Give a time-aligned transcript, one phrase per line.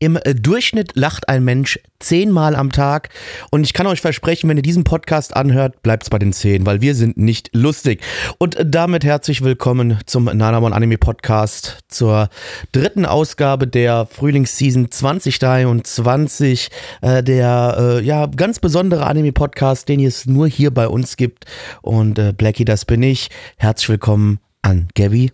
[0.00, 3.08] Im äh, Durchschnitt lacht ein Mensch zehnmal am Tag.
[3.50, 6.64] Und ich kann euch versprechen, wenn ihr diesen Podcast anhört, bleibt es bei den zehn,
[6.66, 8.00] weil wir sind nicht lustig.
[8.38, 12.28] Und damit herzlich willkommen zum Nanamon Anime Podcast, zur
[12.70, 16.70] dritten Ausgabe der Frühlingsseason 2023.
[17.00, 21.44] Äh, der äh, ja ganz besondere Anime Podcast, den es nur hier bei uns gibt.
[21.82, 23.30] Und äh, Blackie, das bin ich.
[23.56, 25.32] Herzlich willkommen an Gabby.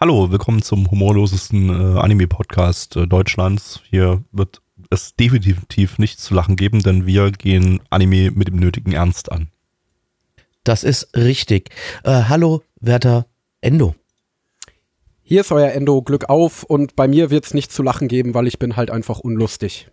[0.00, 3.80] Hallo, willkommen zum humorlosesten äh, Anime-Podcast äh, Deutschlands.
[3.90, 8.92] Hier wird es definitiv nichts zu lachen geben, denn wir gehen Anime mit dem nötigen
[8.92, 9.48] Ernst an.
[10.62, 11.70] Das ist richtig.
[12.04, 13.26] Äh, hallo, werter
[13.60, 13.96] Endo.
[15.24, 18.46] Hier ist euer Endo, Glück auf und bei mir wird's nichts zu lachen geben, weil
[18.46, 19.90] ich bin halt einfach unlustig.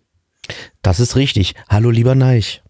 [0.82, 1.56] Das ist richtig.
[1.68, 2.62] Hallo, lieber Neich.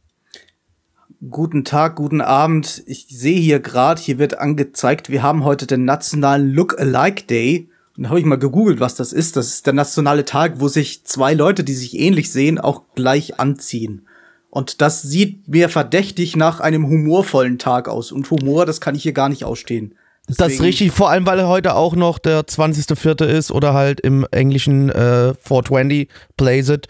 [1.30, 2.82] Guten Tag, guten Abend.
[2.84, 7.70] Ich sehe hier gerade, hier wird angezeigt, wir haben heute den nationalen Look-alike Day.
[7.96, 9.34] Und da habe ich mal gegoogelt, was das ist.
[9.34, 13.40] Das ist der nationale Tag, wo sich zwei Leute, die sich ähnlich sehen, auch gleich
[13.40, 14.06] anziehen.
[14.50, 18.12] Und das sieht mir verdächtig nach einem humorvollen Tag aus.
[18.12, 19.94] Und Humor, das kann ich hier gar nicht ausstehen.
[20.26, 23.24] Das ist Deswegen- richtig, vor allem weil heute auch noch der 20.04.
[23.26, 26.88] ist oder halt im englischen äh, 420 Plays it.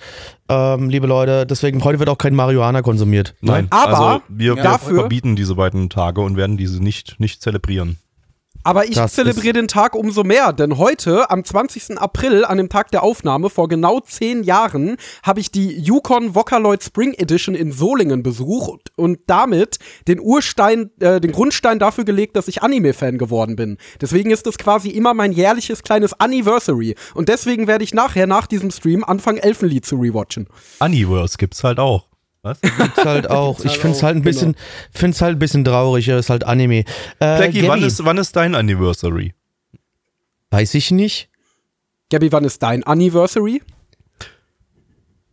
[0.49, 3.35] Ähm, liebe Leute, deswegen heute wird auch kein Marihuana konsumiert.
[3.41, 7.43] Nein, Aber also wir, wir dafür- verbieten diese beiden Tage und werden diese nicht, nicht
[7.43, 7.99] zelebrieren.
[8.67, 11.99] Aber ich Das zelebriere den Tag umso mehr, denn heute, am 20.
[11.99, 16.83] April, an dem Tag der Aufnahme, vor genau zehn Jahren, habe ich die Yukon Vocaloid
[16.83, 22.49] Spring Edition in Solingen besucht und damit den Urstein, äh, den Grundstein dafür gelegt, dass
[22.49, 23.79] ich Anime-Fan geworden bin.
[24.01, 26.97] Deswegen ist es quasi immer mein jährliches kleines Anniversary.
[27.15, 30.49] Und deswegen werde ich nachher, nach diesem Stream, anfangen, Elfenlied zu rewatchen.
[30.81, 32.09] Aniverse gibt's halt auch.
[32.47, 32.61] Was?
[32.61, 34.55] Ist halt auch, ich finde es halt ein bisschen,
[34.93, 36.79] find's halt ein bisschen traurig, es ist halt Anime.
[36.79, 36.85] Äh,
[37.19, 39.35] Blackie, Gabby, wann ist, wann ist dein Anniversary?
[40.51, 41.29] Weiß ich nicht.
[42.09, 43.63] Gabby, wann ist dein Anniversary?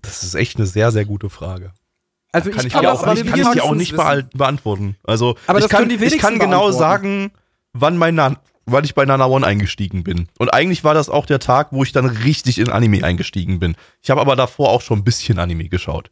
[0.01, 1.72] Das ist echt eine sehr, sehr gute Frage.
[2.31, 4.95] Also Kann ich, kann auch nicht, kann ich dir auch nicht beal- beantworten.
[5.03, 7.31] Also Aber ich das kann, können die ich kann genau sagen,
[7.74, 10.30] wann mein Na wann ich bei Nana One eingestiegen bin.
[10.40, 13.75] Und eigentlich war das auch der Tag, wo ich dann richtig in Anime eingestiegen bin.
[14.01, 16.09] Ich habe aber davor auch schon ein bisschen Anime geschaut.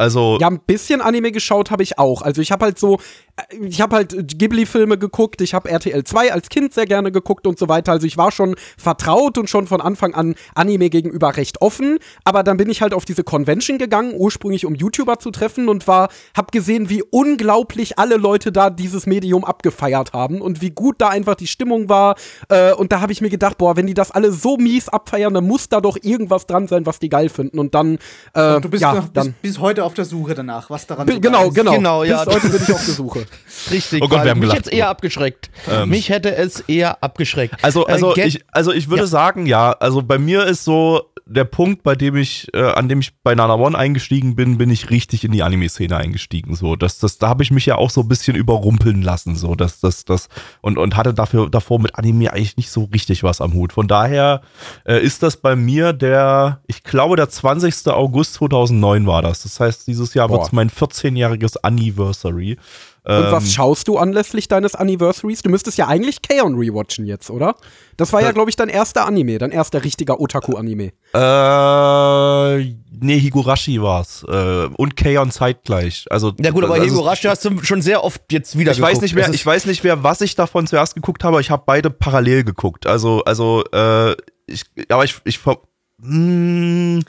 [0.00, 2.22] Also Ja, ein bisschen Anime geschaut habe ich auch.
[2.22, 2.98] Also ich habe halt so,
[3.36, 7.46] äh, ich habe halt Ghibli-Filme geguckt, ich habe RTL 2 als Kind sehr gerne geguckt
[7.46, 7.92] und so weiter.
[7.92, 11.98] Also ich war schon vertraut und schon von Anfang an Anime gegenüber recht offen.
[12.24, 15.86] Aber dann bin ich halt auf diese Convention gegangen, ursprünglich um YouTuber zu treffen und
[15.86, 20.96] war, hab gesehen, wie unglaublich alle Leute da dieses Medium abgefeiert haben und wie gut
[20.98, 22.14] da einfach die Stimmung war.
[22.48, 25.34] Äh, und da habe ich mir gedacht, boah, wenn die das alle so mies abfeiern,
[25.34, 27.58] dann muss da doch irgendwas dran sein, was die geil finden.
[27.58, 27.98] Und dann,
[28.32, 30.86] äh, Und du bist ja, noch dann bis, bis heute auf der Suche danach, was
[30.86, 31.72] daran so genau, genau.
[31.74, 32.24] Genau, ja.
[32.24, 33.26] Bis heute bin ich auf der Suche.
[33.70, 34.02] Richtig.
[34.02, 35.50] Oh Gott, wir haben mich es eher abgeschreckt.
[35.86, 37.56] mich hätte es eher abgeschreckt.
[37.62, 39.06] Also, also, Äh, ich, also ich würde Ja.
[39.08, 42.98] sagen, ja, also bei mir ist so der Punkt, bei dem ich, äh, an dem
[42.98, 46.56] ich bei Nana One eingestiegen bin, bin ich richtig in die Anime-Szene eingestiegen.
[46.56, 49.36] So, das, das, da habe ich mich ja auch so ein bisschen überrumpeln lassen.
[49.36, 50.28] So, das, das, das,
[50.60, 53.72] und, und hatte dafür davor mit Anime eigentlich nicht so richtig was am Hut.
[53.72, 54.40] Von daher
[54.84, 57.86] äh, ist das bei mir der, ich glaube, der 20.
[57.86, 59.44] August 2009 war das.
[59.44, 62.58] Das heißt, dieses Jahr wird mein 14-jähriges Anniversary.
[63.02, 65.40] Und Ähm, was schaust du anlässlich deines Anniversaries?
[65.42, 67.54] Du müsstest ja eigentlich Kaon rewatchen jetzt, oder?
[67.96, 70.92] Das war ja, glaube ich, dein erster Anime, dein erster richtiger Otaku-Anime.
[71.14, 74.24] Äh, nee, Higurashi war's.
[74.28, 76.06] Äh, und Kaon zeitgleich.
[76.10, 78.88] Also, ja gut, aber also, Higurashi hast du schon sehr oft jetzt wieder ich weiß
[79.00, 79.02] geguckt.
[79.02, 81.40] nicht mehr, Es ich weiß nicht mehr, was ich davon zuerst geguckt habe.
[81.40, 82.86] Ich habe beide parallel geguckt.
[82.86, 84.12] Also, also, äh,
[84.46, 85.60] ich, aber ich, ich, ver-
[86.02, 87.02] hm,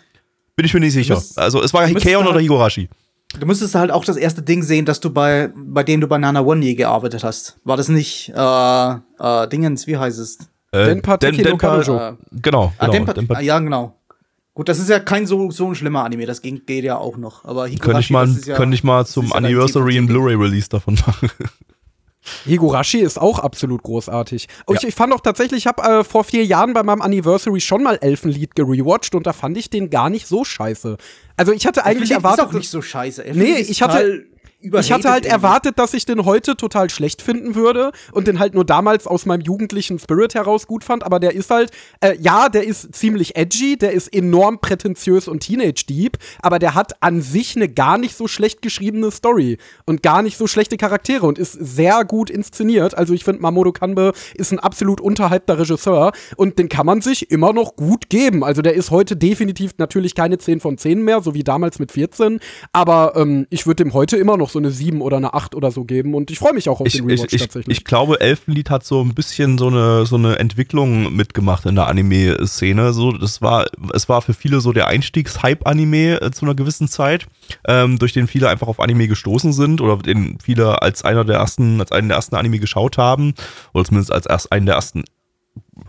[0.55, 1.15] bin ich mir nicht sicher.
[1.15, 2.89] müsst- also, es war müsstest Kaon oder halt- Higurashi.
[3.39, 6.17] Du müsstest halt auch das erste Ding sehen, dass du bei, bei dem du bei
[6.17, 7.57] Nana One je gearbeitet hast.
[7.63, 10.37] War das nicht, äh, äh, Dingens, wie heißt es?
[10.73, 11.97] Äh, Denpa no Kanojo.
[11.97, 12.97] Äh, Genau, ah, genau.
[13.05, 13.95] Denpa- Denpa- ah, ja, genau.
[14.53, 17.15] Gut, das ist ja kein so, so ein schlimmer Anime, das ging, geht ja auch
[17.15, 17.45] noch.
[17.45, 19.45] Aber Higurashi, könnte ich mal, das ist ja, könnte ich mal zum ist ja dein
[19.45, 21.29] Anniversary ein Blu-ray-Release davon machen.
[22.45, 24.47] Higurashi ist auch absolut großartig.
[24.65, 27.59] Und ich, ich fand auch tatsächlich, ich habe äh, vor vier Jahren bei meinem Anniversary
[27.61, 30.97] schon mal Elfenlied gerewatcht und da fand ich den gar nicht so scheiße.
[31.37, 32.45] Also ich hatte eigentlich Elfenlied erwartet.
[32.45, 33.21] Ist auch nicht so scheiße.
[33.21, 34.25] Nee, Elfenlied ist ich hatte-
[34.61, 38.53] ich hatte halt erwartet, dass ich den heute total schlecht finden würde und den halt
[38.53, 41.71] nur damals aus meinem jugendlichen Spirit heraus gut fand, aber der ist halt,
[42.01, 47.01] äh, ja, der ist ziemlich edgy, der ist enorm prätentiös und Teenage-Deep, aber der hat
[47.01, 51.25] an sich eine gar nicht so schlecht geschriebene Story und gar nicht so schlechte Charaktere
[51.25, 52.97] und ist sehr gut inszeniert.
[52.97, 57.31] Also ich finde, Mamoru Kanbe ist ein absolut unterhalbter Regisseur und den kann man sich
[57.31, 58.43] immer noch gut geben.
[58.43, 61.91] Also der ist heute definitiv natürlich keine 10 von 10 mehr, so wie damals mit
[61.91, 62.39] 14,
[62.73, 65.71] aber ähm, ich würde dem heute immer noch so eine 7 oder eine 8 oder
[65.71, 67.77] so geben und ich freue mich auch auf Ich, den ich, Rewatch ich, tatsächlich.
[67.77, 71.87] ich glaube, Elfenlied hat so ein bisschen so eine, so eine Entwicklung mitgemacht in der
[71.87, 72.93] Anime-Szene.
[72.93, 77.27] So, das war, es war für viele so der Einstiegs-Hype-Anime äh, zu einer gewissen Zeit,
[77.67, 81.37] ähm, durch den viele einfach auf Anime gestoßen sind oder den viele als einer der
[81.37, 83.33] ersten, als einen der ersten Anime geschaut haben
[83.73, 85.03] oder zumindest als erst einen der ersten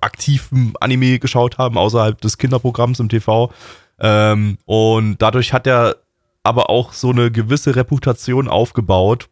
[0.01, 3.53] aktiven Anime geschaut haben, außerhalb des Kinderprogramms im TV.
[4.01, 5.97] Ähm, und dadurch hat er
[6.43, 9.29] aber auch so eine gewisse Reputation aufgebaut,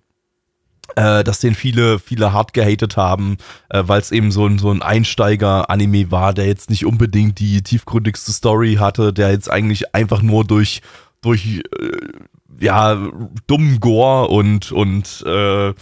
[0.97, 3.37] äh, dass den viele, viele hart gehatet haben,
[3.69, 7.63] äh, weil es eben so ein, so ein Einsteiger-Anime war, der jetzt nicht unbedingt die
[7.63, 10.83] tiefgründigste Story hatte, der jetzt eigentlich einfach nur durch,
[11.21, 13.11] durch äh, ja,
[13.47, 15.73] dummen Gore und, und äh,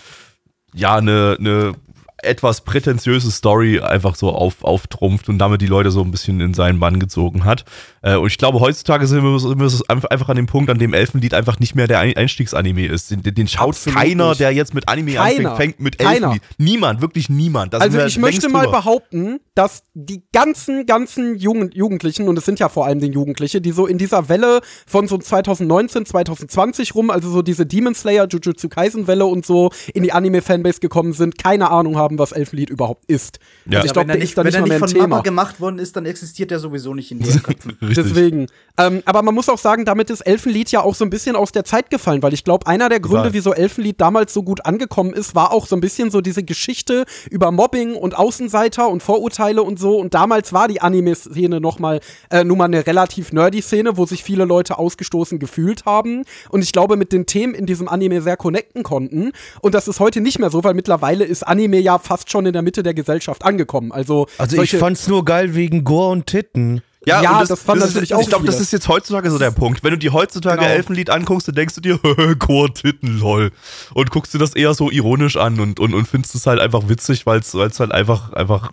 [0.75, 1.75] ja, eine, eine
[2.23, 6.55] etwas prätentiöse Story einfach so auf, auftrumpft und damit die Leute so ein bisschen in
[6.55, 7.65] seinen Bann gezogen hat.
[8.03, 10.95] Äh, und ich glaube, heutzutage sind wir, sind wir einfach an dem Punkt, an dem
[10.95, 13.11] Elfenlied einfach nicht mehr der Ein- Einstiegsanime ist.
[13.11, 14.41] Den, den schaut Absolut keiner, nicht.
[14.41, 15.51] der jetzt mit Anime Keiner.
[15.53, 16.13] anfängt, fängt mit Keiner.
[16.33, 16.43] Elfenlied.
[16.59, 17.73] Niemand, wirklich niemand.
[17.75, 18.79] Da sind Also ich möchte mal drüber.
[18.79, 23.61] behaupten, dass die ganzen, ganzen Jugend Jugendlichen, und es sind ja vor allem die Jugendliche,
[23.61, 28.27] die so in dieser Welle von so 2019, 2020 rum, also so diese Demon Slayer,
[28.29, 32.71] Jujutsu Kaisen Welle und so in die Anime-Fanbase gekommen sind, keine Ahnung haben, was Elfenlied
[32.71, 33.41] überhaupt ist.
[33.69, 33.81] Ja.
[33.81, 34.81] Also ich Ja, glaube, wenn der er ist da wenn nicht er mal mehr ein
[34.89, 35.23] von Mama Thema.
[35.23, 37.77] gemacht worden ist, dann existiert er sowieso nicht in ihren Köpfen.
[37.81, 38.47] Deswegen.
[38.79, 41.51] Ähm, aber man muss auch sagen, damit ist Elfenlied ja auch so ein bisschen aus
[41.51, 43.33] der Zeit gefallen, weil ich glaube, einer der Gründe, Total.
[43.33, 47.05] wieso Elfenlied damals so gut angekommen ist, war auch so ein bisschen so diese Geschichte
[47.29, 49.99] über Mobbing und Außenseiter und Vorurteile und so.
[49.99, 51.99] Und damals war die Anime-Szene nochmal
[52.31, 56.23] äh, nun mal eine relativ nerdy Szene, wo sich viele Leute ausgestoßen gefühlt haben.
[56.51, 59.33] Und ich glaube, mit den Themen in diesem Anime sehr connecten konnten.
[59.61, 62.53] Und das ist heute nicht mehr so, weil mittlerweile ist Anime ja fast schon in
[62.53, 63.93] der Mitte der Gesellschaft angekommen.
[63.93, 66.83] Also, Also ich fand's nur geil wegen Gore und Titten.
[67.07, 69.39] Ja, Ja, und das fand ist, natürlich Ich auch glaube, das ist jetzt heutzutage so
[69.39, 69.83] der Punkt.
[69.85, 70.71] Wenn du dir heutzutage Genau.
[70.71, 71.99] Elfenlied anguckst, dann denkst du dir,
[72.39, 73.53] Chor, Titten, lol.
[73.95, 76.89] Und guckst dir das eher so ironisch an und, und, und findest es halt einfach
[76.89, 78.73] witzig, weil es halt einfach, einfach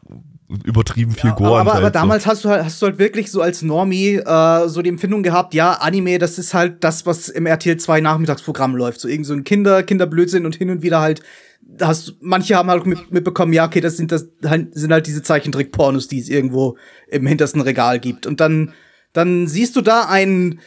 [0.63, 1.93] übertrieben viel Gore aber, aber so.
[1.93, 5.23] damals hast du halt, hast du halt wirklich so als Normie äh, so die Empfindung
[5.23, 9.01] gehabt, ja, Anime, das ist halt das, was im RTL 2 Nachmittagsprogramm läuft.
[9.01, 11.21] So irgend so ein Kinder, Kinderblödsinn und hin und wieder halt,
[11.81, 15.23] hast manche haben halt mit, mitbekommen, ja, okay, das sind das halt, sind halt diese
[15.23, 16.77] Zeichentrick-Pornos, die es irgendwo
[17.07, 18.27] im hintersten Regal gibt.
[18.27, 18.73] Und dann,
[19.13, 20.59] dann siehst du da einen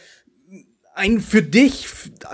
[0.99, 1.87] einen für dich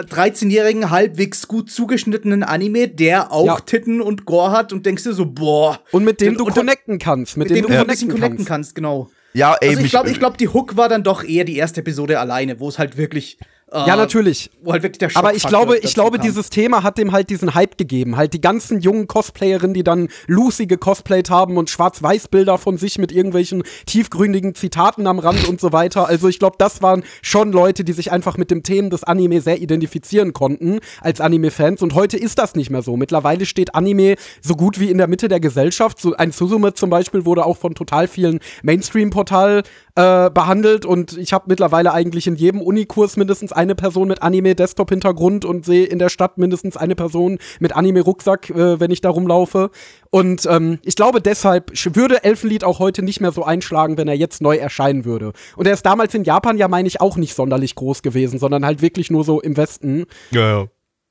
[0.09, 3.59] 13-jährigen halbwegs gut zugeschnittenen Anime, der auch Ja.
[3.59, 5.79] Titten und Gore hat und denkst dir so, boah.
[5.91, 7.37] und mit dem du und- connecten kannst.
[7.37, 8.47] Mit, mit dem, dem du ein bisschen connecten connecten kannst.
[8.47, 9.09] kannst, genau.
[9.33, 11.81] ja, ey, Also ich glaube, ich glaub, die Hook war dann doch eher die erste
[11.81, 13.37] Episode alleine, wo es halt wirklich.
[13.75, 14.49] Ja, natürlich.
[14.61, 16.25] Wo halt wirklich der Aber ich glaube, ich glaube, kam.
[16.25, 18.15] dieses Thema hat dem halt diesen Hype gegeben.
[18.15, 23.11] Halt die ganzen jungen Cosplayerinnen, die dann Lucy gecosplayt haben und Schwarz-Weiß-Bilder von sich mit
[23.11, 26.07] irgendwelchen tiefgründigen Zitaten am Rand und so weiter.
[26.07, 29.41] Also ich glaube, das waren schon Leute, die sich einfach mit dem Themen des Anime
[29.41, 31.81] sehr identifizieren konnten als Anime-Fans.
[31.81, 32.95] Und heute ist das nicht mehr so.
[32.95, 35.99] Mittlerweile steht Anime so gut wie in der Mitte der Gesellschaft.
[35.99, 39.63] So ein Suzume zum Beispiel wurde auch von total vielen Mainstream-Portal
[39.95, 45.45] äh, behandelt und ich habe mittlerweile eigentlich in jedem Unikurs mindestens eine Person mit Anime-Desktop-Hintergrund
[45.45, 49.71] und sehe in der Stadt mindestens eine Person mit Anime-Rucksack, äh, wenn ich da rumlaufe.
[50.09, 54.15] Und ähm, ich glaube, deshalb würde Elfenlied auch heute nicht mehr so einschlagen, wenn er
[54.15, 55.31] jetzt neu erscheinen würde.
[55.55, 58.65] Und er ist damals in Japan ja, meine ich, auch nicht sonderlich groß gewesen, sondern
[58.65, 60.05] halt wirklich nur so im Westen.
[60.31, 60.67] ja, ja.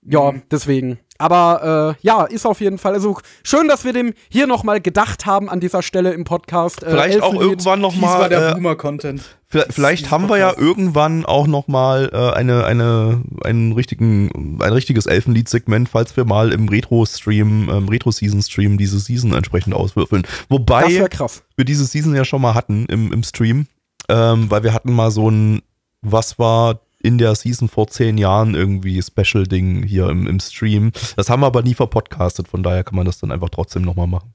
[0.07, 0.99] Ja, deswegen.
[1.19, 2.95] Aber äh, ja, ist auf jeden Fall.
[2.95, 6.83] Also schön, dass wir dem hier nochmal gedacht haben an dieser Stelle im Podcast.
[6.83, 7.51] Äh, Vielleicht auch Elfenlied.
[7.51, 8.29] irgendwann noch Dies war mal.
[8.29, 9.23] der Äh, Boomer-Content.
[9.47, 14.73] Vielleicht, vielleicht haben wir ja irgendwann auch noch mal äh, eine, eine, einen richtigen, ein
[14.73, 20.23] richtiges Elfenlied-Segment, falls wir mal im Retro-Stream, ähm, Retro-Season-Stream diese Season entsprechend auswürfeln.
[20.23, 21.45] Das Wobei wäre krass.
[21.55, 23.67] wir diese Season ja schon mal hatten im, im Stream,
[24.09, 25.63] ähm, weil wir hatten mal so ein,
[26.03, 30.91] was war in der Season vor zehn Jahren irgendwie Special-Ding hier im, im Stream.
[31.17, 34.07] Das haben wir aber nie verpodcastet, von daher kann man das dann einfach trotzdem nochmal
[34.07, 34.33] machen.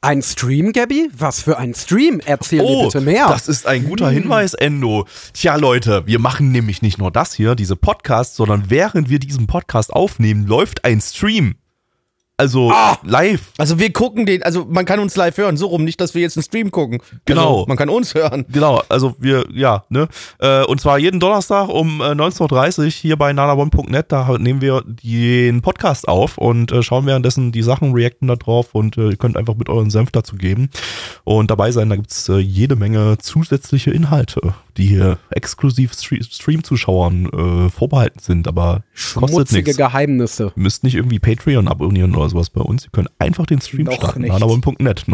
[0.00, 1.10] Ein Stream, Gabby?
[1.16, 2.20] Was für ein Stream?
[2.24, 3.26] Erzähl mir bitte mehr.
[3.28, 5.06] Oh, das ist ein guter Hinweis, Endo.
[5.32, 9.46] Tja, Leute, wir machen nämlich nicht nur das hier, diese Podcasts, sondern während wir diesen
[9.46, 11.56] Podcast aufnehmen, läuft ein Stream.
[12.40, 13.50] Also live.
[13.58, 16.22] Also wir gucken den, also man kann uns live hören, so rum, nicht, dass wir
[16.22, 17.02] jetzt einen Stream gucken.
[17.24, 17.54] Genau.
[17.54, 18.44] Also man kann uns hören.
[18.48, 20.06] Genau, also wir, ja, ne?
[20.38, 24.84] Äh, und zwar jeden Donnerstag um äh, 19.30 Uhr hier bei nanabon.net, da nehmen wir
[24.86, 29.16] den Podcast auf und äh, schauen währenddessen die Sachen, reacten da drauf und äh, ihr
[29.16, 30.70] könnt einfach mit euren Senf dazu geben
[31.24, 31.90] und dabei sein.
[31.90, 38.48] Da gibt's äh, jede Menge zusätzliche Inhalte, die hier exklusiv Stre Stream-Zuschauern äh, vorbehalten sind,
[38.48, 39.76] aber kostet Schmutzige nichts.
[39.76, 40.52] Geheimnisse.
[40.56, 42.84] Ihr müsst nicht irgendwie Patreon abonnieren oder sowas bei uns.
[42.84, 44.22] Ihr könnt einfach den Stream Noch starten.
[44.22, 44.32] nicht.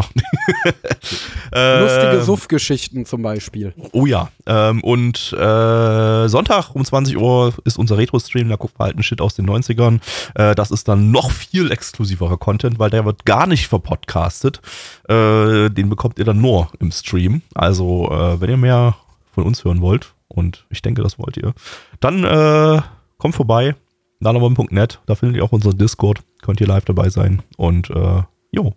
[0.05, 0.25] nicht.
[1.51, 3.73] Lustige Ähm, Suff-Geschichten zum Beispiel.
[3.91, 4.29] Oh ja.
[4.45, 9.03] Ähm, und äh, Sonntag um 20 Uhr ist unser Retro-Stream, da guckt man halt einen
[9.03, 9.99] Shit aus den 90ern.
[10.35, 14.61] Äh, das ist dann noch viel exklusiverer Content, weil der wird gar nicht verpodcastet.
[15.09, 17.41] Äh, den bekommt ihr dann nur im Stream.
[17.55, 18.95] Also, äh, wenn ihr mehr
[19.35, 21.53] von uns hören wollt, und ich denke, das wollt ihr,
[21.99, 22.81] dann äh,
[23.17, 23.75] kommt vorbei.
[24.19, 26.23] nanobomb.net, da findet ihr auch unseren Discord.
[26.41, 27.41] Könnt ihr live dabei sein.
[27.57, 28.73] Und äh, jo,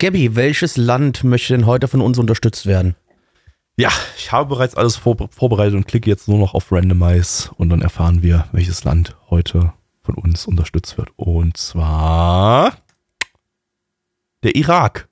[0.00, 2.96] Gabby, welches Land möchte denn heute von uns unterstützt werden?
[3.76, 7.68] Ja, ich habe bereits alles vor, vorbereitet und klicke jetzt nur noch auf Randomize und
[7.68, 11.10] dann erfahren wir, welches Land heute von uns unterstützt wird.
[11.16, 12.78] Und zwar
[14.42, 15.09] der Irak.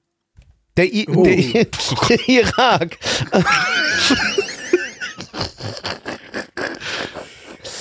[0.79, 1.25] Der, I Oh.
[1.25, 1.67] der, I
[2.09, 2.97] der Irak.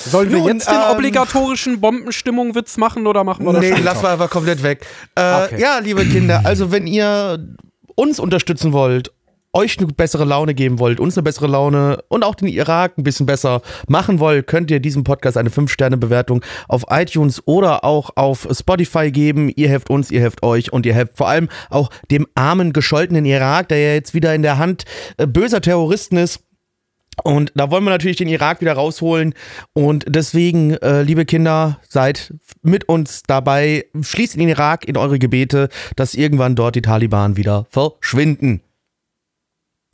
[0.05, 4.01] Sollen wir Nun, jetzt den ähm, obligatorischen Bombenstimmung-Witz machen oder machen wir das Nee, lass
[4.01, 4.85] mal einfach komplett weg.
[5.15, 5.61] Äh, Okay.
[5.61, 7.45] Ja, liebe Kinder, also wenn ihr
[7.95, 9.11] uns unterstützen wollt,
[9.53, 13.03] euch eine bessere Laune geben wollt, uns eine bessere Laune und auch den Irak ein
[13.03, 18.47] bisschen besser machen wollt, könnt ihr diesem Podcast eine 5-Sterne-Bewertung auf iTunes oder auch auf
[18.51, 19.51] Spotify geben.
[19.55, 23.25] Ihr helft uns, ihr helft euch und ihr helft vor allem auch dem armen, gescholtenen
[23.25, 24.85] Irak, der ja jetzt wieder in der Hand
[25.17, 26.41] äh, böser Terroristen ist.
[27.23, 29.33] Und da wollen wir natürlich den Irak wieder rausholen.
[29.73, 33.85] Und deswegen, äh, liebe Kinder, seid mit uns dabei.
[33.99, 38.61] Schließt den Irak in eure Gebete, dass irgendwann dort die Taliban wieder verschwinden.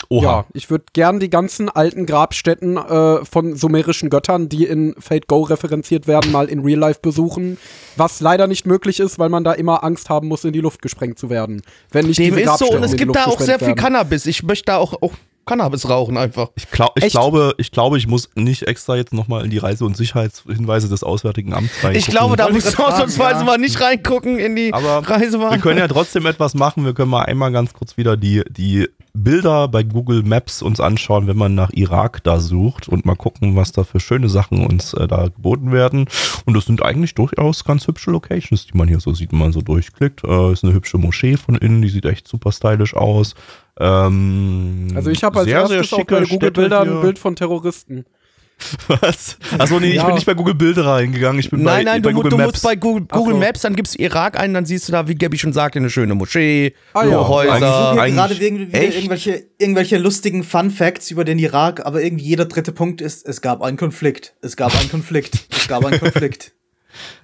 [0.10, 0.24] Oha.
[0.24, 5.28] Ja, ich würde gern die ganzen alten Grabstätten äh, von sumerischen Göttern, die in Fate
[5.28, 7.58] Go referenziert werden, mal in Real Life besuchen.
[7.96, 10.82] Was leider nicht möglich ist, weil man da immer Angst haben muss, in die Luft
[10.82, 11.62] gesprengt zu werden.
[11.92, 12.72] Wenn nicht Dem diese ist so.
[12.72, 13.80] Und es gibt da auch sehr viel werden.
[13.80, 14.26] Cannabis.
[14.26, 15.14] Ich möchte da auch, auch
[15.46, 16.50] Cannabis rauchen einfach.
[16.56, 19.86] Ich, glaub, ich, glaube, ich glaube, ich muss nicht extra jetzt nochmal in die Reise-
[19.86, 21.98] und Sicherheitshinweise des Auswärtigen Amts reingucken.
[21.98, 23.44] Ich glaube, da fragen, ausnahmsweise ja.
[23.44, 25.06] mal nicht reingucken in die Aber.
[25.06, 26.86] Wir können ja trotzdem etwas machen.
[26.86, 31.28] Wir können mal einmal ganz kurz wieder die, die Bilder bei Google Maps uns anschauen,
[31.28, 34.94] wenn man nach Irak da sucht und mal gucken, was da für schöne Sachen uns
[34.96, 36.08] äh, da geboten werden.
[36.46, 39.54] Und das sind eigentlich durchaus ganz hübsche Locations, die man hier so sieht, wenn man
[39.54, 40.24] so durchklickt.
[40.24, 43.36] Äh, ist eine hübsche Moschee von innen, die sieht echt super stylisch aus.
[43.80, 47.20] Ähm, Also ich habe als sehr, sehr erstes auf schicke bei Städte Google-Bildern ein Bild
[47.20, 48.06] von Terroristen.
[48.88, 49.38] Was?
[49.58, 50.06] Achso, nee, ich Ja.
[50.06, 51.40] bin nicht bei Google Bilder reingegangen.
[51.40, 52.52] Ich bin Nein, bei, nein, bei du, Google du Maps.
[52.54, 53.40] musst bei Google, Ach Google so.
[53.40, 55.90] Maps, dann gibst du Irak ein, dann siehst du da, wie Gabby schon sagte, eine
[55.90, 57.22] schöne Moschee, Ah ja.
[57.22, 57.92] Ich Häuser.
[58.02, 63.02] eigentlich gerade irgendwelche, irgendwelche lustigen Fun Facts über den Irak, aber irgendwie jeder dritte Punkt
[63.02, 64.34] ist, es gab einen Konflikt.
[64.42, 65.46] Es gab einen Konflikt.
[65.52, 66.52] Es gab einen Konflikt.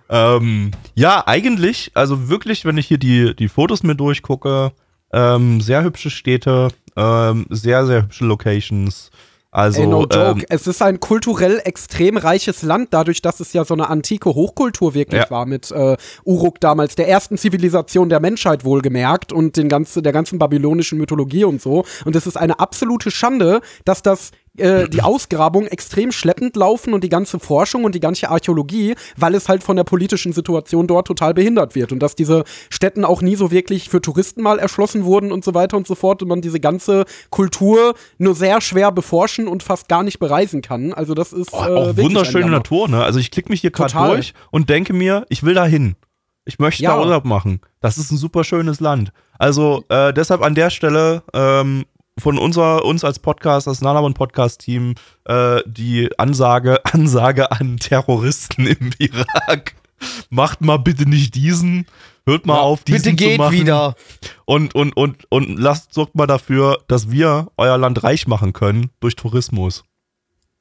[0.10, 4.72] Ähm, ja, eigentlich, also wirklich, wenn ich hier die, die Fotos mir durchgucke,
[5.14, 9.12] ähm, sehr hübsche Städte, ähm, sehr, sehr hübsche Locations.
[9.52, 10.42] Also, Ey, no joke.
[10.42, 14.30] ähm, es ist ein kulturell extrem reiches Land, dadurch, dass es ja so eine antike
[14.36, 15.32] Hochkultur wirklich Ja.
[15.32, 20.14] war mit äh, Uruk damals, der ersten Zivilisation der Menschheit wohlgemerkt und den ganzen, der
[20.14, 21.84] ganzen babylonischen Mythologie und so.
[22.06, 24.30] Und es ist eine absolute Schande, dass das
[24.60, 29.36] äh, die Ausgrabungen extrem schleppend laufen und die ganze Forschung und die ganze Archäologie, weil
[29.36, 33.22] es halt von der politischen Situation dort total behindert wird und dass diese Städten auch
[33.22, 36.28] nie so wirklich für Touristen mal erschlossen wurden und so weiter und so fort und
[36.30, 40.94] man diese ganze Kultur nur sehr schwer beforschen und fast gar nicht bereisen kann.
[40.94, 42.50] Also das ist oh, äh, auch wirklich wunderschöne.
[42.50, 43.04] Natur, ne?
[43.04, 45.96] Also ich klicke mich hier gerade durch und denke mir, ich will da hin.
[46.46, 46.96] Ich möchte Ja.
[46.96, 47.62] da Urlaub machen.
[47.80, 49.12] Das ist ein super schönes Land.
[49.38, 51.86] Also äh, deshalb an der Stelle ähm,
[52.20, 54.96] von unser, uns als Podcast, das Nanabon Podcast Team,
[55.26, 59.76] äh, die Ansage, Ansage an Terroristen im Irak.
[60.30, 61.86] Macht mal bitte nicht diesen.
[62.26, 63.54] Hört mal auf, diesen Bitte zu geht machen.
[63.54, 63.96] wieder.
[64.46, 68.92] Und, und, und, und lasst, sorgt mal dafür, dass wir euer Land reich machen können
[69.00, 69.84] durch Tourismus.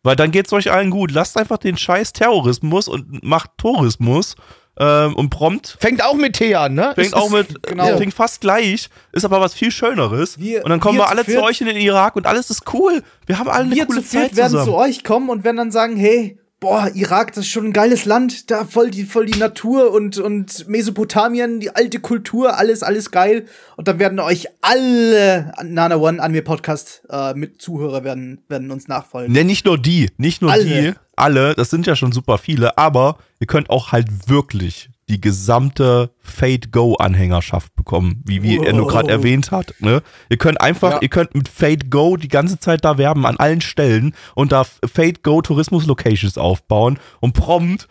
[0.02, 1.10] Weil dann geht's euch allen gut.
[1.10, 4.36] Lasst einfach den scheiß Terrorismus und macht Tourismus
[4.78, 6.92] ähm, und prompt Fängt auch mit T an, ne?
[6.94, 7.96] fängt Ist- auch mit, genau.
[7.96, 10.38] klingt fast gleich, ist aber was viel Schöneres.
[10.38, 12.62] Wir- und dann kommen wir wir alle zu euch in den Irak und alles ist
[12.72, 13.02] cool.
[13.26, 14.66] Wir haben alle eine Wir coole zu viert Zeit werden zusammen.
[14.70, 18.04] zu euch kommen und werden dann sagen, hey, boah, Irak, das ist schon ein geiles
[18.04, 23.10] Land, da voll die, voll die Natur und, und Mesopotamien, die alte Kultur, alles, alles
[23.10, 23.46] geil.
[23.76, 28.88] Und dann werden euch alle Nana One Anime Podcast äh, mit Zuhörer werden, werden uns
[28.88, 29.32] nachfolgen.
[29.32, 30.64] Ne, nicht nur die, nicht nur Alle.
[30.64, 35.20] die, alle, das sind ja schon super viele, aber ihr könnt auch halt wirklich die
[35.20, 39.74] gesamte Fate Go Anhängerschaft bekommen, wie, wie er nur gerade erwähnt hat.
[39.80, 40.02] Ne?
[40.28, 40.98] Ihr könnt einfach, Ja.
[41.00, 44.64] ihr könnt mit Fate Go die ganze Zeit da werben an allen Stellen und da
[44.64, 47.88] Fate Go Tourismus Locations aufbauen und prompt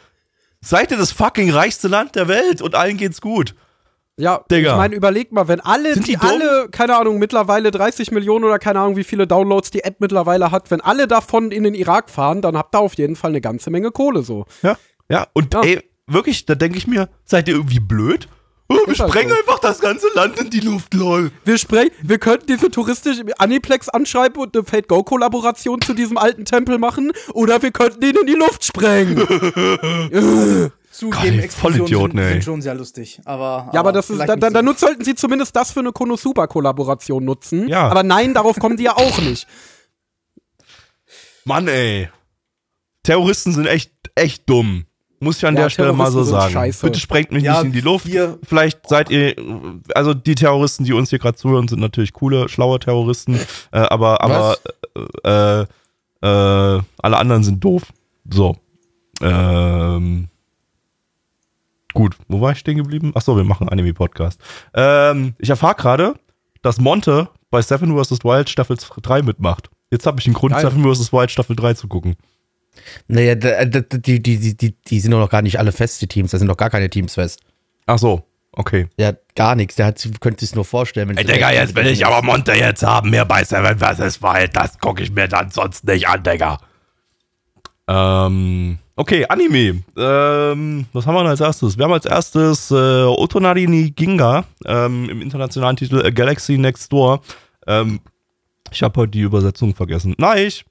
[0.61, 3.55] seid ihr das fucking reichste Land der Welt und allen geht's gut.
[4.19, 4.71] Ja, Digga.
[4.71, 8.45] ich meine, überleg mal, wenn alle, Sind die, die alle, keine Ahnung, mittlerweile 30 Millionen
[8.45, 11.75] oder keine Ahnung, wie viele Downloads die App mittlerweile hat, wenn alle davon in den
[11.75, 14.45] Irak fahren, dann habt ihr auf jeden Fall eine ganze Menge Kohle so.
[14.63, 14.75] Ja.
[15.09, 15.61] Ja, und Ja.
[15.61, 18.27] ey, wirklich, da denke ich mir, seid ihr irgendwie blöd?
[18.69, 19.37] Oh, wir Ist sprengen so.
[19.37, 21.31] einfach das ganze Land in die Luft, lol.
[21.45, 26.17] Wir sprechen, wir könnten diese touristische Aniplex anschreiben und eine Fate Go Kollaboration zu diesem
[26.17, 29.17] alten Tempel machen oder wir könnten ihn in die Luft sprengen.
[30.91, 33.21] Zugeben, Explosionen sind, sind schon sehr lustig.
[33.23, 37.23] Aber, Ja, aber das ist, dann, dann, dann sollten sie zumindest das für eine Konosuba-Kollaboration
[37.23, 37.69] nutzen.
[37.69, 37.87] Ja.
[37.87, 39.47] Aber nein, darauf kommen die ja auch nicht.
[41.45, 42.09] Mann, ey.
[43.03, 44.87] Terroristen sind echt, echt dumm.
[45.19, 46.51] Muss ich an Ja, der Stelle mal so sagen.
[46.53, 46.85] scheiße.
[46.85, 48.05] Bitte sprengt mich Ja, nicht in die Luft.
[48.05, 49.35] hier- Vielleicht seid ihr,
[49.95, 53.39] also die Terroristen, die uns hier gerade zuhören, sind natürlich coole, schlaue Terroristen.
[53.71, 54.57] Äh, aber, aber,
[55.23, 57.83] äh, äh, alle anderen sind doof.
[58.29, 58.57] So.
[59.21, 60.27] Ähm.
[61.93, 63.11] Gut, wo war ich stehen geblieben?
[63.15, 64.39] Achso, wir machen einen Anime-Podcast.
[64.75, 66.13] Ähm, ich erfahre gerade,
[66.61, 68.23] dass Monte bei Seven vs.
[68.23, 69.69] Wild Staffel 3 mitmacht.
[69.89, 70.61] Jetzt habe ich einen Grund, Geil.
[70.69, 71.11] Seven vs.
[71.11, 72.15] Wild Staffel 3 zu gucken.
[73.07, 76.31] Naja, da- die, die, die, die, sind doch noch gar nicht alle fest, die Teams.
[76.31, 77.41] Da sind doch gar keine Teams fest.
[77.85, 78.87] Ach so, okay.
[78.99, 79.75] Hat gar nichts.
[79.75, 81.15] Der hat, könnte sich nur vorstellen.
[81.17, 84.21] Ey, Digga, jetzt will ich aber Monte jetzt haben, mehr bei Seven vs.
[84.21, 84.55] Wild.
[84.55, 86.57] Das gucke ich mir dann sonst nicht an, Digga.
[87.87, 89.83] Ähm, okay, Anime.
[89.97, 91.77] Ähm, was haben wir denn als erstes?
[91.77, 96.91] Wir haben als erstes äh, Otonari ni Ginga ähm, im internationalen Titel A Galaxy Next
[96.91, 97.21] Door.
[97.65, 98.01] Ähm,
[98.71, 100.15] ich habe heute die Übersetzung vergessen.
[100.17, 100.65] Nein, ich.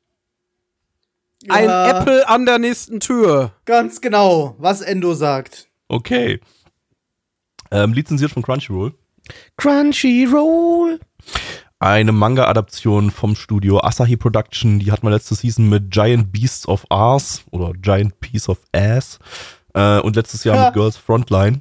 [1.48, 3.52] Ein Ja, Apple an der nächsten Tür.
[3.66, 5.68] Ganz genau, was Endo sagt.
[5.88, 6.40] Okay.
[7.70, 8.94] Ähm, lizenziert von Crunchyroll.
[9.56, 11.00] Crunchyroll.
[11.78, 14.78] eine Manga-Adaption vom Studio Asahi Production.
[14.78, 19.18] Die hatten wir letzte Season mit Giant Beasts of Ass oder Giant Piece of Ass
[19.74, 20.64] äh, und letztes Jahr Ja.
[20.66, 21.60] mit Girls Frontline.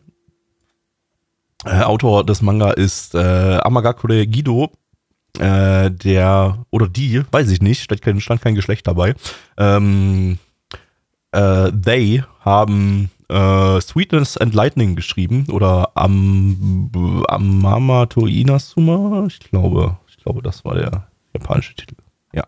[1.66, 4.72] Äh, Autor des Manga ist äh, Amagakure Gido,
[5.40, 9.16] äh, der oder die, weiß ich nicht, stand kein, stand kein Geschlecht dabei.
[9.58, 10.38] Ähm,
[11.32, 16.90] äh, they haben äh, Sweetness and Lightning geschrieben oder Am,
[17.28, 21.96] Amamato Inazuma, ich glaube, ich glaube, das war der japanische Titel.
[22.34, 22.46] Ja.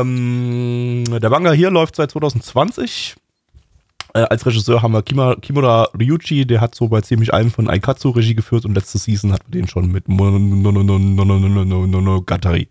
[0.00, 3.16] Ähm, der Manga hier läuft seit 2020.
[4.16, 7.68] Äh, als Regisseur haben wir Kima, Kimura Ryuchi, der hat so bei ziemlich allem von
[7.68, 12.68] Aikatsu Regie geführt und letzte Season hatten wir den schon mit Monogatari.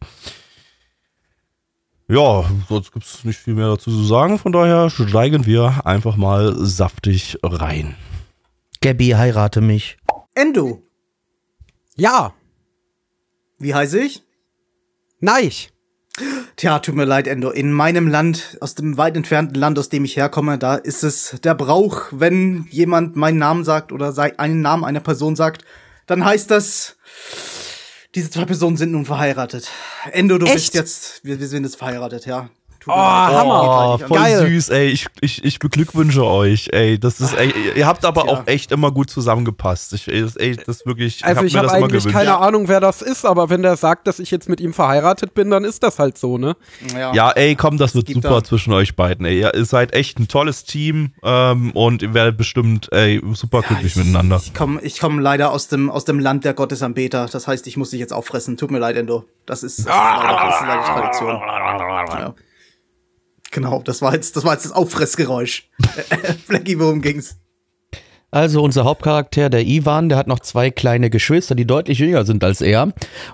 [2.07, 6.15] Ja, sonst gibt es nicht viel mehr dazu zu sagen, von daher steigen wir einfach
[6.15, 7.95] mal saftig rein.
[8.81, 9.97] Gabby, heirate mich.
[10.35, 10.81] Endo,
[11.95, 12.33] Ja,
[13.59, 14.23] wie heiße ich?
[15.19, 15.51] nein.
[16.55, 17.49] Tja, tut mir leid, Endo.
[17.49, 21.39] In meinem Land, aus dem weit entfernten Land, aus dem ich herkomme, da ist es
[21.43, 25.65] der Brauch, wenn jemand meinen Namen sagt oder einen Namen einer Person sagt,
[26.05, 26.95] dann heißt das,
[28.13, 29.69] diese zwei Personen sind nun verheiratet.
[30.11, 30.55] Endo, du Echt?
[30.55, 32.49] bist jetzt, wir, wir sind jetzt verheiratet, ja.
[32.83, 33.33] Tut Oh, leid.
[33.35, 33.97] Hammer.
[34.01, 34.39] Oh, voll Geil.
[34.47, 34.87] süß, ey.
[34.89, 36.99] Ich, ich, ich beglückwünsche euch, ey.
[36.99, 38.31] Das ist, ey, ihr habt aber Tja.
[38.33, 39.93] auch echt immer gut zusammengepasst.
[39.93, 42.79] Ich, ey, das, ey, das ist wirklich, Also hab ich habe eigentlich keine Ahnung, wer
[42.81, 45.81] das ist, aber wenn der sagt, dass ich jetzt mit ihm verheiratet bin, dann ist
[45.83, 46.55] das halt so, ne?
[46.93, 47.13] Ja.
[47.13, 49.39] Ja, ey, komm, das wird super da- zwischen euch beiden, ey.
[49.41, 53.95] Ihr seid echt ein tolles Team ähm, und ihr werdet bestimmt, ey, super glücklich ich,
[53.95, 54.41] miteinander.
[54.43, 57.27] Ich komme ich komm leider aus dem, aus dem Land der Gottesanbeter.
[57.31, 58.57] Das heißt, ich muss dich jetzt auffressen.
[58.57, 59.23] Tut mir leid, Endo.
[59.45, 61.29] Das ist, das ist, leider, das ist leider Tradition.
[62.19, 62.33] Ja.
[63.53, 65.69] Genau, das war jetzt das, war jetzt das Auffressgeräusch.
[66.45, 67.37] Flecki, worum ging's?
[68.31, 72.43] Also unser Hauptcharakter, der Ivan, der hat noch zwei kleine Geschwister, die deutlich jünger sind
[72.43, 72.91] als er.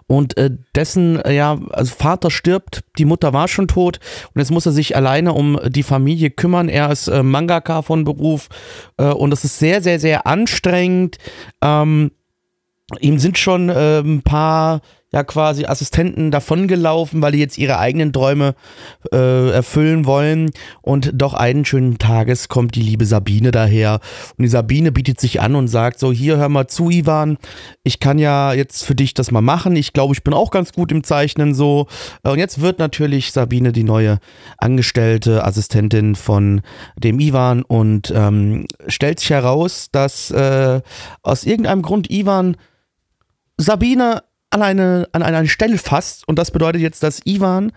[0.08, 4.01] Und äh, dessen, äh, ja, also Vater stirbt, die Mutter war schon tot
[4.34, 6.67] und jetzt muss er sich alleine um die Familie kümmern.
[6.67, 8.49] Er ist äh, Mangaka von Beruf
[8.97, 11.17] äh, und das ist sehr, sehr, sehr anstrengend.
[11.62, 12.12] Ähm,
[12.99, 18.13] ihm sind schon äh, ein paar ja quasi Assistenten davongelaufen, weil die jetzt ihre eigenen
[18.13, 18.54] Träume
[19.12, 20.52] äh, erfüllen wollen.
[20.82, 24.00] Und doch einen schönen Tages kommt die liebe Sabine daher.
[24.38, 27.38] Und die Sabine bietet sich an und sagt so, hier hör mal zu, Ivan,
[27.84, 29.76] ich kann ja jetzt für dich das mal machen.
[29.76, 31.88] Ich glaube, ich bin auch ganz gut im Zeichnen so.
[32.24, 34.19] Äh, Und jetzt wird natürlich Sabine die neue
[34.58, 36.62] angestellte Assistentin von
[36.98, 40.82] dem Ivan und ähm, stellt sich heraus, dass äh,
[41.24, 42.58] aus irgendeinem Grund Ivan
[43.58, 47.71] Sabine an eine, an eine Stelle fasst und das bedeutet jetzt, dass Ivan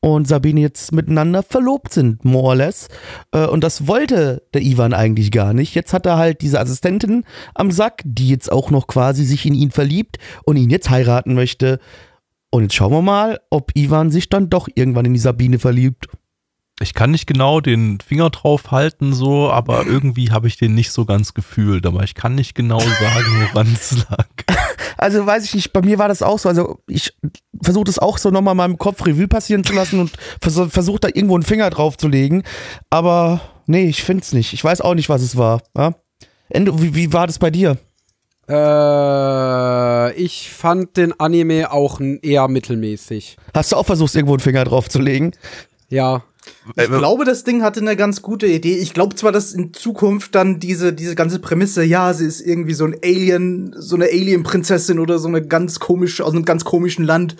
[0.00, 2.88] und Sabine jetzt miteinander verlobt sind, more or less.
[3.32, 5.74] Äh, und das wollte der Ivan eigentlich gar nicht.
[5.74, 9.54] Jetzt hat er halt diese Assistentin am Sack, die jetzt auch noch quasi sich in
[9.54, 11.80] ihn verliebt und ihn jetzt heiraten möchte.
[12.50, 16.06] Und jetzt schauen wir mal, ob Ivan sich dann doch irgendwann in die Sabine verliebt.
[16.80, 20.92] Ich kann nicht genau den Finger drauf halten, so, aber irgendwie habe ich den nicht
[20.92, 21.86] so ganz gefühlt.
[21.86, 24.28] Aber ich kann nicht genau sagen, woran es lag.
[24.96, 26.48] Also weiß ich nicht, bei mir war das auch so.
[26.48, 27.12] Also ich
[27.62, 30.98] versuche das auch so nochmal in meinem Kopf Revue passieren zu lassen und versuche versuch
[30.98, 32.42] da irgendwo einen Finger drauf zu legen.
[32.90, 34.52] Aber nee, ich finde es nicht.
[34.52, 35.62] Ich weiß auch nicht, was es war.
[35.76, 35.94] Ja?
[36.48, 37.76] Ende, wie, wie war das bei dir?
[38.48, 43.36] Äh, ich fand den Anime auch eher mittelmäßig.
[43.54, 45.32] Hast du auch versucht, irgendwo einen Finger drauf zu legen?
[45.88, 46.22] Ja.
[46.76, 48.76] Ich glaube, das Ding hatte eine ganz gute Idee.
[48.76, 52.74] Ich glaube zwar, dass in Zukunft dann diese, diese ganze Prämisse, ja, sie ist irgendwie
[52.74, 57.04] so ein Alien, so eine Alien-Prinzessin oder so eine ganz komische, aus einem ganz komischen
[57.04, 57.36] Land.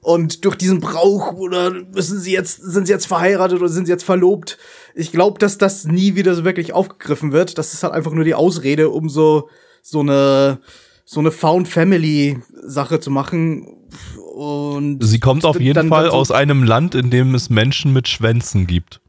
[0.00, 3.92] Und durch diesen Brauch oder müssen sie jetzt, sind sie jetzt verheiratet oder sind sie
[3.92, 4.56] jetzt verlobt?
[4.94, 7.58] Ich glaube, dass das nie wieder so wirklich aufgegriffen wird.
[7.58, 9.48] Das ist halt einfach nur die Ausrede, um so,
[9.82, 10.60] so eine,
[11.04, 13.88] so eine Found Family Sache zu machen.
[14.36, 17.48] Und Sie kommt auf jeden dann- Fall dann so- aus einem Land, in dem es
[17.48, 19.00] Menschen mit Schwänzen gibt.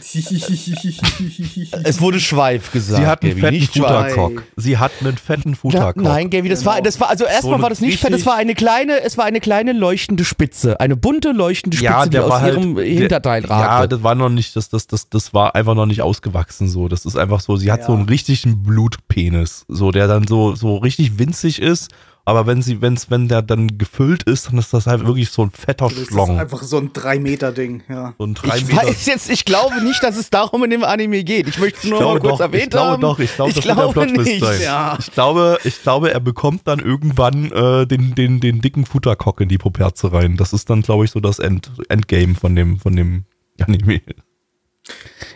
[1.84, 3.00] Es wurde Schweif gesagt.
[3.02, 3.82] Sie hat einen Gaby, fetten.
[3.82, 4.42] Futtercock.
[4.56, 5.96] Sie hat einen fetten Ja, Futtercock.
[6.02, 8.36] nein, Gaby, das war, das war, also erstmal So war das nicht fett, das war
[8.36, 10.80] eine kleine, es war eine kleine leuchtende Spitze.
[10.80, 13.88] Eine bunte leuchtende Spitze, ja, die der aus halt, ihrem der- Hinterteil Ja, ragte.
[13.88, 16.88] das war noch nicht, das, das, das, das war einfach noch nicht ausgewachsen so.
[16.88, 17.86] Das ist einfach so, sie hat Ja.
[17.86, 21.90] so einen richtigen Blutpenis, so der dann so, so richtig winzig ist.
[22.30, 25.42] Aber wenn sie, wenn's, wenn der dann gefüllt ist, dann ist das halt wirklich so
[25.42, 26.38] ein fetter Das ist Schlong.
[26.38, 28.14] einfach so ein 3-Meter-Ding, ja.
[28.18, 28.86] So ein drei ich Meter.
[28.86, 31.48] weiß jetzt, ich glaube nicht, dass es darum in dem Anime geht.
[31.48, 33.00] Ich möchte es nur Ich glaube mal kurz doch, erwähnt ich glaube haben.
[33.02, 34.40] doch, ich glaube, ich das wird der glaube nicht.
[34.44, 34.60] sein.
[34.62, 34.96] Ja.
[35.00, 39.48] Ich glaube, ich glaube, er bekommt dann irgendwann äh, den, den, den dicken Futtercock in
[39.48, 40.36] die Puperze rein.
[40.36, 43.24] Das ist dann, glaube ich, so das End, Endgame von dem, von dem
[43.60, 44.00] Anime.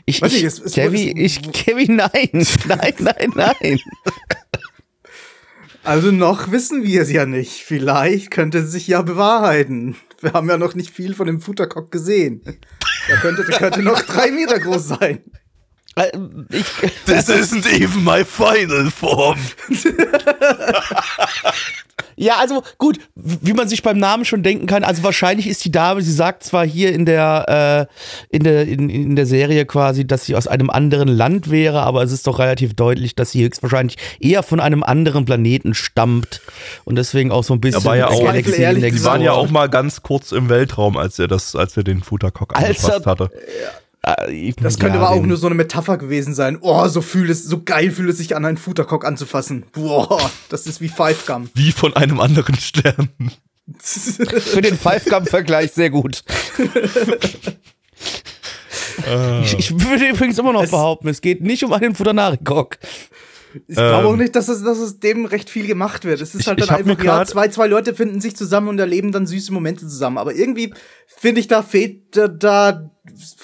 [0.07, 2.11] Ich, Weiß ich, nicht, es- es- Gaby, es- ich, Gaby, nein,
[2.66, 3.78] nein, nein, nein.
[5.85, 7.64] Also noch wissen wir es ja nicht.
[7.64, 9.97] Vielleicht könnte es sich ja bewahrheiten.
[10.20, 12.40] Wir haben ja noch nicht viel von dem Futtercock gesehen.
[13.09, 15.23] Der könnte, der könnte noch drei Meter groß sein.
[15.97, 16.11] Äh,
[16.51, 16.64] Ich,
[17.05, 19.38] This isn't even my final form.
[22.16, 25.70] Ja, also gut, wie man sich beim Namen schon denken kann, also wahrscheinlich ist die
[25.72, 27.88] Dame, sie sagt zwar hier in der,
[28.31, 31.83] äh, in der, in, in der Serie quasi, dass sie aus einem anderen Land wäre,
[31.83, 36.40] aber es ist doch relativ deutlich, dass sie höchstwahrscheinlich eher von einem anderen Planeten stammt
[36.85, 39.20] und deswegen auch so ein bisschen war ja auch- Galaxy Zweifel ehrlich Index Die waren
[39.20, 42.64] ja auch mal ganz kurz im Weltraum, als er das, als er den Futtercock Als
[42.85, 43.24] angefasst er- hatte.
[43.35, 43.84] Äh, ich-
[44.61, 46.59] Das könnte ja, aber auch nur so eine Metapher gewesen sein.
[46.61, 49.64] Oh, so fühlt es, so geil fühlt es sich an, einen Futtercock anzufassen.
[49.73, 51.49] Boah, das ist wie Five Gum.
[51.55, 53.09] Wie von einem anderen Stern.
[53.79, 56.23] Für den Five Gum-Vergleich sehr gut.
[59.43, 62.79] Ich, ich würde übrigens immer noch Es- behaupten, es geht nicht um einen Futernarikok.
[63.69, 64.19] Ich glaube auch Ähm.
[64.19, 66.21] nicht, dass es, dass es dem recht viel gemacht wird.
[66.21, 68.69] Es ist Ich- halt ich dann mir einfach, ja, zwei, zwei Leute finden sich zusammen
[68.69, 70.19] und erleben dann süße Momente zusammen.
[70.19, 70.73] Aber irgendwie
[71.07, 72.90] finde ich, da fehlt da, da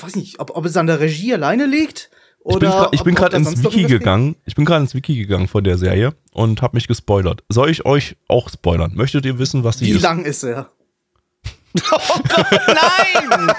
[0.01, 2.11] weiß nicht, ob, ob es an der Regie alleine liegt.
[2.43, 4.35] Ich bin Oder ich bin gerade ins Wiki gegangen.
[4.47, 7.45] Ich bin gerade ins Wiki gegangen von der Serie und habe mich gespoilert.
[7.51, 8.93] Soll ich euch auch spoilern?
[8.95, 10.03] Möchtet ihr wissen, was sie Wie ist?
[10.03, 10.71] lang ist er?
[11.93, 13.53] Oh Gott, nein!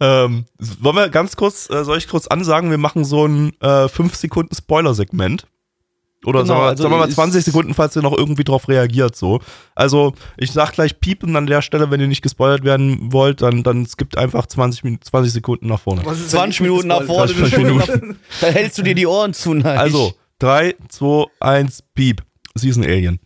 [0.00, 3.88] Ähm, wollen wir ganz kurz, äh, soll ich kurz ansagen, wir machen so ein äh,
[3.88, 5.46] 5 Sekunden Spoiler-Segment.
[6.24, 8.44] Oder Genau, sagen, wir, also sagen wir mal ist- 20 Sekunden, falls ihr noch irgendwie
[8.44, 9.16] drauf reagiert.
[9.16, 9.40] So.
[9.74, 13.64] Also, ich sag gleich piepen an der Stelle, wenn ihr nicht gespoilert werden wollt, dann,
[13.64, 16.02] dann skippt einfach 20, Min 20 Sekunden nach vorne.
[16.04, 18.18] Was ist, wenn 20 ich Minuten nach vorne, 20 Minuten.
[18.40, 19.52] dann hältst du dir die Ohren zu.
[19.54, 19.76] Nein.
[19.78, 22.22] Also, 3, 2, 1, piep.
[22.54, 23.18] Sie ist ein Alien.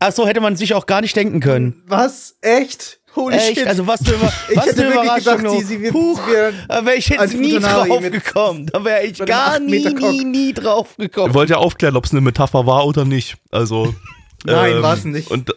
[0.00, 1.82] Ach so, hätte man sich auch gar nicht denken können.
[1.86, 2.36] Was?
[2.40, 2.97] Echt?
[3.16, 3.58] Holy Echt?
[3.58, 3.66] shit.
[3.66, 5.36] Also was für, über- Ich was hätte wirklich Überraschung.
[5.38, 8.66] gedacht, sie- sie wird- Huch, sie wird da wäre ich jetzt nie drauf gekommen.
[8.66, 11.34] Da wäre ich gar nie, nie, nie drauf Ihr gekommen.
[11.34, 13.36] wollt ja aufklären, ob es eine Metapher war oder nicht.
[13.50, 13.94] Also.
[14.44, 15.30] Nein, war's nicht.
[15.30, 15.54] Und äh,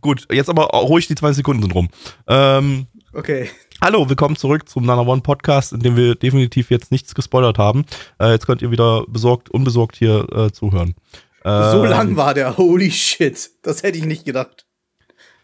[0.00, 1.88] gut, jetzt aber ruhig die 20 Sekunden sind rum.
[2.26, 2.86] Ähm,
[3.16, 3.48] Okay.
[3.80, 7.84] Hallo, willkommen zurück zum Nana One Podcast, in dem wir definitiv jetzt nichts gespoilert haben.
[8.18, 10.96] Äh, jetzt könnt ihr wieder besorgt, unbesorgt hier äh, zuhören.
[11.44, 12.56] Ähm, So lang war der.
[12.56, 13.50] Holy shit.
[13.62, 14.66] Das hätte ich nicht gedacht.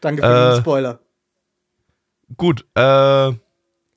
[0.00, 0.98] Danke für Äh, den Spoiler.
[2.36, 3.32] Gut, äh,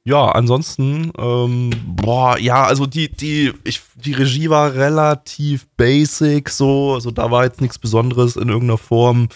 [0.05, 6.95] ja, ansonsten, ähm, boah, ja, also die, die, ich, die Regie war relativ basic, so,
[6.95, 9.29] also da war jetzt nichts Besonderes in irgendeiner Form.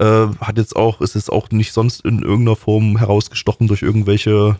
[0.00, 4.58] Äh, hat jetzt auch, ist jetzt auch nicht sonst in irgendeiner Form herausgestochen durch irgendwelche,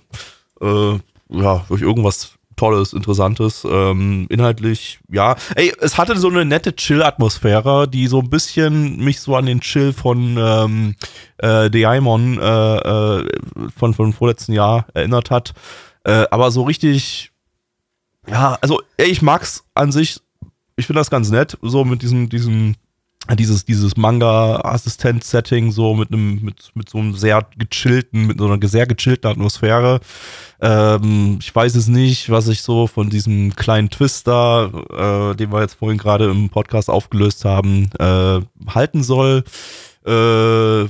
[0.60, 0.98] äh,
[1.28, 5.36] ja, durch irgendwas tolles, interessantes, ähm, inhaltlich, ja.
[5.54, 9.60] Ey, es hatte so eine nette Chill-Atmosphäre, die so ein bisschen mich so an den
[9.60, 10.94] Chill von ähm,
[11.38, 13.28] äh, Daimon äh, äh,
[13.74, 15.54] von, von vorletzten Jahr erinnert hat.
[16.04, 17.30] Äh, aber so richtig,
[18.26, 20.20] ja, also ey, ich mag's an sich,
[20.76, 22.74] ich finde das ganz nett, so mit diesem, diesem
[23.36, 28.66] dieses, dieses Manga-Assistent-Setting so mit einem, mit, mit so einem sehr gechillten, mit so einer
[28.66, 30.00] sehr gechillten Atmosphäre.
[30.60, 35.60] Ähm, ich weiß es nicht, was ich so von diesem kleinen Twister, äh, den wir
[35.60, 39.44] jetzt vorhin gerade im Podcast aufgelöst haben, äh, halten soll.
[40.06, 40.88] Äh,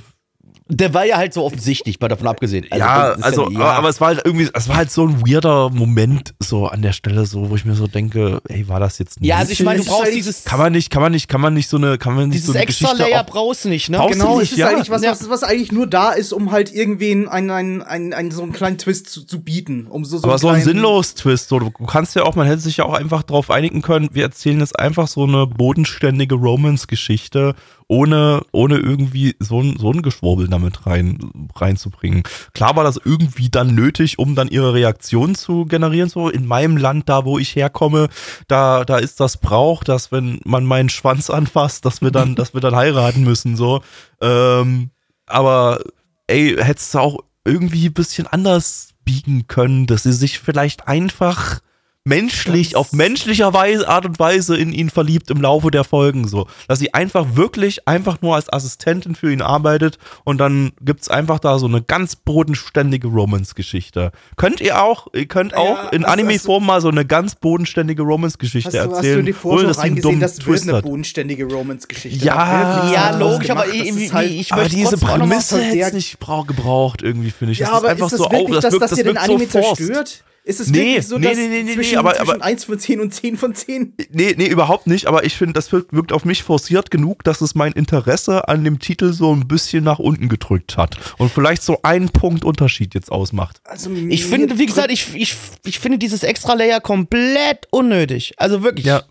[0.70, 2.66] der war ja halt so offensichtlich, mal davon abgesehen.
[2.70, 5.70] Also, ja, also, ja, aber es war halt irgendwie, es war halt so ein weirder
[5.70, 9.20] Moment so an der Stelle, so, wo ich mir so denke, ey, war das jetzt
[9.20, 9.28] nicht?
[9.28, 10.44] Ja, also ich meine, du brauchst dieses.
[10.44, 12.48] Kann man nicht, kann man nicht, kann man nicht so eine, kann man nicht dieses
[12.48, 13.96] so eine extra Geschichte Layer brauchst du nicht, ne?
[13.96, 14.68] Brauchst genau, nicht, es ist ja.
[14.68, 18.31] eigentlich was, was, was eigentlich nur da ist, um halt irgendwie einen, einen, einen, einen
[18.31, 19.87] so einen kleinen Twist zu, zu bieten.
[19.87, 22.61] Um so, so aber so ein sinnlos Twist, so, du kannst ja auch, man hätte
[22.61, 27.54] sich ja auch einfach darauf einigen können, wir erzählen jetzt einfach so eine bodenständige Romance-Geschichte
[27.88, 32.22] ohne, ohne irgendwie so ein, so ein Geschwurbel damit rein, reinzubringen.
[32.53, 36.11] Klar war das irgendwie dann nötig, um dann ihre Reaktion zu generieren.
[36.11, 38.09] So in meinem Land, da wo ich herkomme,
[38.46, 42.53] da, da ist das Brauch, dass wenn man meinen Schwanz anfasst, dass wir dann, dass
[42.53, 43.57] wir dann heiraten müssen.
[43.57, 43.81] So.
[44.20, 44.90] Ähm,
[45.27, 45.81] aber
[46.27, 51.61] ey, hättest du auch irgendwie ein bisschen anders biegen können, dass sie sich vielleicht einfach
[52.09, 56.47] menschlich, auf menschlicher Weise, Art und Weise in ihn verliebt im Laufe der Folgen so.
[56.66, 61.38] Dass sie einfach wirklich einfach nur als Assistentin für ihn arbeitet und dann gibt's einfach
[61.38, 64.12] da so eine ganz bodenständige Romance-Geschichte.
[64.37, 68.79] Könnt ihr auch, ihr könnt ja, auch in Anime-Form mal so eine ganz bodenständige Romance-Geschichte
[68.79, 68.97] erzählen.
[68.97, 72.25] Hast du die Vorschau reingesehen, das wird eine bodenständige Romance-Geschichte.
[72.25, 77.53] Ja, ja, logisch, aber irgendwie, halt, ich aber diese Prämisse hätte nicht gebraucht irgendwie, finde
[77.53, 77.59] ich.
[77.59, 78.99] Ja, das aber ist einfach ist das so, wirklich, oh, das dass, wirkt, dass das
[78.99, 80.25] ihr den Anime so zerstört?
[80.49, 82.79] Ist es nee, so, nee, nee, nee, nee, zwischen, nee, aber, zwischen aber, 1 von
[82.79, 83.93] 10 und 10 von 10?
[84.13, 87.43] Nee, nee, überhaupt nicht, aber ich finde, das wirkt, wirkt, auf mich forciert genug, dass
[87.43, 91.63] es mein Interesse an dem Titel so ein bisschen nach unten gedrückt hat und vielleicht
[91.63, 93.61] so einen Punkt Unterschied jetzt ausmacht.
[93.65, 98.33] Also ich finde, wie gesagt, ich, ich, ich finde dieses Extra-Layer komplett unnötig.
[98.39, 98.87] Also wirklich.
[98.87, 99.03] Ja.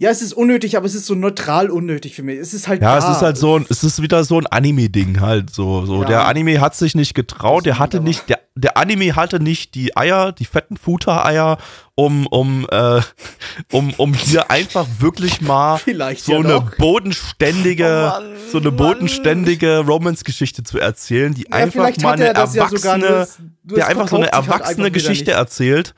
[0.00, 2.38] Ja, es ist unnötig, aber es ist so neutral unnötig für mich.
[2.38, 3.10] Es ist halt Ja, da.
[3.10, 5.84] es ist halt so ein, es ist wieder so ein Anime-Ding halt so.
[5.86, 6.02] so.
[6.02, 6.08] Ja.
[6.08, 9.96] Der Anime hat sich nicht getraut, der hatte nicht, der, der Anime hatte nicht die
[9.96, 11.58] Eier, die fetten Futter-Eier,
[11.96, 13.00] um, um, äh,
[13.72, 16.76] um, um hier einfach wirklich mal Vielleicht so ja eine doch.
[16.76, 22.34] bodenständige, Oh Mann, so eine bodenständige Romance-Geschichte zu erzählen, die Ja, einfach mal eine er
[22.34, 23.26] das ja erwachsene,
[23.64, 25.94] nur- der einfach so eine erwachsene einfach Geschichte erzählt,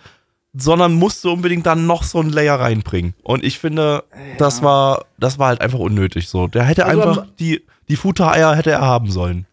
[0.52, 3.14] sondern musste unbedingt dann noch so ein Layer reinbringen.
[3.22, 4.04] Und ich finde,
[4.38, 6.46] das war, das war halt einfach unnötig so.
[6.48, 9.46] Der hätte Also einfach die, die Futter-Eier hätte er haben sollen.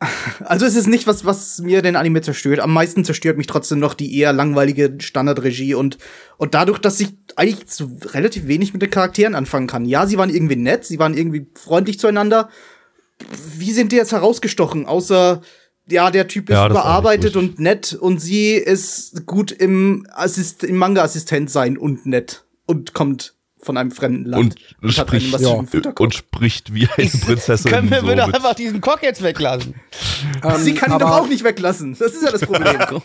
[0.44, 2.60] Also es ist nicht was, was mir den Anime zerstört.
[2.60, 5.96] Am meisten zerstört mich trotzdem noch die eher langweilige Standardregie und,
[6.36, 9.86] und dadurch, dass ich eigentlich so relativ wenig mit den Charakteren anfangen kann.
[9.86, 12.50] Ja, sie waren irgendwie nett, sie waren irgendwie freundlich zueinander.
[13.56, 14.86] Wie sind die jetzt herausgestochen?
[14.86, 15.40] Außer,
[15.88, 20.76] ja, der Typ ist Ja, überarbeitet und nett und sie ist gut im, Assist im
[20.76, 24.42] Manga-Assistent sein und nett und kommt von einem fremden Land.
[24.44, 26.00] Und, einen spricht, Futterkopf.
[26.00, 27.70] und spricht wie eine Prinzessin.
[27.70, 29.74] Können wir so bitte einfach diesen Cock jetzt weglassen?
[30.42, 31.96] Ähm, sie kann ihn aber- doch auch nicht weglassen.
[31.98, 32.76] Das ist ja das Problem.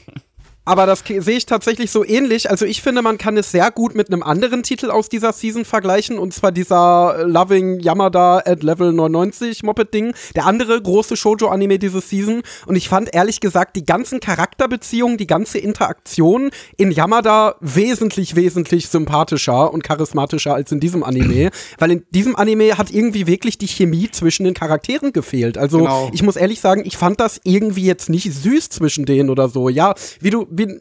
[0.69, 2.47] Aber das sehe ich tatsächlich so ähnlich.
[2.47, 5.65] Also ich finde, man kann es sehr gut mit einem anderen Titel aus dieser Season
[5.65, 6.19] vergleichen.
[6.19, 10.13] Und zwar dieser Loving Yamada at Level 99 Moped-Ding.
[10.35, 12.43] Der andere große Shoujo-Anime diese Season.
[12.67, 18.89] Und ich fand ehrlich gesagt die ganzen Charakterbeziehungen, die ganze Interaktion in Yamada wesentlich, wesentlich
[18.89, 21.49] sympathischer und charismatischer als in diesem Anime.
[21.79, 25.57] Weil in diesem Anime hat irgendwie wirklich die Chemie zwischen den Charakteren gefehlt.
[25.57, 26.11] Also Genau.
[26.13, 29.67] ich muss ehrlich sagen, ich fand das irgendwie jetzt nicht süß zwischen denen oder so.
[29.69, 30.79] Ja, wie du, wie,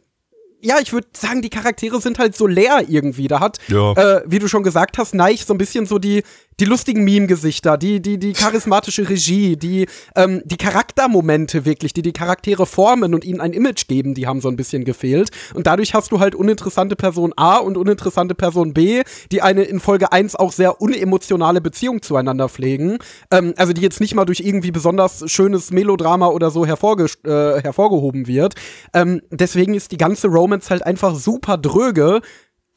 [0.60, 3.28] ja, ich würde sagen, die Charaktere sind halt so leer irgendwie.
[3.28, 3.92] Da hat, Ja.
[3.92, 6.22] äh, wie du schon gesagt hast, Neich so ein bisschen so die,
[6.60, 12.12] die lustigen Meme-Gesichter, die, die, die charismatische Regie, die, ähm, die Charaktermomente wirklich, die die
[12.12, 15.30] Charaktere formen und ihnen ein Image geben, die haben so ein bisschen gefehlt.
[15.54, 19.80] Und dadurch hast du halt uninteressante Person A und uninteressante Person B, die eine in
[19.80, 22.98] Folge 1 auch sehr unemotionale Beziehung zueinander pflegen.
[23.30, 27.62] Ähm, also die jetzt nicht mal durch irgendwie besonders schönes Melodrama oder so hervorge äh,
[27.62, 28.54] hervorgehoben wird.
[28.94, 32.20] Ähm, deswegen ist die ganze Romance halt einfach super dröge.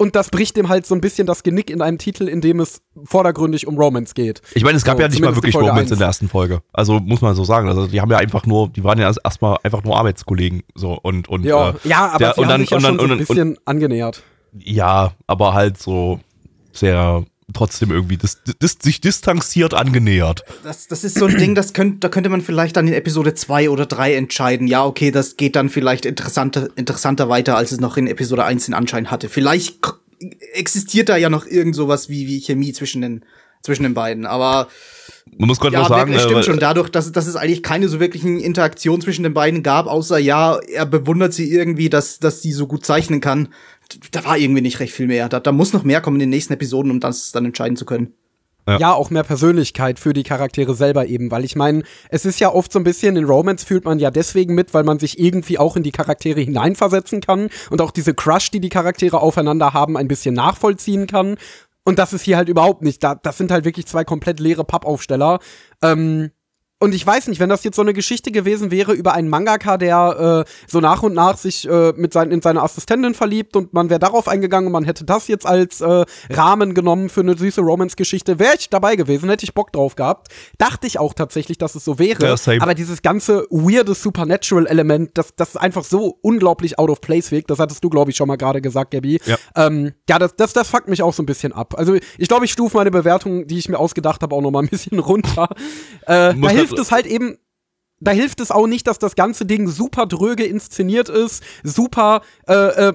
[0.01, 2.59] Und das bricht dem halt so ein bisschen das Genick in einem Titel, in dem
[2.59, 4.41] es vordergründig um Romance geht.
[4.55, 5.97] Ich meine, es gab So, ja nicht mal wirklich Romance in eins.
[5.99, 6.61] der ersten Folge.
[6.73, 7.67] Also muss man so sagen.
[7.67, 10.93] Also die haben ja einfach nur, die waren ja erst- erstmal einfach nur Arbeitskollegen so
[10.93, 13.03] und und Ja, äh, ja aber der- und dann- sich ja und dann- schon so
[13.05, 14.23] und ein dann- bisschen angenähert.
[14.57, 16.19] ja, aber halt so
[16.71, 20.43] sehr trotzdem irgendwie dis, dis, sich distanziert angenähert.
[20.63, 23.33] Das, das ist so ein Ding, das könnt, da könnte man vielleicht dann in Episode
[23.33, 24.67] 2 oder 3 entscheiden.
[24.67, 28.65] Ja, okay, das geht dann vielleicht interessanter, interessanter weiter, als es noch in Episode 1
[28.65, 29.29] den Anschein hatte.
[29.29, 29.79] Vielleicht
[30.53, 33.25] existiert da ja noch irgend sowas wie, wie Chemie zwischen den,
[33.63, 34.25] zwischen den beiden.
[34.25, 34.67] Aber
[35.37, 36.59] Man muss gerade ja, sagen, wirklich, stimmt äh, schon.
[36.59, 40.57] Dadurch, dass, dass es eigentlich keine so wirklichen Interaktion zwischen den beiden gab, außer ja,
[40.57, 43.49] er bewundert sie irgendwie, dass, dass sie so gut zeichnen kann.
[44.11, 45.29] Da war irgendwie nicht recht viel mehr.
[45.29, 47.85] Da, da muss noch mehr kommen in den nächsten Episoden, um das dann entscheiden zu
[47.85, 48.13] können.
[48.67, 48.77] Ja.
[48.77, 48.93] Ja.
[48.93, 52.71] auch mehr Persönlichkeit für die Charaktere selber eben, weil ich meine, es ist ja oft
[52.71, 55.75] so ein bisschen, in Romance fühlt man ja deswegen mit, weil man sich irgendwie auch
[55.75, 60.07] in die Charaktere hineinversetzen kann und auch diese Crush, die die Charaktere aufeinander haben, ein
[60.07, 61.37] bisschen nachvollziehen kann.
[61.83, 63.03] Und das ist hier halt überhaupt nicht.
[63.03, 65.39] Da, das sind halt wirklich zwei komplett leere Pappaufsteller.
[65.81, 66.29] Ähm,
[66.81, 69.77] und ich weiß nicht, wenn das jetzt so eine Geschichte gewesen wäre über einen Mangaka,
[69.77, 73.71] der äh, so nach und nach sich äh, mit sein, in seine Assistentin verliebt und
[73.71, 77.37] man wäre darauf eingegangen und man hätte das jetzt als äh, Rahmen genommen für eine
[77.37, 80.29] süße Romance-Geschichte, wäre ich dabei gewesen, hätte ich Bock drauf gehabt.
[80.57, 82.25] Dachte ich auch tatsächlich, dass es so wäre.
[82.25, 87.29] Ja, aber dieses ganze weirde Supernatural-Element, das, das ist einfach so unglaublich out of place
[87.29, 87.51] wirkt.
[87.51, 89.21] Das hattest du, glaube ich, schon mal gerade gesagt, Gabby.
[89.25, 89.37] Ja.
[89.55, 91.75] Ähm, ja, das, das, das fuckt mich auch so ein bisschen ab.
[91.77, 94.63] Also ich glaube, ich stufe meine Bewertung, die ich mir ausgedacht habe, auch noch mal
[94.63, 95.47] ein bisschen runter.
[96.07, 97.37] Äh, da hilft es halt eben.
[98.03, 102.53] Da hilft es auch nicht, dass das ganze Ding super dröge inszeniert ist, super, äh,
[102.53, 102.93] äh,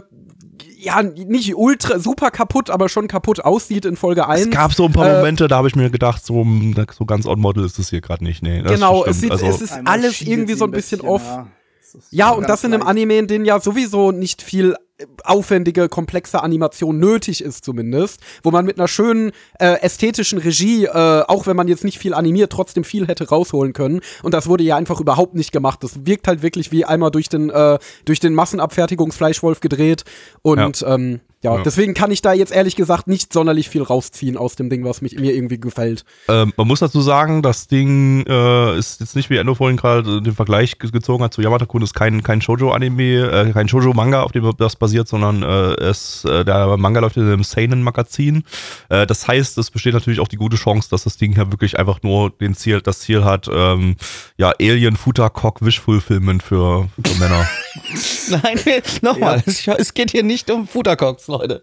[0.78, 4.46] ja, nicht ultra, super kaputt, aber schon kaputt aussieht in Folge 1.
[4.46, 7.04] es gab so ein paar äh, Momente, da habe ich mir gedacht, so, mh, so
[7.04, 8.42] ganz on Model ist es hier gerade nicht.
[8.42, 11.22] Nee, das Genau, es, sieht, also, es ist alles irgendwie so ein bisschen off.
[11.24, 11.46] ja.
[11.96, 12.86] Ist Ja, und das in einem.
[12.86, 18.50] Anime, in dem ja sowieso nicht viel äh, aufwendige, komplexe Animation nötig ist zumindest, wo
[18.50, 22.52] man mit einer schönen äh, ästhetischen Regie, äh, auch wenn man jetzt nicht viel animiert,
[22.52, 24.00] trotzdem viel hätte rausholen können.
[24.22, 25.82] Und das wurde ja einfach überhaupt nicht gemacht.
[25.82, 30.04] Das wirkt halt wirklich wie einmal durch den, äh, durch den Massenabfertigungsfleischwolf gedreht.
[30.42, 30.94] Und ja.
[30.94, 31.62] Ähm, ja, Ja.
[31.62, 35.02] deswegen kann ich da jetzt ehrlich gesagt nicht sonderlich viel rausziehen aus dem Ding, was
[35.02, 36.04] mich, mir irgendwie gefällt.
[36.28, 40.22] Ähm, man muss dazu sagen, das Ding äh, ist jetzt nicht wie Endo vorhin gerade
[40.22, 44.32] den Vergleich ge- gezogen hat zu Yamata-kun, ist kein, kein Shoujo-Anime, äh, kein Shoujo-Manga, auf
[44.32, 48.42] dem das basiert, sondern äh, es, äh, der Manga läuft in einem Seinen-Magazin.
[48.88, 51.78] Äh, das heißt, es besteht natürlich auch die gute Chance, dass das Ding hier wirklich
[51.78, 53.96] einfach nur den Ziel, das Ziel hat, ähm,
[54.36, 57.46] ja, Alien, Futtercock, Wish-Fulfillment für, für Männer.
[58.28, 58.58] Nein,
[59.02, 61.62] nochmal, es, es geht hier nicht um Futtercocks, Leute.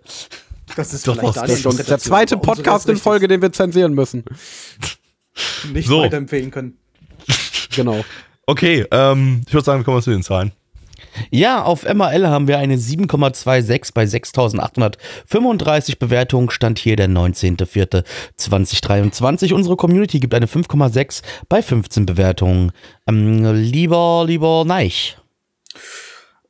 [0.75, 3.93] Das ist Doch, vielleicht das da ist der zweite Podcast in Folge, den wir zensieren
[3.93, 4.23] müssen.
[5.73, 6.01] nicht So.
[6.01, 6.77] weiterempfehlen können.
[7.75, 8.05] Genau.
[8.45, 10.51] Okay, ähm, ich würde sagen, wir kommen zu den Zahlen.
[11.31, 16.51] Ja, auf MAL haben wir eine 7,26 bei 6.835 Bewertungen.
[16.51, 19.53] Stand hier der 19.04.2023.
[19.53, 22.71] Unsere Community gibt eine 5,6 bei 15 Bewertungen.
[23.07, 25.17] Ähm, lieber, lieber Neich.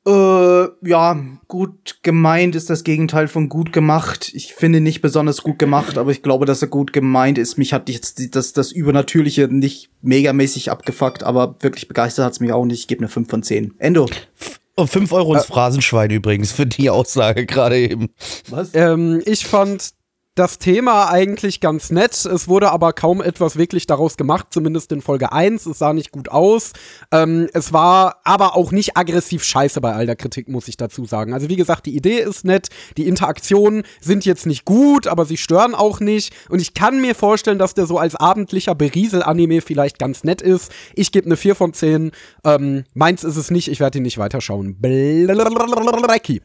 [0.05, 4.31] Äh, ja, gut gemeint ist das Gegenteil von gut gemacht.
[4.33, 7.57] Ich finde nicht besonders gut gemacht, aber ich glaube, dass er gut gemeint ist.
[7.57, 12.65] Mich hat jetzt das, das Übernatürliche nicht megamäßig abgefuckt, aber wirklich begeistert hat's mich auch
[12.65, 12.81] nicht.
[12.81, 13.75] Ich gebe eine 5 von 10.
[13.79, 14.09] Endo.
[14.75, 18.09] Und 5 Euro ins Phrasenschwein übrigens für die Aussage gerade eben.
[18.49, 18.71] Was?
[18.73, 19.93] Ähm, ich fand
[20.35, 22.25] das Thema eigentlich ganz nett.
[22.25, 25.65] Es wurde aber kaum etwas wirklich daraus gemacht, zumindest in Folge 1.
[25.67, 26.73] Es sah nicht gut aus.
[27.11, 31.05] Ähm, es war aber auch nicht aggressiv scheiße bei all der Kritik, muss ich dazu
[31.05, 31.33] sagen.
[31.33, 35.37] Also wie gesagt, die Idee ist nett, die Interaktionen sind jetzt nicht gut, aber sie
[35.37, 36.33] stören auch nicht.
[36.49, 40.71] Und ich kann mir vorstellen, dass der so als abendlicher Beriesel-Anime vielleicht ganz nett ist.
[40.95, 42.11] Ich gebe eine 4 von 10.
[42.43, 44.77] Ähm, meins ist es nicht, ich werde ihn nicht weiterschauen.
[46.01, 46.41] Blackie.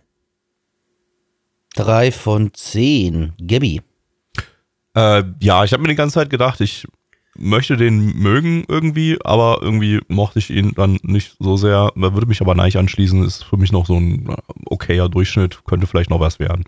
[1.77, 3.35] 3 von 10.
[3.47, 3.83] Gabby.
[4.95, 6.87] Äh, ja, ich habe mir die ganze Zeit gedacht, ich
[7.39, 11.93] möchte den mögen irgendwie, aber irgendwie mochte ich ihn dann nicht so sehr.
[11.95, 13.25] Würde mich aber nein anschließen.
[13.25, 15.65] Ist für mich noch so ein äh, okayer Durchschnitt.
[15.65, 16.65] Könnte vielleicht noch was werden.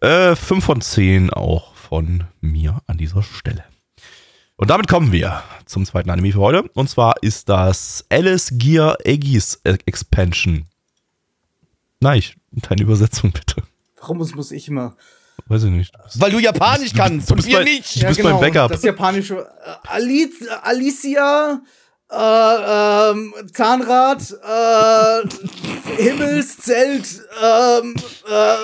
[0.00, 3.64] Äh, 5 von 10 auch von mir an dieser Stelle.
[4.56, 6.62] Und damit kommen wir zum zweiten Anime für heute.
[6.74, 10.66] Und zwar ist das Alice Gear Aegis Expansion.
[12.00, 13.62] Nein, deine Übersetzung bitte.
[14.04, 14.94] Warum muss, muss ich immer?
[15.46, 15.94] Weiß ich nicht.
[16.16, 18.02] Weil du Japanisch kannst und bist wir bei- nicht.
[18.02, 18.70] Du bist beim Backup.
[18.70, 21.62] Das japanische äh, Alice, Alicia,
[22.10, 27.06] äh, ähm, Zahnrad, äh, Himmelszelt,
[27.42, 27.94] ähm,
[28.28, 28.56] äh,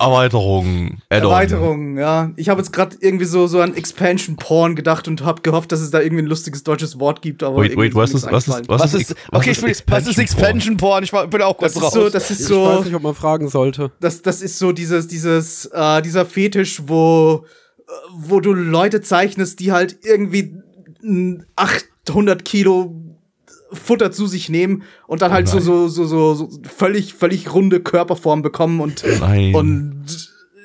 [0.00, 0.98] Erweiterung.
[1.08, 1.30] Add-on.
[1.30, 2.32] Erweiterung, ja.
[2.36, 5.80] Ich habe jetzt gerade irgendwie so, so an Expansion Porn gedacht und habe gehofft, dass
[5.80, 8.68] es da irgendwie ein lustiges deutsches Wort gibt, aber Wait, wait, was ist, was ist,
[8.68, 11.04] was, Was ist, okay, ich bin, was ist Expansion Porn?
[11.04, 13.14] Ich war, bin auch kurz ist so, das ist Ich so, weiß nicht, ob man
[13.14, 13.92] fragen sollte.
[14.00, 17.44] das, das ist so dieses, dieses, äh, dieser Fetisch, wo,
[17.78, 20.54] äh, wo du Leute zeichnest, die halt irgendwie
[21.02, 22.94] mm, 800 Kilo
[23.72, 27.80] Futter zu sich nehmen und dann halt so, so, so, so, so völlig, völlig runde
[27.80, 29.54] Körperform bekommen und, Nein.
[29.54, 30.04] und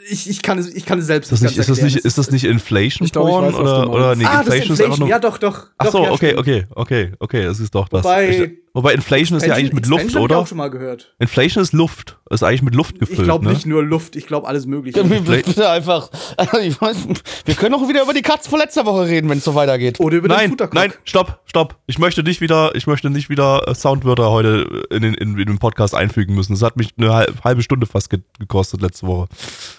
[0.09, 2.05] ich, ich, kann es, ich kann es selbst Ist das nicht, ganz ist das nicht,
[2.05, 4.73] ist das nicht Inflation Ich glaub, ich Porn oder, oder nee, ah, das ist Inflation
[4.73, 5.09] ist einfach nur.
[5.09, 5.67] Ja, doch, doch.
[5.77, 8.03] Ach doch, so, ja, okay, okay, okay, okay, es ist doch das.
[8.03, 10.37] Wobei- Ich, wobei Inflation ist ja eigentlich mit Luft, hab ich oder?
[10.37, 11.15] auch schon mal gehört.
[11.17, 12.19] Inflation ist Luft.
[12.29, 13.19] Ist eigentlich mit Luft gefüllt.
[13.19, 13.53] Ich glaube ne?
[13.53, 15.03] nicht nur Luft, ich glaube alles mögliche.
[15.03, 16.09] Bitte einfach.
[16.37, 16.97] Weiß,
[17.45, 19.99] wir können auch wieder über die Katz von letzter Woche reden, wenn es so weitergeht.
[19.99, 20.73] Oder über den Nein, Futtercock.
[20.75, 21.79] nein, stopp, stopp.
[21.87, 25.45] Ich möchte nicht wieder, ich möchte nicht wieder äh, Soundwörter heute in den, in, in
[25.47, 26.53] den Podcast einfügen müssen.
[26.53, 29.27] Das hat mich eine hal- halbe Stunde fast ge gekostet letzte Woche.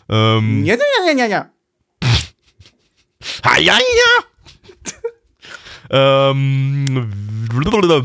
[0.08, 1.50] Ähm, Ja, ja, ja, ja, ja.
[3.44, 4.24] Ha, ja, ja.
[5.90, 7.10] ähm,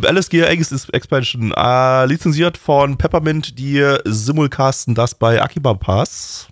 [0.06, 6.48] Alice Gear Aegis Expansion, äh, lizenziert von Peppermint, die simulcasten das bei Akiba Pass.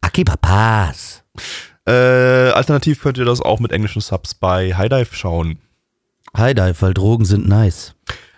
[0.00, 1.24] Akiba Pass.
[1.86, 5.58] Äh, alternativ könnt ihr das auch mit englischen Subs bei High Dive schauen.
[6.36, 7.94] High Dive, weil Drogen sind nice.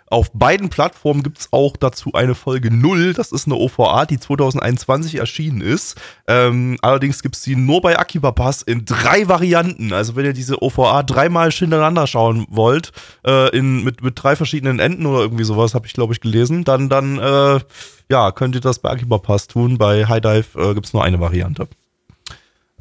[0.08, 3.12] Auf beiden Plattformen gibt's auch dazu eine Folge 0.
[3.14, 5.96] Das ist eine OVA, die 2021 erschienen ist.
[6.28, 9.92] Ähm, allerdings gibt's die nur bei Akiba Pass in drei Varianten.
[9.92, 12.92] Also wenn ihr diese OVA dreimal hintereinander schauen wollt,
[13.26, 16.62] äh, in, mit, mit drei verschiedenen Enden oder irgendwie sowas, habe ich glaube ich gelesen,
[16.62, 17.60] dann, dann äh,
[18.08, 19.76] ja, könnt ihr das bei Akiba Pass tun.
[19.76, 21.66] Bei High Dive äh, gibt's nur eine Variante.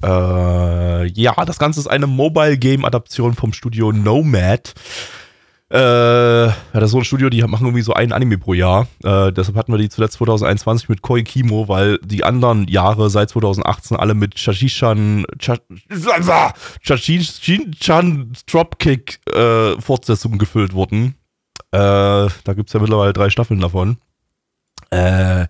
[0.03, 4.75] Äh, ja, das Ganze ist eine Mobile Game Adaption vom Studio Nomad.
[5.75, 8.87] Äh, ja, das ist so ein Studio, die machen irgendwie so ein Anime pro Jahr.
[9.03, 13.29] Äh, deshalb hatten wir die zuletzt 2021 mit Koi Kimo, weil die anderen Jahre seit
[13.29, 15.25] 2018 alle mit Shashishan,
[16.81, 21.15] Shashishan Dropkick äh, Fortsetzungen gefüllt wurden.
[21.71, 23.97] Äh, da gibt's ja mittlerweile drei Staffeln davon.
[24.91, 25.47] Äh,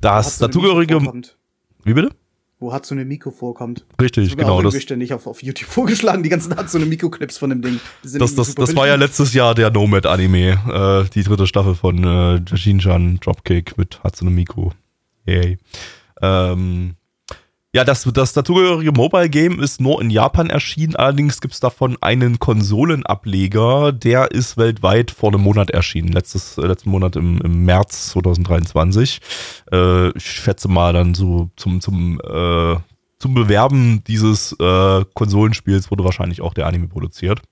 [0.00, 0.98] das dazugehörige.
[1.84, 2.10] Wie bitte?
[2.60, 3.86] Wo Hatsune Miku vorkommt.
[4.00, 4.56] Richtig, wird genau.
[4.60, 7.78] Das, irgendwie ständig auf, auf YouTube vorgeschlagen, die ganzen Hatsune Miku-Clips von dem Ding.
[8.02, 12.40] Das, das, das war ja letztes Jahr der Nomad-Anime, äh, die dritte Staffel von äh,
[12.44, 14.70] Jashinchan Dropkick mit Hatsune Miku.
[15.24, 15.58] Yay.
[16.20, 16.96] Ähm,
[17.74, 21.98] ja, das, das dazugehörige Mobile Game ist nur in Japan erschienen, allerdings gibt es davon
[22.00, 27.64] einen Konsolenableger, der ist weltweit vor einem Monat erschienen, letztes, äh, letzten Monat im, im
[27.66, 29.20] März 2023.
[29.70, 32.76] Äh, ich schätze mal dann so zum, zum, äh,
[33.18, 37.42] zum Bewerben dieses äh, Konsolenspiels wurde wahrscheinlich auch der Anime produziert.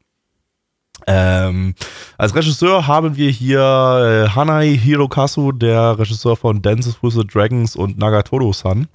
[1.07, 1.75] Ähm,
[2.17, 7.77] als Regisseur haben wir hier äh, Hanai Hirokazu, der Regisseur von Dances with the Dragons
[7.77, 8.89] und Nagatoro-san.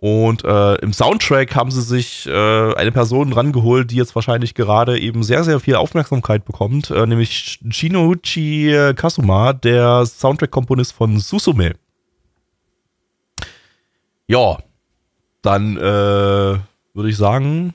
[0.00, 4.96] Und äh, im Soundtrack haben sie sich äh, eine Person rangeholt, die jetzt wahrscheinlich gerade
[4.96, 11.72] eben sehr, sehr viel Aufmerksamkeit bekommt, äh, nämlich Shinoichi Kasuma, der Soundtrack-Komponist von Susume.
[14.28, 14.58] Ja,
[15.42, 17.74] dann äh, würde ich sagen,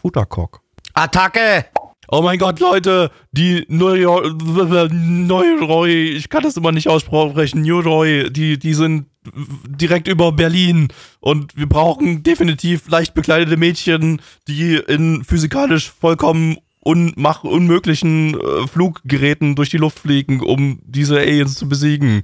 [0.00, 0.62] Futtercock.
[0.94, 1.66] Attacke!
[2.12, 4.28] Oh mein Gott, Leute, die Neuro-
[4.92, 9.06] Neuroi, ich kann das immer nicht aussprechen, Neuroi, die, die sind
[9.68, 10.88] direkt über Berlin
[11.20, 19.54] und wir brauchen definitiv leicht bekleidete Mädchen, die in physikalisch vollkommen unmach unmöglichen äh, Fluggeräten
[19.54, 22.22] durch die Luft fliegen, um diese Aliens zu besiegen.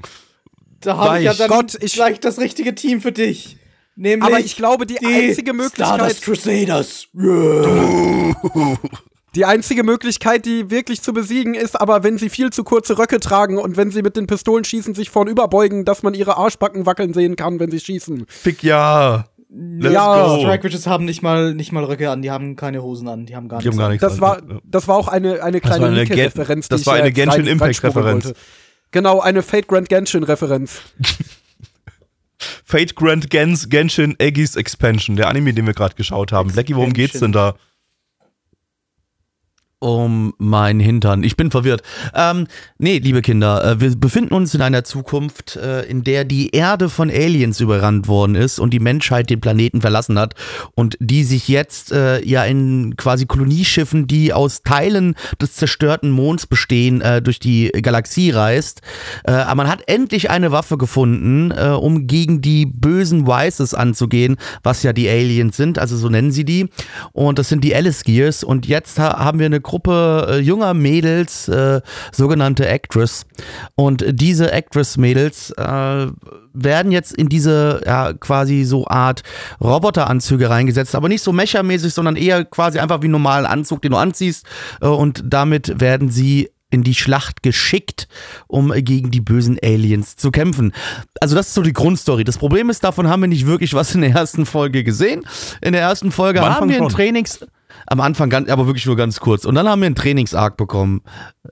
[0.81, 3.59] Da habe ich ja dann Gott, ich- gleich das richtige Team für dich.
[3.99, 7.09] Nämlich Aber ich glaube, die, einzige Stardust Möglichkeit, Crusaders.
[9.37, 13.21] die einzige Möglichkeit, die wirklich zu besiegen ist, aber wenn sie viel zu kurze Röcke
[13.21, 16.87] tragen und wenn sie mit den Pistolen schießen, sich vorn überbeugen, dass man ihre Arschbacken
[16.87, 18.25] wackeln sehen kann, wenn sie schießen.
[18.29, 19.27] Fick ja.
[19.49, 20.39] Let's Ja, go.
[20.41, 23.37] Strike Witches haben nicht mal, nicht mal Röcke an, die haben keine Hosen an, die
[23.37, 23.93] haben gar Die haben nichts gar an.
[23.93, 24.03] nichts.
[24.03, 24.21] Das an.
[24.21, 27.03] war, das war auch eine, eine Das war kleine eine Gen- das die war ich
[27.03, 28.33] eine Genshin Impact Referenz.
[28.91, 30.81] Genau, eine Fate Grand Genshin-Referenz.
[32.65, 36.51] Fate Grand Gens Genshin Aegis Expansion, der Anime, den wir gerade geschaut haben.
[36.53, 37.55] Blackie, worum geht's denn da?
[39.79, 41.23] Um mein Hintern.
[41.23, 41.83] Ich bin verwirrt.
[42.15, 42.47] Ähm,
[42.79, 46.89] nee, liebe Kinder, äh, wir befinden uns in einer Zukunft, äh, in der die Erde
[46.89, 50.35] von Aliens überrannt worden ist und die Menschheit den Planeten verlassen hat
[50.75, 56.47] und die sich jetzt äh, ja in quasi Kolonieschiffen, die aus Teilen des zerstörten Monds
[56.47, 58.81] bestehen, äh, durch die Galaxie reist.
[59.25, 64.37] Äh, aber man hat endlich eine Waffe gefunden, äh, um gegen die bösen Wises anzugehen,
[64.63, 66.71] was ja die Aliens sind, also so nennen sie die.
[67.13, 68.43] Und das sind die Alice Gears.
[68.43, 71.81] Und jetzt ha haben wir eine Gruppe äh, junger Mädels, äh,
[72.13, 73.27] sogenannte Actress.
[73.75, 76.07] Und diese Actress-Mädels äh,
[76.55, 79.23] werden jetzt in diese ja, quasi so Art
[79.61, 83.91] Roboteranzüge reingesetzt, aber nicht so mechamäßig, sondern eher quasi einfach wie einen normalen Anzug, den
[83.91, 84.47] du anziehst.
[84.81, 88.09] Äh, und damit werden sie in die Schlacht geschickt,
[88.47, 90.73] um gegen die bösen Aliens zu kämpfen.
[91.21, 92.25] Also das ist so die Grundstory.
[92.25, 95.27] Das Problem ist, davon haben wir nicht wirklich was in der ersten Folge gesehen.
[95.61, 96.89] In der ersten Folge haben wir ein.
[96.89, 97.41] Trainings...
[97.87, 99.45] Am Anfang, ganz, aber wirklich nur ganz kurz.
[99.45, 101.03] Und dann haben wir einen Trainingsarg bekommen.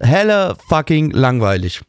[0.01, 1.83] Helle fucking langweilig.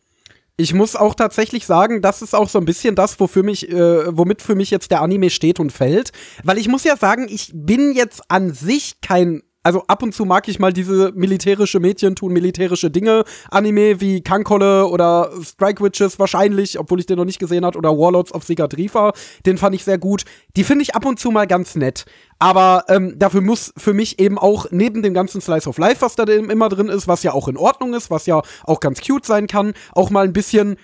[0.58, 4.18] Ich muss auch tatsächlich sagen, das ist auch so ein bisschen das, wofür mich, äh,
[4.18, 6.12] womit für mich jetzt der Anime steht und fällt.
[6.44, 10.26] Weil ich muss ja sagen, ich bin jetzt an sich kein also ab und zu
[10.26, 16.20] mag ich mal diese militärische Mädchen tun militärische Dinge Anime wie Kankolle oder Strike Witches
[16.20, 19.14] wahrscheinlich, obwohl ich den noch nicht gesehen habe, oder Warlords of Sigadrifa,
[19.48, 20.24] den fand ich sehr gut.
[20.56, 22.06] Die finde ich ab und zu mal ganz nett.
[22.38, 26.16] Aber ähm, dafür muss für mich eben auch neben dem ganzen Slice of Life, was
[26.16, 29.26] da immer drin ist, was ja auch in Ordnung ist, was ja auch ganz cute
[29.26, 30.76] sein kann, auch mal ein bisschen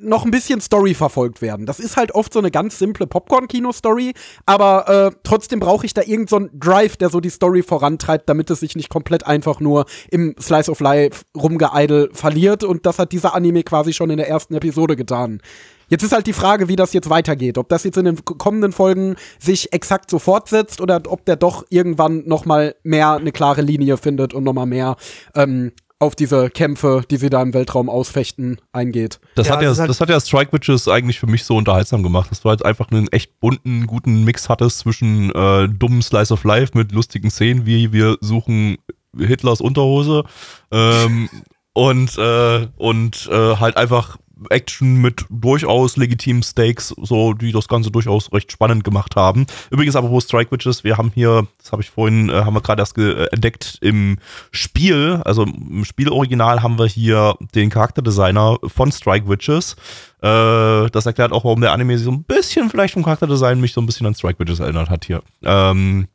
[0.00, 1.66] noch ein bisschen Story verfolgt werden.
[1.66, 4.14] Das ist halt oft so eine ganz simple Popcorn-Kino-Story,
[4.46, 8.50] aber äh, trotzdem brauche ich da irgendeinen so Drive, der so die Story vorantreibt, damit
[8.50, 13.12] es sich nicht komplett einfach nur im Slice of Life rumgeeidel verliert und das hat
[13.12, 15.42] dieser Anime quasi schon in der ersten Episode getan.
[15.88, 17.58] Jetzt ist halt die Frage, wie das jetzt weitergeht.
[17.58, 21.64] Ob das jetzt in den kommenden Folgen sich exakt so fortsetzt oder ob der doch
[21.70, 24.96] irgendwann noch mal mehr eine klare Linie findet und noch mal mehr
[25.36, 29.18] ähm, auf diese Kämpfe, die sie da im Weltraum ausfechten, eingeht.
[29.34, 31.56] Das, ja, hat, ja, das, halt das hat ja Strike Witches eigentlich für mich so
[31.56, 36.02] unterhaltsam gemacht, dass du halt einfach einen echt bunten, guten Mix hattest zwischen äh, dummen
[36.02, 38.76] Slice of Life mit lustigen Szenen, wie wir suchen
[39.16, 40.24] Hitlers Unterhose
[40.70, 41.30] ähm,
[41.72, 44.18] und, äh, und äh, halt einfach
[44.50, 49.46] Action mit durchaus legitimen Stakes, so die das Ganze durchaus recht spannend gemacht haben.
[49.70, 52.82] Übrigens, apropos Strike Witches, wir haben hier, das habe ich vorhin, äh, haben wir gerade
[52.82, 54.18] erst äh, entdeckt im
[54.50, 59.76] Spiel, also im Spieloriginal haben wir hier den Charakterdesigner von Strike Witches.
[60.22, 63.72] Äh, das erklärt auch, warum der Anime sich so ein bisschen vielleicht vom Charakterdesign mich
[63.72, 65.22] so ein bisschen an Strike Witches erinnert hat hier.
[65.42, 66.08] Ähm,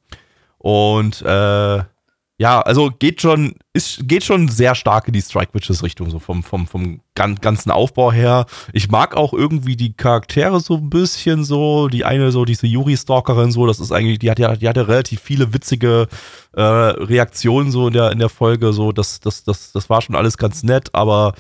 [0.58, 1.84] und äh,
[2.42, 6.18] ja, also geht schon, ist, geht schon sehr stark in die Strike Witches Richtung, so
[6.18, 8.48] vom, vom, vom ganzen Aufbau her.
[8.74, 11.88] Ich mag auch irgendwie die Charaktere so ein bisschen so.
[11.88, 15.22] Die eine, so diese Yuri-Stalkerin, so, das ist eigentlich, die hat ja, die hatte relativ
[15.22, 16.08] viele witzige
[16.54, 20.16] äh, Reaktionen so in der, in der Folge, so, das, das, das, das war schon
[20.16, 21.36] alles ganz nett, aber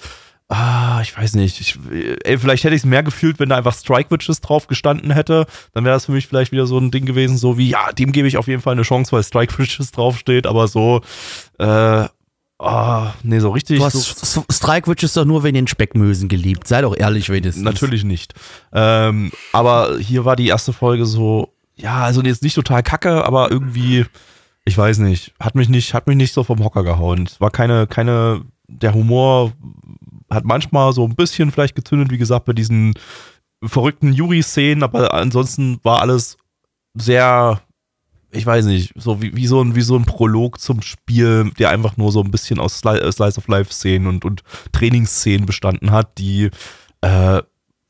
[0.54, 1.62] Ah, ich weiß nicht.
[1.62, 1.80] Ich,
[2.26, 5.45] ey, vielleicht hätte ich es mehr gefühlt, wenn da einfach Strike Witches drauf gestanden hätte.
[5.74, 8.12] Dann wäre das für mich vielleicht wieder so ein Ding gewesen, so wie, ja, dem
[8.12, 10.99] gebe ich auf jeden Fall eine Chance, weil Strike Witches draufsteht, aber so,
[11.58, 12.06] äh,
[12.60, 13.80] oh, nee, so richtig.
[13.80, 16.68] Du hast so, Strike Witches doch nur wegen den Speckmösen geliebt.
[16.68, 17.64] Sei doch ehrlich wenigstens.
[17.64, 18.34] Natürlich nicht.
[18.74, 23.52] Ähm, aber hier war die erste Folge so, ja, also jetzt nicht total kacke, aber
[23.52, 24.06] irgendwie,
[24.66, 27.24] ich weiß nicht, hat mich nicht, hat mich nicht so vom Hocker gehauen.
[27.26, 29.54] Es war keine, keine, der Humor
[30.32, 32.94] hat manchmal so ein bisschen vielleicht gezündet, wie gesagt, bei diesen
[33.64, 36.38] verrückten Yuri-Szenen, aber ansonsten war alles
[36.98, 37.62] sehr,
[38.32, 41.70] ich weiß nicht, so wie, wie, so ein, wie so ein Prolog zum Spiel, der
[41.70, 46.50] einfach nur so ein bisschen aus Slice of Life-Szenen und, und Trainingsszenen bestanden hat, die
[47.02, 47.42] äh,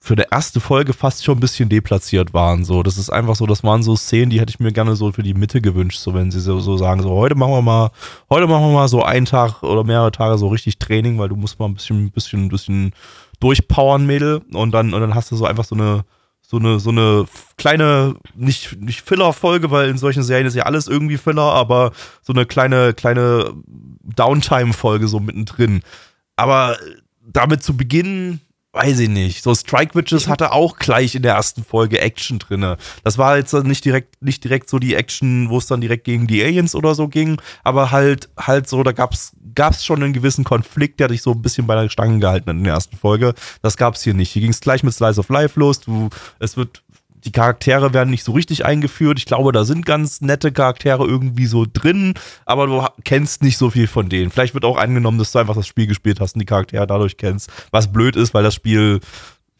[0.03, 2.65] für eine erste Folge fast schon ein bisschen deplatziert waren.
[2.65, 5.11] So, das ist einfach so, das waren so Szenen, die hätte ich mir gerne so
[5.11, 7.91] für die Mitte gewünscht, so wenn sie so, so sagen, so heute machen wir mal,
[8.27, 11.35] heute machen wir mal so einen Tag oder mehrere Tage so richtig Training, weil du
[11.35, 12.93] musst mal ein bisschen, ein bisschen, ein bisschen
[13.39, 16.03] durchpowern, Mädel, und dann, und dann hast du so einfach so eine,
[16.41, 17.25] so eine, so eine
[17.57, 21.91] kleine, nicht, nicht Filler-Folge, weil in solchen Serien ist ja alles irgendwie Filler, aber
[22.23, 23.53] so eine kleine, kleine
[24.15, 25.83] Downtime-Folge so mittendrin.
[26.37, 26.75] Aber
[27.23, 28.41] damit zu beginnen,
[28.73, 29.43] weiß ich nicht.
[29.43, 32.77] So Strike Witches hatte auch gleich in der ersten Folge Action drinne.
[33.03, 36.27] Das war jetzt nicht direkt nicht direkt so die Action, wo es dann direkt gegen
[36.27, 40.45] die Aliens oder so ging, aber halt halt so, da gab's gab's schon einen gewissen
[40.45, 43.33] Konflikt, der dich so ein bisschen bei der Stange gehalten hat in der ersten Folge.
[43.61, 44.31] Das gab's hier nicht.
[44.31, 45.81] Hier ging's gleich mit Slice of Life los.
[45.81, 46.09] Du
[46.39, 46.81] es wird
[47.23, 49.19] die Charaktere werden nicht so richtig eingeführt.
[49.19, 52.13] Ich glaube, da sind ganz nette Charaktere irgendwie so drin,
[52.45, 54.31] aber du kennst nicht so viel von denen.
[54.31, 57.17] Vielleicht wird auch angenommen, dass du einfach das Spiel gespielt hast und die Charaktere dadurch
[57.17, 57.49] kennst.
[57.71, 58.99] Was blöd ist, weil das Spiel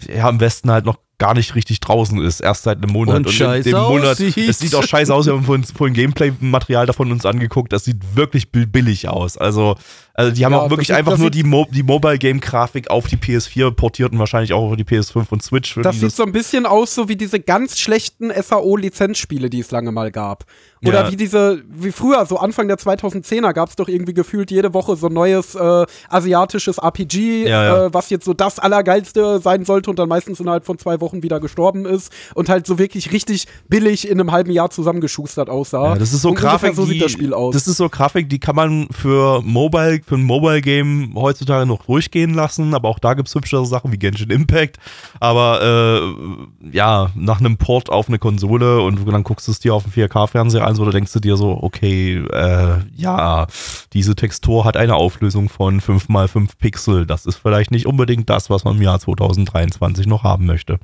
[0.07, 3.17] ja im Westen halt noch gar nicht richtig draußen ist, erst seit einem Monat.
[3.17, 6.87] Und, und scheiße dem Monat, es sieht auch scheiße aus, wir haben vorhin, vorhin Gameplay-Material
[6.87, 9.37] davon uns angeguckt, das sieht wirklich billig aus.
[9.37, 9.75] Also,
[10.15, 13.71] also die haben ja, auch wirklich einfach nur die, Mo die Mobile-Game-Grafik auf die PS4
[13.71, 15.75] portiert und wahrscheinlich auch auf die PS5 und Switch.
[15.83, 19.91] Das sieht so ein bisschen aus, so wie diese ganz schlechten SAO-Lizenzspiele, die es lange
[19.91, 20.45] mal gab.
[20.83, 21.11] Oder ja.
[21.11, 24.95] wie diese, wie früher, so Anfang der 2010er gab es doch irgendwie gefühlt jede Woche
[24.95, 29.91] so ein neues äh, asiatisches RPG, ja, äh, was jetzt so das Allergeilste sein sollte
[29.91, 33.11] und dann meistens innerhalb von zwei Wochen Wochen wieder gestorben ist und halt so wirklich
[33.11, 35.93] richtig billig in einem halben Jahr zusammengeschustert aussah.
[35.93, 37.53] Ja, das ist so und Grafik, so sieht das Spiel aus.
[37.53, 41.85] Das ist so Grafik, die kann man für Mobile, für ein Mobile Game heutzutage noch
[41.85, 44.77] durchgehen lassen, aber auch da gibt es hübschere Sachen wie Genshin Impact.
[45.19, 49.75] Aber äh, ja, nach einem Port auf eine Konsole und dann guckst du es dir
[49.75, 53.47] auf dem 4K-Fernseher an, so da denkst du dir so, okay, äh, ja,
[53.93, 57.05] diese Textur hat eine Auflösung von 5 x 5 Pixel.
[57.05, 60.79] Das ist vielleicht nicht unbedingt das, was man im Jahr 2023 noch haben möchte.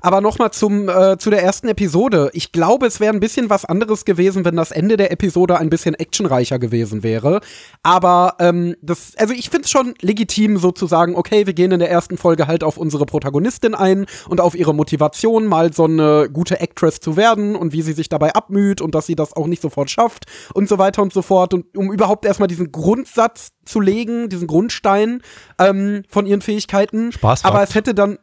[0.00, 2.30] Aber nochmal zum äh, zu der ersten Episode.
[2.32, 5.70] Ich glaube, es wäre ein bisschen was anderes gewesen, wenn das Ende der Episode ein
[5.70, 7.40] bisschen actionreicher gewesen wäre.
[7.82, 11.90] Aber ähm, das, also ich finde es schon legitim, sozusagen, okay, wir gehen in der
[11.90, 16.60] ersten Folge halt auf unsere Protagonistin ein und auf ihre Motivation, mal so eine gute
[16.60, 19.62] Actress zu werden und wie sie sich dabei abmüht und dass sie das auch nicht
[19.62, 21.54] sofort schafft und so weiter und so fort.
[21.54, 25.22] Und um überhaupt erstmal diesen Grundsatz zu legen, diesen Grundstein
[25.58, 27.12] ähm, von ihren Fähigkeiten.
[27.12, 27.44] Spaß.
[27.44, 28.18] Aber es hätte dann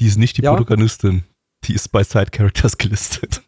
[0.00, 0.54] Die ist nicht die Ja?
[0.54, 1.24] Protagonistin.
[1.64, 3.42] Die ist bei Side Characters gelistet.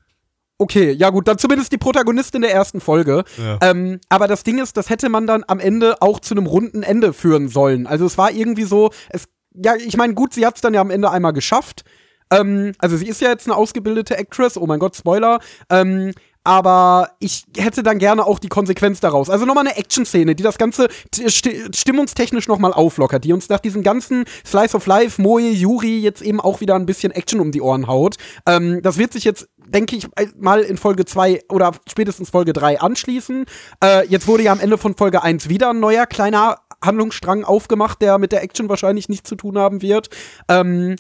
[0.59, 3.24] Okay, ja gut, dann zumindest die Protagonistin der ersten Folge.
[3.38, 3.59] Ja.
[3.62, 6.82] Ähm, aber das Ding ist, das hätte man dann am Ende auch zu einem runden
[6.82, 7.86] Ende führen sollen.
[7.86, 9.24] Also es war irgendwie so, es,
[9.55, 11.84] ja, ich meine, gut, sie hat es dann ja am Ende einmal geschafft.
[12.30, 15.40] Ähm, also sie ist ja jetzt eine ausgebildete Actress, oh mein Gott, Spoiler.
[15.70, 16.12] Ähm,
[16.45, 19.28] aber ich hätte dann gerne auch die Konsequenz daraus.
[19.28, 23.61] Also nochmal eine Action-Szene, die das Ganze t- sti- stimmungstechnisch nochmal auflockert, die uns nach
[23.61, 27.53] diesem ganzen Slice of Life, Moe, Yuri jetzt eben auch wieder ein bisschen Action um
[27.53, 28.16] die Ohren haut.
[28.47, 30.07] Ähm, das wird sich jetzt, denke ich,
[30.38, 33.45] mal in Folge 2 oder spätestens Folge 3 anschließen.
[33.84, 38.01] Äh, jetzt wurde ja am Ende von Folge 1 wieder ein neuer kleiner Handlungsstrang aufgemacht,
[38.01, 40.09] der mit der Action wahrscheinlich nichts zu tun haben wird.
[40.49, 40.97] Ähm,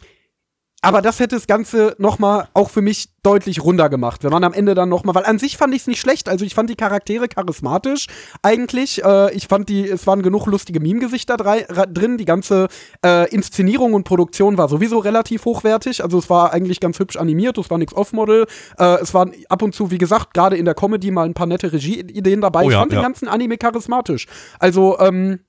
[0.82, 4.44] aber das hätte das Ganze noch mal auch für mich deutlich runder gemacht, wenn man
[4.44, 6.54] am Ende dann noch mal, weil an sich fand ich es nicht schlecht, also ich
[6.54, 8.06] fand die Charaktere charismatisch
[8.42, 12.68] eigentlich, äh, ich fand die, es waren genug lustige Meme-Gesichter drin, die ganze
[13.04, 17.58] äh, Inszenierung und Produktion war sowieso relativ hochwertig, also es war eigentlich ganz hübsch animiert,
[17.58, 18.46] es war nichts Off-Model,
[18.78, 21.46] äh, es waren ab und zu, wie gesagt, gerade in der Comedy mal ein paar
[21.46, 23.00] nette Regie-Ideen dabei, Oh ich ja, fand ja.
[23.00, 24.26] den ganzen Anime charismatisch,
[24.58, 25.40] also ähm,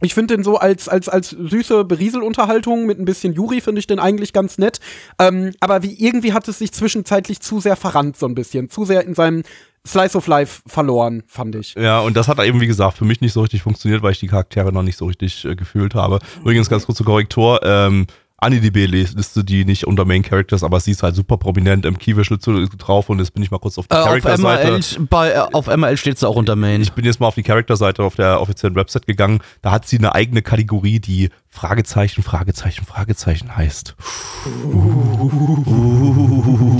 [0.00, 3.86] ich finde den so als, als, als süße Berieselunterhaltung mit ein bisschen Juri finde ich
[3.86, 4.80] den eigentlich ganz nett.
[5.18, 8.68] Ähm, aber wie irgendwie hat es sich zwischenzeitlich zu sehr verrannt, so ein bisschen.
[8.70, 9.42] Zu sehr in seinem
[9.86, 11.74] Slice of Life verloren, fand ich.
[11.74, 14.18] Ja, und das hat eben, wie gesagt, für mich nicht so richtig funktioniert, weil ich
[14.18, 16.18] die Charaktere noch nicht so richtig äh, gefühlt habe.
[16.40, 18.06] Übrigens, ganz kurz zur Korrektur, ähm,
[18.38, 23.08] AniDB-Liste die nicht unter Main Characters, aber sie ist halt super prominent im Keywischel drauf
[23.08, 26.16] und jetzt bin ich mal kurz auf die Äh, auf, bei, äh, auf ML steht
[26.16, 26.82] es auch unter Main.
[26.82, 29.40] Ich bin jetzt mal auf die Charakter-Seite auf der offiziellen Website gegangen.
[29.62, 33.96] Da hat sie eine eigene Kategorie, die Fragezeichen, Fragezeichen, Fragezeichen heißt.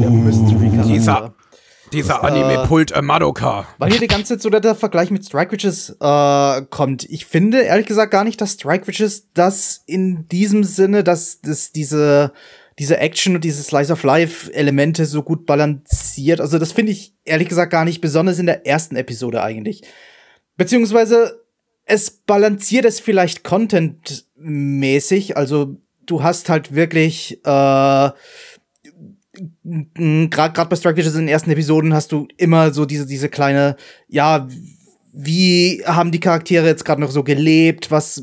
[0.00, 1.32] Der Mystery Dieser-
[1.92, 3.66] Dieser Anime-Pult äh, Madoka.
[3.78, 7.04] Weil hier die ganze Zeit so der, der Vergleich mit Strike Witches äh, kommt.
[7.04, 11.72] Ich finde ehrlich gesagt gar nicht, dass Strike Witches das in diesem Sinne, dass das
[11.72, 12.32] diese
[12.78, 16.40] diese Action und diese Slice of Life Elemente so gut balanciert.
[16.40, 19.82] Also das finde ich ehrlich gesagt gar nicht, besonders in der ersten Episode eigentlich.
[20.56, 21.42] Beziehungsweise
[21.86, 25.36] es balanciert es vielleicht contentmäßig.
[25.36, 28.10] Also du hast halt wirklich äh,
[29.64, 33.76] gerade bei Strike Witches in den ersten Episoden hast du immer so diese diese kleine
[34.08, 34.48] ja
[35.18, 37.90] wie haben die Charaktere jetzt gerade noch so gelebt?
[37.90, 38.22] Was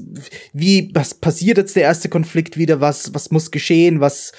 [0.53, 2.81] wie was passiert jetzt der erste Konflikt wieder?
[2.81, 3.99] Was was muss geschehen?
[3.99, 4.31] Was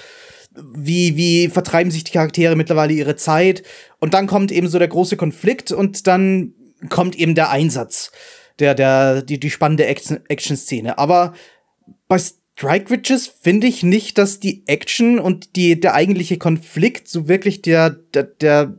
[0.73, 3.63] wie wie vertreiben sich die Charaktere mittlerweile ihre Zeit?
[3.99, 6.53] Und dann kommt eben so der große Konflikt und dann
[6.89, 8.11] kommt eben der Einsatz
[8.59, 11.33] der der die die spannende Action Action Szene aber
[12.07, 12.19] bei
[12.57, 17.61] Strike Witches finde ich nicht, dass die Action und die, der eigentliche Konflikt so wirklich
[17.61, 18.77] der, der, der,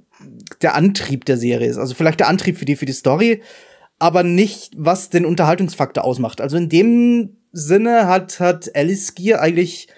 [0.62, 1.77] der Antrieb der Serie ist.
[1.77, 3.43] Also vielleicht der Antrieb für die, für die Story,
[3.99, 6.41] aber nicht, was den Unterhaltungsfaktor ausmacht.
[6.41, 9.89] Also in dem Sinne hat, hat Alice Gear eigentlich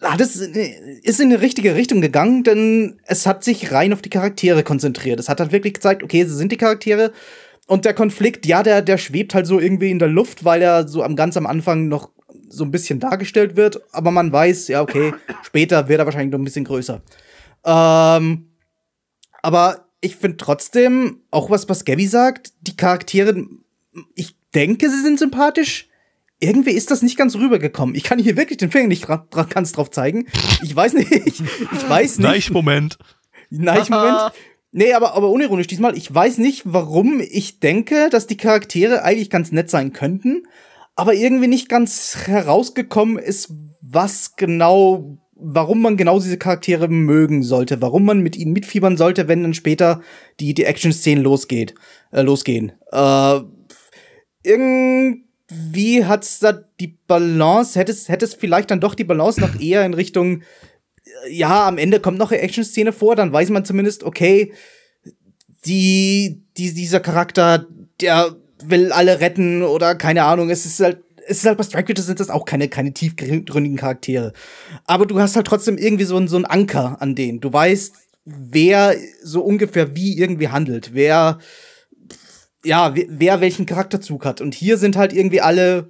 [0.00, 4.10] hat es ist in die richtige Richtung gegangen, denn es hat sich rein auf die
[4.10, 5.20] Charaktere konzentriert.
[5.20, 7.12] Es hat halt wirklich gezeigt, okay, sie sind die Charaktere
[7.68, 10.88] und der Konflikt, ja, der der schwebt halt so irgendwie in der Luft, weil er
[10.88, 12.10] so am ganz am Anfang noch
[12.52, 16.38] so ein bisschen dargestellt wird, aber man weiß, ja, okay, später wird er wahrscheinlich noch
[16.38, 17.02] ein bisschen größer.
[17.64, 18.48] Ähm,
[19.42, 23.46] aber ich finde trotzdem, auch was, was Gabby sagt, die Charaktere,
[24.14, 25.88] ich denke, sie sind sympathisch.
[26.40, 27.94] Irgendwie ist das nicht ganz rübergekommen.
[27.94, 30.26] Ich kann hier wirklich den Finger nicht dra dra ganz drauf zeigen.
[30.62, 31.40] Ich weiß nicht, ich
[31.88, 32.28] weiß nicht.
[32.28, 32.98] Nein, Moment.
[33.50, 34.32] Nein, Moment.
[34.74, 35.98] Nee, aber, aber unironisch diesmal.
[35.98, 40.44] Ich weiß nicht, warum ich denke, dass die Charaktere eigentlich ganz nett sein könnten,
[40.94, 47.80] aber irgendwie nicht ganz herausgekommen ist, was genau, warum man genau diese Charaktere mögen sollte,
[47.80, 50.02] warum man mit ihnen mitfiebern sollte, wenn dann später
[50.40, 51.74] die, die Action-Szenen losgeht,
[52.12, 52.72] äh, losgehen.
[52.90, 53.40] Äh,
[54.44, 59.60] irgendwie hat's da die Balance, hätte es, hätte es vielleicht dann doch die Balance noch
[59.60, 60.42] eher in Richtung
[61.28, 64.52] ja, am Ende kommt noch eine Action-Szene vor, dann weiß man zumindest, okay,
[65.64, 67.66] die, die, dieser Charakter,
[68.00, 68.36] der
[68.70, 72.06] will alle retten oder keine Ahnung, es ist halt, es ist halt bei Strike Witches
[72.06, 74.32] sind das auch keine, keine tiefgründigen Charaktere.
[74.86, 77.40] Aber du hast halt trotzdem irgendwie so, einen- so einen Anker an denen.
[77.40, 77.94] Du weißt,
[78.24, 81.38] wer so ungefähr wie irgendwie handelt, wer,
[82.64, 84.40] ja, wer, wer welchen Charakterzug hat.
[84.40, 85.88] Und hier sind halt irgendwie alle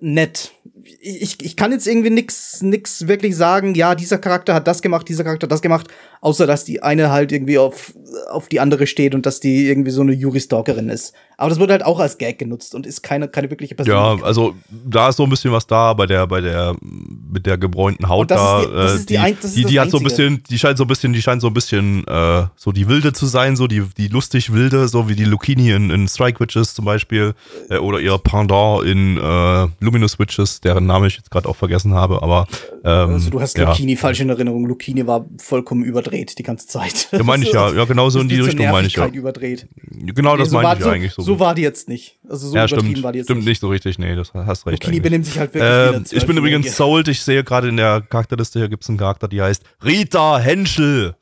[0.00, 0.52] nett.
[1.00, 5.08] Ich, ich kann jetzt irgendwie nix, nix wirklich sagen, ja, dieser Charakter hat das gemacht,
[5.08, 5.88] dieser Charakter hat das gemacht,
[6.20, 7.92] außer dass die eine halt irgendwie auf,
[8.30, 11.12] auf die andere steht und dass die irgendwie so eine Yuri-Stalkerin ist.
[11.38, 14.24] Aber das wird halt auch als Gag genutzt und ist keine, keine wirkliche Ja, Persönlichkeit.
[14.24, 18.08] also da ist so ein bisschen was da bei der, bei der, mit der gebräunten
[18.08, 18.62] Haut da.
[18.64, 20.88] die- äh, ist die ein- die, die hat so ein bisschen, die scheint so ein
[20.88, 24.08] bisschen, die scheint so ein bisschen äh, so die Wilde zu sein, so die, die
[24.08, 27.34] lustig Wilde, so wie die Lucchini in, in Strike Witches zum Beispiel.
[27.68, 31.94] Äh, oder ihr Pendant in äh, Luminous Witches, deren Name ich jetzt gerade auch vergessen
[31.94, 32.46] habe, aber
[32.84, 33.68] ähm, also du hast ja.
[33.68, 34.66] Lucchini falsch in Erinnerung.
[34.66, 37.08] Lucchini war vollkommen überdreht die ganze Zeit.
[37.12, 39.06] Ja, meine ich ja, ja, genau so in die Richtung meine ich ja.
[39.06, 39.66] Überdreht.
[39.90, 41.22] Genau das Nee, so meine war- ich so, ja eigentlich so.
[41.22, 42.18] So war die jetzt nicht.
[42.28, 43.48] Also so ja, übertrieben stimmt, war die jetzt stimmt nicht.
[43.48, 44.82] nicht so richtig, nee, das hast recht.
[44.84, 45.02] Lucchini eigentlich.
[45.02, 47.08] benimmt sich halt wirklich Ähm, ich bin übrigens sold.
[47.08, 51.14] Ich sehe gerade in der Charakterliste, hier gibt es einen Charakter, die heißt Rita Henschel.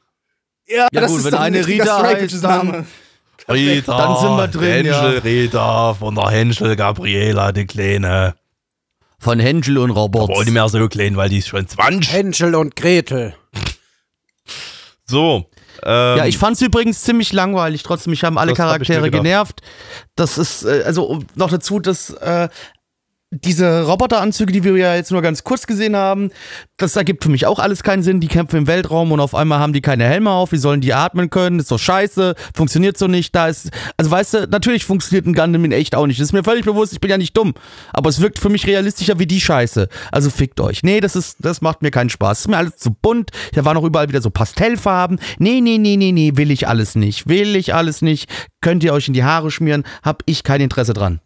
[0.66, 2.84] Ja, Ja, das gut, ist wenn eine Rita heißt, dann- Name.
[3.46, 5.02] Rita, Dann sind wir drin, ja.
[5.02, 8.34] Henschel, Rita, von der Henschel, Gabriela, die Kleine.
[9.24, 10.24] Von Händel und Robert.
[10.24, 12.12] Aber auch nicht mehr so klein, weil die ist schon 20.
[12.12, 13.34] Hänsel und Gretel.
[15.06, 15.46] So.
[15.82, 17.82] Ähm, Ja, ich fand's übrigens ziemlich langweilig.
[17.84, 19.62] Trotzdem, mich haben alle hab Charaktere genervt.
[20.14, 22.50] Das ist, äh, also noch dazu, dass äh,
[23.34, 26.30] diese Roboteranzüge, die wir ja jetzt nur ganz kurz gesehen haben,
[26.76, 28.20] das ergibt für mich auch alles keinen Sinn.
[28.20, 30.52] Die kämpfen im Weltraum und auf einmal haben die keine Helme auf.
[30.52, 31.58] Wie sollen die atmen können?
[31.58, 32.34] Ist doch scheiße.
[32.54, 33.34] Funktioniert so nicht.
[33.34, 36.20] Da ist, also weißt du, natürlich funktioniert ein Gundam in echt auch nicht.
[36.20, 36.92] Das ist mir völlig bewusst.
[36.92, 37.54] Ich bin ja nicht dumm.
[37.92, 39.88] Aber es wirkt für mich realistischer wie die Scheiße.
[40.12, 40.82] Also fickt euch.
[40.82, 42.40] Nee, das ist, das macht mir keinen Spaß.
[42.40, 43.30] ist mir alles zu bunt.
[43.52, 45.18] Da waren auch überall wieder so Pastellfarben.
[45.38, 47.28] Nee, nee, nee, nee, nee, will ich alles nicht.
[47.28, 48.28] Will ich alles nicht.
[48.60, 49.84] Könnt ihr euch in die Haare schmieren.
[50.02, 51.20] Hab ich kein Interesse dran.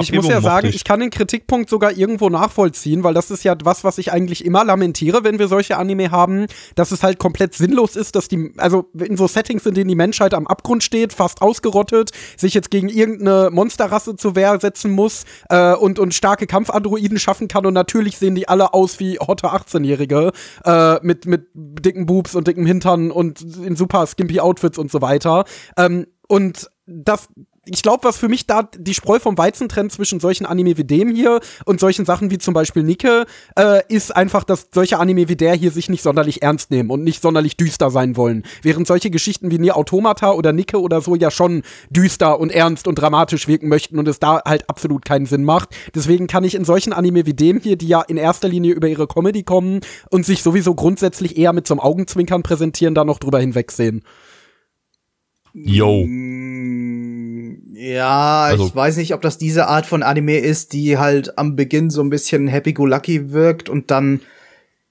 [0.00, 0.76] Ich muss ja sagen, ich.
[0.76, 4.44] ich kann den Kritikpunkt sogar irgendwo nachvollziehen, weil das ist ja was, was ich eigentlich
[4.44, 8.52] immer lamentiere, wenn wir solche Anime haben, dass es halt komplett sinnlos ist, dass die,
[8.56, 12.70] also in so Settings, in denen die Menschheit am Abgrund steht, fast ausgerottet, sich jetzt
[12.70, 17.74] gegen irgendeine Monsterrasse zur Wehr setzen muss äh, und, und starke Kampfandroiden schaffen kann und
[17.74, 20.32] natürlich sehen die alle aus wie hotte 18-Jährige
[20.64, 25.00] äh, mit, mit dicken Boobs und dicken Hintern und in super skimpy Outfits und so
[25.00, 25.44] weiter.
[25.76, 27.28] Ähm, und das,
[27.66, 30.84] ich glaube, was für mich da die Spreu vom Weizen trennt zwischen solchen Anime wie
[30.84, 33.24] dem hier und solchen Sachen wie zum Beispiel Nike,
[33.56, 37.04] äh, ist einfach, dass solche Anime wie der hier sich nicht sonderlich ernst nehmen und
[37.04, 38.44] nicht sonderlich düster sein wollen.
[38.62, 42.86] Während solche Geschichten wie Nier Automata oder Nike oder so ja schon düster und ernst
[42.86, 45.70] und dramatisch wirken möchten und es da halt absolut keinen Sinn macht.
[45.94, 48.88] Deswegen kann ich in solchen Anime wie dem hier, die ja in erster Linie über
[48.88, 53.18] ihre Comedy kommen und sich sowieso grundsätzlich eher mit so einem Augenzwinkern präsentieren, da noch
[53.18, 54.02] drüber hinwegsehen.
[55.52, 56.04] Yo.
[57.76, 61.56] Ja, Also- ich weiß nicht, ob das diese Art von Anime ist, die halt am
[61.56, 64.20] Beginn so ein bisschen happy-go-lucky wirkt und dann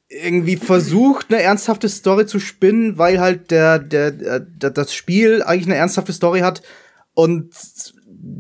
[0.10, 5.66] irgendwie versucht, eine ernsthafte Story zu spinnen, weil halt der, der, der, das Spiel eigentlich
[5.66, 6.62] eine ernsthafte Story hat
[7.16, 7.50] und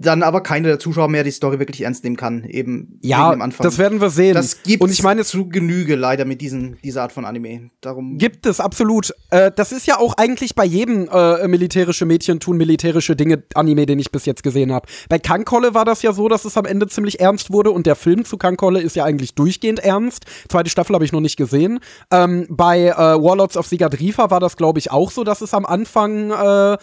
[0.05, 3.41] dann aber keiner der Zuschauer mehr die Story wirklich ernst nehmen kann, eben Ja, dem
[3.41, 3.63] Anfang.
[3.63, 4.35] das werden wir sehen.
[4.35, 7.71] das gibt und ich meine, zu Genüge leider mit diesen, dieser Art von Anime.
[7.81, 9.13] Darum Gibt es, absolut.
[9.29, 13.85] Äh, das ist ja auch eigentlich bei jedem äh, militärische Mädchen tun militärische Dinge Anime,
[13.85, 14.87] den ich bis jetzt gesehen habe.
[15.09, 17.95] Bei Kankolle war das ja so, dass es am Ende ziemlich ernst wurde und der
[17.95, 20.25] Film zu Kankolle ist ja eigentlich durchgehend ernst.
[20.49, 21.79] Zweite Staffel habe ich noch nicht gesehen.
[22.11, 25.65] Ähm, bei äh, Warlords of Sigadrifa war das, glaube ich, auch so, dass es am
[25.65, 26.77] Anfang äh,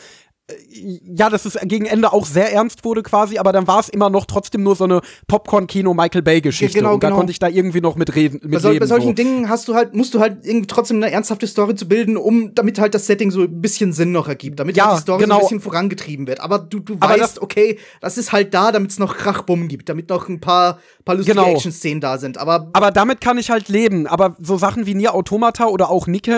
[0.70, 4.10] ja, dass es gegen Ende auch sehr ernst wurde quasi, aber dann war es immer
[4.10, 6.78] noch trotzdem nur so eine Popcorn-Kino-Michael Bay-Geschichte.
[6.78, 7.18] Genau, und da genau.
[7.18, 8.40] konnte ich da irgendwie noch mitreden.
[8.42, 9.12] bei, Mit sol leben, bei solchen so.
[9.14, 12.54] Dingen hast du halt, musst du halt irgendwie trotzdem eine ernsthafte Story zu bilden, um,
[12.54, 15.20] damit halt das Setting so ein bisschen Sinn noch ergibt, damit Ja, halt die Story
[15.20, 15.36] so genau.
[15.36, 16.40] ein bisschen vorangetrieben wird.
[16.40, 19.68] Aber du, du Aber weißt, das- okay, das ist halt da, damit es noch Krachbumm
[19.68, 21.52] gibt, damit noch ein paar, paar lustige Genau.
[21.52, 22.38] Action-Szenen da sind.
[22.38, 24.06] Aber Aber damit kann ich halt leben.
[24.06, 26.28] Aber so Sachen wie Nier Automata oder auch Nike,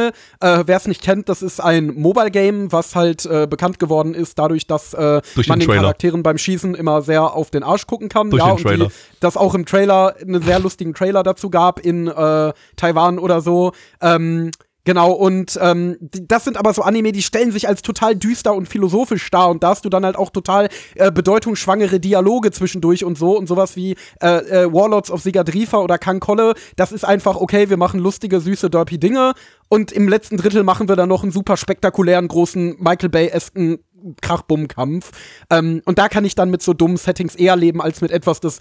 [0.40, 4.38] äh, wer es nicht kennt, das ist ein Mobile-Game, was halt äh, bekannt geworden ist,
[4.38, 5.76] dadurch, dass äh, man den den.
[5.76, 8.30] Charakteren beim Schießen immer sehr auf den Arsch gucken kann.
[8.30, 8.86] Durch ja, den und Trailer.
[8.86, 13.40] Die, dass auch im Trailer einen sehr lustigen Trailer dazu gab in äh, Taiwan oder
[13.40, 13.72] so.
[14.00, 14.50] Ähm,
[14.84, 18.68] Genau, und ähm, das sind aber so Anime, die stellen sich als total düster und
[18.68, 23.16] philosophisch dar und da hast du dann halt auch total äh, bedeutungsschwangere Dialoge zwischendurch und
[23.16, 27.70] so und sowas wie äh, äh, Warlords of Sigadrifa oder Kankolle, das ist einfach, okay,
[27.70, 29.34] wir machen lustige, süße, derpy Dinge
[29.68, 33.78] und im letzten Drittel machen wir dann noch einen super spektakulären, großen Michael Bay-esken
[34.20, 35.12] Krachbumm-Kampf.
[35.50, 38.40] Ähm, und da kann ich dann mit so dummen Settings eher leben, als mit etwas,
[38.40, 38.60] das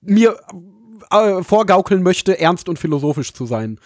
[0.00, 0.38] mir
[1.10, 3.78] äh, vorgaukeln möchte, ernst und philosophisch zu sein.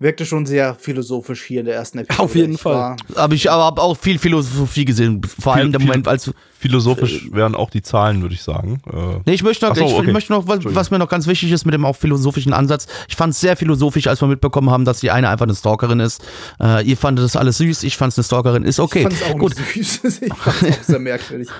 [0.00, 2.22] Wirkte schon sehr philosophisch hier in der ersten Episode.
[2.24, 2.96] Auf jeden Ich Fall.
[3.14, 5.20] Aber ich aber hab auch viel Philosophie gesehen.
[5.38, 6.32] Vor allem der viel- Moment, als.
[6.58, 8.82] Philosophisch wären auch die Zahlen, würde ich sagen.
[8.92, 10.12] Äh, Nee, ich möchte noch, so, ich, okay.
[10.12, 12.86] möchte noch was, was mir noch ganz wichtig ist mit dem auch philosophischen Ansatz.
[13.08, 16.00] Ich fand es sehr philosophisch, als wir mitbekommen haben, dass die eine einfach eine Stalkerin
[16.00, 16.22] ist.
[16.60, 18.98] Äh, ihr fandet das alles süß, ich fand es eine Stalkerin, ist okay.
[18.98, 20.00] Ich fand's auch Gut, süß.
[20.20, 21.48] ich fand's auch sehr merkwürdig.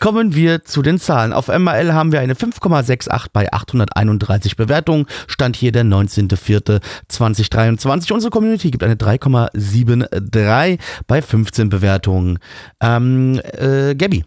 [0.00, 1.32] Kommen wir zu den Zahlen.
[1.32, 5.06] Auf MRL haben wir eine 5,68 bei 831 Bewertungen.
[5.26, 8.12] Stand hier der 19.04.2023.
[8.12, 12.38] Unsere Community gibt eine 3,73 bei 15 Bewertungen.
[12.80, 14.24] Ähm, äh, Gabby.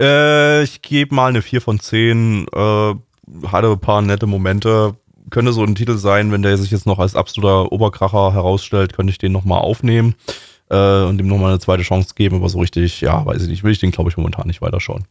[0.00, 2.46] Äh, ich gebe mal eine 4 von 10.
[2.52, 2.94] Äh,
[3.46, 4.94] hatte ein paar nette Momente.
[5.30, 9.10] Könnte so ein Titel sein, wenn der sich jetzt noch als absoluter Oberkracher herausstellt, könnte
[9.10, 10.14] ich den nochmal aufnehmen
[10.70, 12.36] äh, und ihm nochmal eine zweite Chance geben.
[12.36, 15.04] Aber so richtig, ja, weiß ich nicht, will ich den, glaube ich, momentan nicht weiterschauen.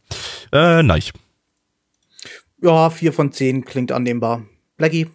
[0.52, 1.02] Äh, nein.
[2.62, 4.42] Ja, vier von zehn klingt annehmbar.
[4.76, 5.08] Blackie.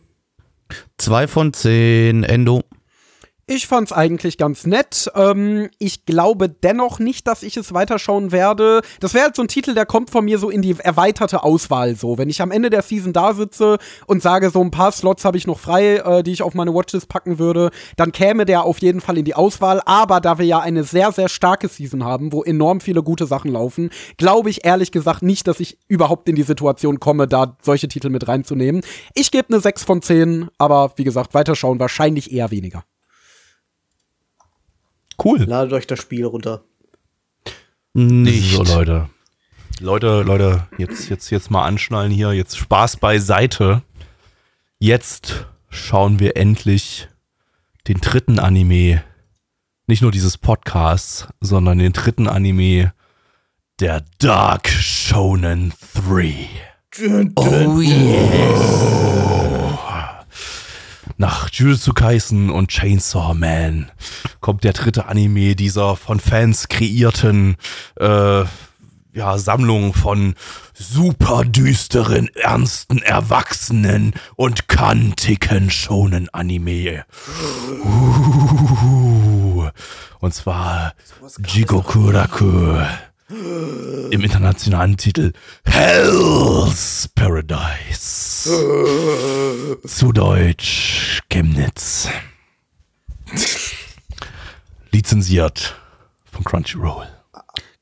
[0.97, 2.23] Zwei von zehn.
[2.23, 2.63] Endo.
[3.53, 5.11] Ich fand's eigentlich ganz nett.
[5.13, 8.79] Ähm, ich glaube dennoch nicht, dass ich es weiterschauen werde.
[9.01, 11.97] Das wäre halt so ein Titel, der kommt von mir so in die erweiterte Auswahl.
[11.97, 13.77] So, wenn ich am Ende der Season da sitze
[14.07, 16.73] und sage, so ein paar Slots habe ich noch frei, äh, die ich auf meine
[16.73, 19.81] Watchlist packen würde, dann käme der auf jeden Fall in die Auswahl.
[19.85, 23.51] Aber da wir ja eine sehr, sehr starke Season haben, wo enorm viele gute Sachen
[23.51, 27.89] laufen, glaube ich ehrlich gesagt nicht, dass ich überhaupt in die Situation komme, da solche
[27.89, 28.81] Titel mit reinzunehmen.
[29.13, 32.85] Ich gebe eine 6 von 10, aber wie gesagt, weiterschauen wahrscheinlich eher weniger.
[35.24, 35.43] Cool.
[35.43, 36.63] Ladet euch das Spiel runter.
[37.93, 38.55] Nicht.
[38.55, 39.09] So, Leute.
[39.80, 42.34] Leute, Leute, jetzt, jetzt, jetzt mal anschnallen hier.
[42.34, 43.82] Jetzt Spaß beiseite.
[44.80, 47.07] Jetzt schauen wir endlich
[47.88, 49.03] den dritten Anime.
[49.88, 52.93] Nicht nur dieses Podcasts, sondern den dritten Anime
[53.80, 56.47] der Dark Shonen 3.
[57.36, 59.30] Oh yes.
[61.22, 63.91] Nach Jujutsu Kaisen und Chainsaw Man
[64.39, 67.57] kommt der dritte Anime dieser von Fans kreierten
[67.99, 68.43] äh,
[69.13, 70.34] ja, Sammlung von
[70.74, 77.05] super düsteren, ernsten, erwachsenen und kantigen schonen Anime.
[77.86, 79.69] Uh,
[80.22, 80.95] und zwar
[81.45, 82.80] Jigokuraku
[83.32, 85.32] im internationalen Titel
[85.63, 88.49] Hell's Paradise.
[89.88, 92.09] Zu Deutsch Chemnitz.
[94.91, 95.75] Lizenziert
[96.32, 97.07] von Crunchyroll.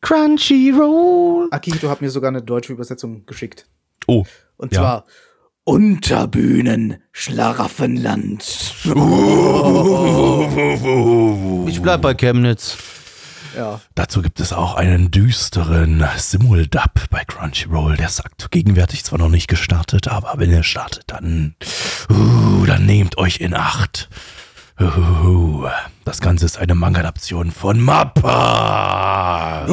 [0.02, 1.48] Crunchyroll.
[1.52, 3.66] Akito hat mir sogar eine deutsche Übersetzung geschickt.
[4.08, 4.26] Oh.
[4.58, 4.80] Und Ja.
[4.82, 5.06] zwar
[5.64, 8.44] Unterbühnen Schlaraffenland.
[11.68, 12.78] Ich bleib bei Chemnitz.
[13.60, 13.82] Ja.
[13.94, 17.98] Dazu gibt es auch einen düsteren Simuldub bei Crunchyroll.
[17.98, 21.56] Der sagt gegenwärtig zwar noch nicht gestartet, aber wenn er startet, dann,
[22.10, 24.08] uh, dann nehmt euch in Acht.
[24.80, 25.68] Uh,
[26.06, 29.66] das Ganze ist eine Manga-Adaption von Mappa.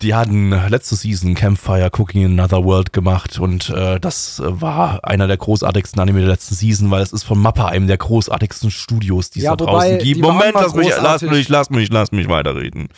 [0.00, 5.26] Die hatten letzte Season Campfire Cooking in Another World gemacht und äh, das war einer
[5.26, 9.30] der großartigsten Anime der letzten Season, weil es ist von Mappa, einem der großartigsten Studios,
[9.30, 10.20] die es Ja, da wobei, draußen gibt.
[10.20, 12.88] Moment, lass mich, lass mich, lass mich, lass mich weiterreden.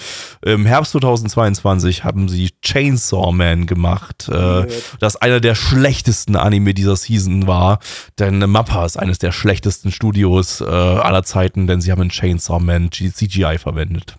[0.45, 4.67] Im Herbst 2022 haben sie Chainsaw Man gemacht, äh,
[4.99, 7.79] das einer der schlechtesten Anime dieser Season war,
[8.19, 12.61] denn Mappa ist eines der schlechtesten Studios äh, aller Zeiten, denn sie haben in Chainsaw
[12.61, 14.17] Man CGI verwendet.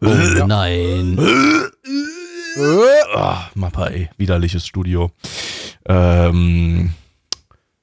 [0.00, 0.06] Oh
[0.46, 1.18] nein.
[3.14, 5.10] Ah, Mappa, ey, widerliches Studio.
[5.86, 6.92] Ähm,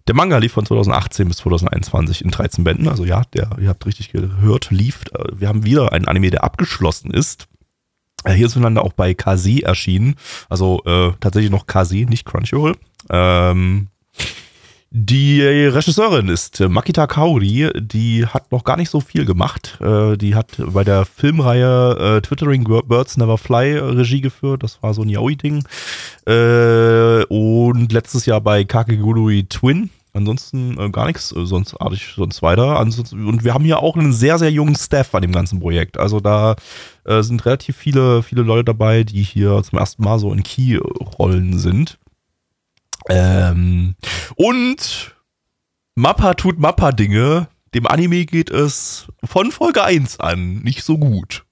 [0.07, 2.88] der Manga lief von 2018 bis 2021 in 13 Bänden.
[2.88, 5.03] Also ja, der, ihr habt richtig gehört, lief.
[5.13, 7.47] Äh, Wir haben wieder einen Anime, der abgeschlossen ist.
[8.24, 10.15] Äh, Hier ist auch bei KZ erschienen.
[10.49, 12.76] Also äh, tatsächlich noch KZ, nicht Crunchyroll.
[13.09, 13.88] Ähm,
[14.89, 19.77] die Regisseurin ist Makita Kaori, die hat noch gar nicht so viel gemacht.
[19.81, 24.93] Äh, die hat bei der Filmreihe äh, Twittering Birds Never Fly Regie geführt, das war
[24.93, 25.63] so ein Yaoi-Ding.
[26.25, 29.89] Äh, und letztes Jahr bei Kakegurui Twin.
[30.13, 32.79] Ansonsten äh, gar nichts äh, sonst artig sonst weiter.
[32.79, 35.99] Ansonsten, und wir haben hier auch einen sehr, sehr jungen Staff an dem ganzen Projekt.
[35.99, 36.55] Also da
[37.05, 41.59] äh, sind relativ viele, viele Leute dabei, die hier zum ersten Mal so in Key-Rollen
[41.59, 41.99] sind.
[43.09, 43.95] Ähm,
[44.35, 45.15] und
[45.95, 47.47] Mappa tut Mappa-Dinge.
[47.73, 51.43] Dem Anime geht es von Folge 1 an nicht so gut.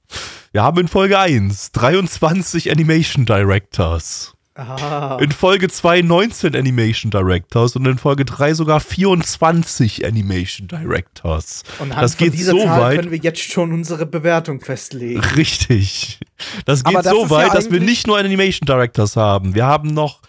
[0.52, 4.36] Wir haben in Folge 1 23 Animation Directors.
[4.58, 5.18] Ah.
[5.20, 11.64] In Folge 2 19 Animation Directors und in Folge 3 sogar 24 Animation Directors.
[11.80, 13.00] Und das geht so Zahl weit.
[13.00, 15.20] können wir jetzt schon unsere Bewertung festlegen.
[15.36, 16.20] Richtig.
[16.64, 19.56] Das geht das so weit, ja dass wir nicht nur Animation Directors haben.
[19.56, 20.22] Wir haben noch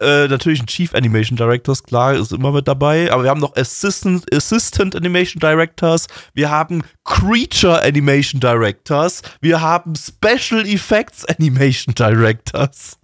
[0.00, 3.56] äh, natürlich einen Chief Animation Directors, klar, ist immer mit dabei, aber wir haben noch
[3.56, 12.98] Assistant, Assistant Animation Directors, wir haben Creature Animation Directors, wir haben Special Effects Animation Directors.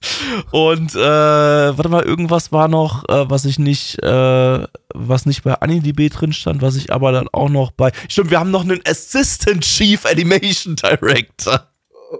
[0.52, 5.54] Und äh, warte mal, irgendwas war noch, äh, was ich nicht, äh, was nicht bei
[5.54, 7.90] AniDB drin stand, was ich aber dann auch noch bei.
[8.08, 11.68] Stimmt, wir haben noch einen Assistant Chief Animation Director.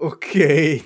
[0.00, 0.82] Okay.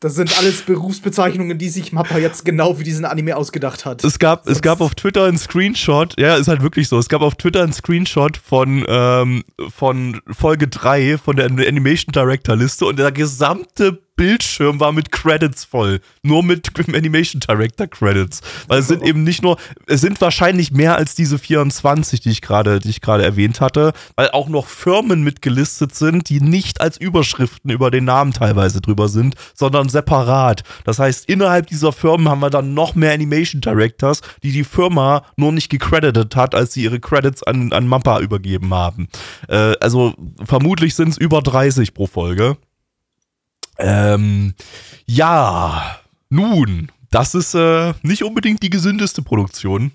[0.00, 4.04] Das sind alles Berufsbezeichnungen, die sich Mappa jetzt genau für diesen Anime ausgedacht hat.
[4.04, 6.98] Es gab, es gab auf Twitter einen Screenshot, ja, ist halt wirklich so.
[6.98, 12.54] Es gab auf Twitter einen Screenshot von, ähm, von Folge 3 von der Animation Director
[12.56, 16.00] Liste und der gesamte Bildschirm war mit Credits voll.
[16.22, 18.42] Nur mit Animation Director Credits.
[18.66, 19.56] Weil es sind eben nicht nur,
[19.86, 23.92] es sind wahrscheinlich mehr als diese 24, die ich gerade, die ich gerade erwähnt hatte,
[24.16, 29.08] weil auch noch Firmen mitgelistet sind, die nicht als Überschriften über den Namen teilweise drüber
[29.08, 30.64] sind, sondern separat.
[30.84, 35.22] Das heißt, innerhalb dieser Firmen haben wir dann noch mehr Animation Directors, die die Firma
[35.36, 39.08] nur nicht gecredited hat, als sie ihre Credits an, an Mappa übergeben haben.
[39.48, 40.14] Äh, also
[40.44, 42.56] vermutlich sind es über 30 pro Folge.
[43.78, 44.54] Ähm,
[45.06, 45.98] ja,
[46.30, 49.92] nun, das ist äh, nicht unbedingt die gesündeste Produktion.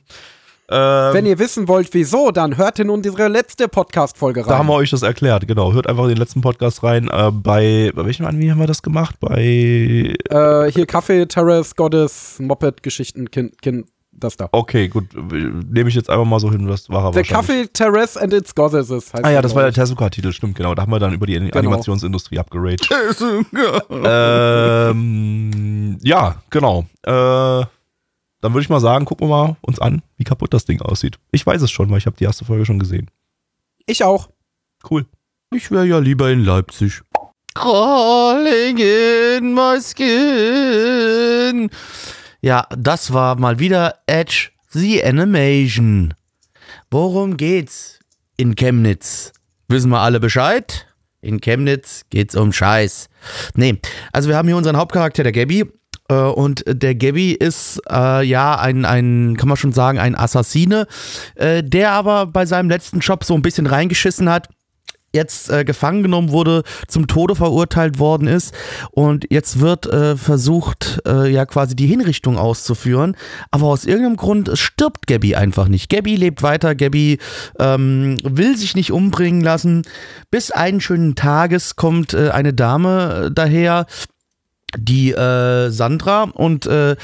[0.70, 4.50] Ähm, Wenn ihr wissen wollt, wieso, dann hört in unsere letzte Podcast-Folge rein.
[4.50, 5.74] da haben wir euch das erklärt, genau.
[5.74, 7.10] Hört einfach in den letzten Podcast rein.
[7.10, 9.16] Äh, bei, bei welchem Anime haben wir das gemacht?
[9.20, 14.48] Bei äh, hier Kaffee, Terrace, Goddess, Moped-Geschichten, Kind, Kind, das da.
[14.52, 15.06] Okay, gut.
[15.14, 17.48] Nehme ich jetzt einfach mal so hin, das war er The wahrscheinlich.
[17.48, 20.74] Kaffee, Terrace and its Goddesses heißt Ah ja, das war der Tezuka-Titel, stimmt, genau.
[20.76, 21.58] Da haben wir dann über die Genau.
[21.58, 22.88] Animationsindustrie abgeratet.
[24.94, 26.86] ähm, ja, genau.
[27.04, 30.82] Äh, dann würde ich mal sagen, gucken wir mal uns an, wie kaputt das Ding
[30.82, 31.18] aussieht.
[31.32, 33.10] Ich weiß es schon, weil ich habe die erste Folge schon gesehen.
[33.86, 34.00] ich.
[34.00, 34.30] Ich auch.
[34.90, 35.06] Cool.
[35.54, 37.02] Ich wäre ja lieber in Leipzig.
[37.54, 41.70] Crawling in my skin.
[42.44, 46.14] Ja, das war mal wieder Edge the Animation.
[46.92, 48.00] Worum geht's
[48.36, 49.32] in Chemnitz?
[49.70, 50.86] Wissen wir alle Bescheid?
[51.22, 53.08] In Chemnitz geht's um Scheiß.
[53.56, 53.80] Nee,
[54.12, 55.72] also wir haben hier unseren Hauptcharakter, der Gabby.
[56.10, 60.88] Äh, und der Gabby ist äh, ja ein, ein, kann man schon sagen, ein Assassine,
[61.36, 64.50] äh, der aber bei seinem letzten Job so ein bisschen reingeschissen hat
[65.14, 68.54] jetzt äh, gefangen genommen wurde, zum Tode verurteilt worden ist.
[68.92, 73.16] Und jetzt wird äh, versucht, äh, ja quasi die Hinrichtung auszuführen,
[73.52, 75.90] aber aus irgendeinem Grund stirbt Gabby einfach nicht.
[75.90, 77.20] Gabby lebt weiter, Gabby
[77.60, 79.84] ähm, will sich nicht umbringen lassen.
[80.32, 83.86] Bis einen schönen Tages kommt äh, eine Dame äh, daher,
[84.78, 86.24] die äh, Sandra.
[86.24, 86.96] Und äh,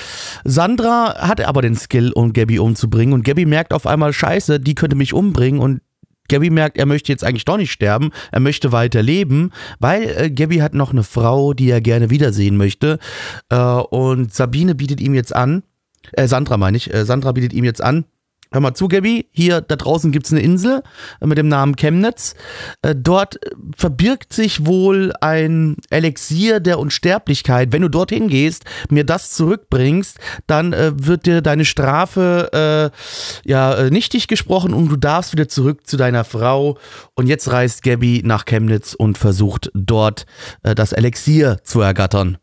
[0.43, 3.13] Sandra hat aber den Skill, um Gabby umzubringen.
[3.13, 5.61] Und Gabby merkt auf einmal, scheiße, die könnte mich umbringen.
[5.61, 5.81] Und
[6.29, 10.31] Gabby merkt, er möchte jetzt eigentlich doch nicht sterben, er möchte weiter leben, weil äh,
[10.31, 12.99] Gabby hat noch eine Frau, die er gerne wiedersehen möchte
[13.49, 15.63] äh, und Sabine bietet ihm jetzt an,
[16.13, 18.05] äh, Sandra meine ich, äh, Sandra bietet ihm jetzt an,
[18.51, 19.27] Hör mal zu, Gabby.
[19.31, 20.81] Hier da draußen gibt's eine Insel
[21.21, 22.33] äh, mit dem Namen Chemnitz.
[22.81, 27.71] Äh, Dort äh, verbirgt sich wohl ein Elixier der Unsterblichkeit.
[27.71, 32.91] Wenn du dorthin gehst, mir das zurückbringst, dann äh, wird dir deine Strafe
[33.45, 36.79] äh, ja nichtig gesprochen und du darfst wieder zurück zu deiner Frau.
[37.13, 40.25] Und jetzt reist Gabby nach Chemnitz und versucht dort
[40.63, 42.39] äh, das Elixier zu ergattern.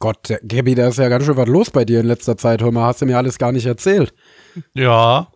[0.00, 2.62] Gott, Gabi, da ist ja ganz schön was los bei dir in letzter Zeit.
[2.62, 4.14] Hör mal, hast du mir alles gar nicht erzählt.
[4.72, 5.28] Ja.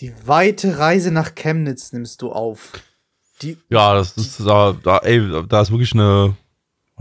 [0.00, 2.72] Die weite Reise nach Chemnitz nimmst du auf.
[3.42, 6.34] Die, Ja, das ist da, da, ey, da ist wirklich eine,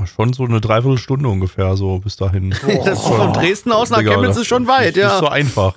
[0.03, 2.49] schon so eine Dreiviertelstunde ungefähr so bis dahin.
[2.83, 5.17] Das ist von Dresden aus nach Digga, Chemnitz ist schon weit, Nicht ja.
[5.17, 5.75] so einfach.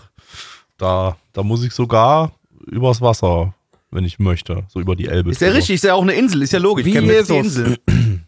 [0.79, 2.33] Da, da muss ich sogar
[2.67, 3.55] übers Wasser,
[3.93, 5.31] wenn ich möchte, so über die Elbe.
[5.31, 6.85] Ist ja richtig, ist ja auch eine Insel, ist ja logisch.
[6.85, 7.57] Wie Chemnitz ist die Jesus.
[7.57, 7.79] Insel.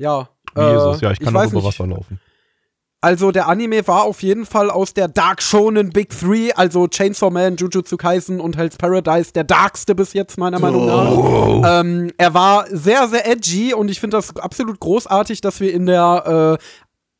[0.00, 0.28] Ja.
[0.58, 1.68] Wie Jesus, ja, ich kann auch weiß über nicht.
[1.68, 2.20] Wasser laufen.
[3.00, 7.30] Also der Anime war auf jeden Fall aus der Dark Shonen Big Three, also Chainsaw
[7.30, 11.80] Man, Jujutsu Kaisen und Hell's Paradise, der darkste bis jetzt meiner Meinung nach.
[11.80, 15.86] Ähm, er war sehr, sehr edgy und ich finde das absolut großartig, dass wir in
[15.86, 16.64] der äh,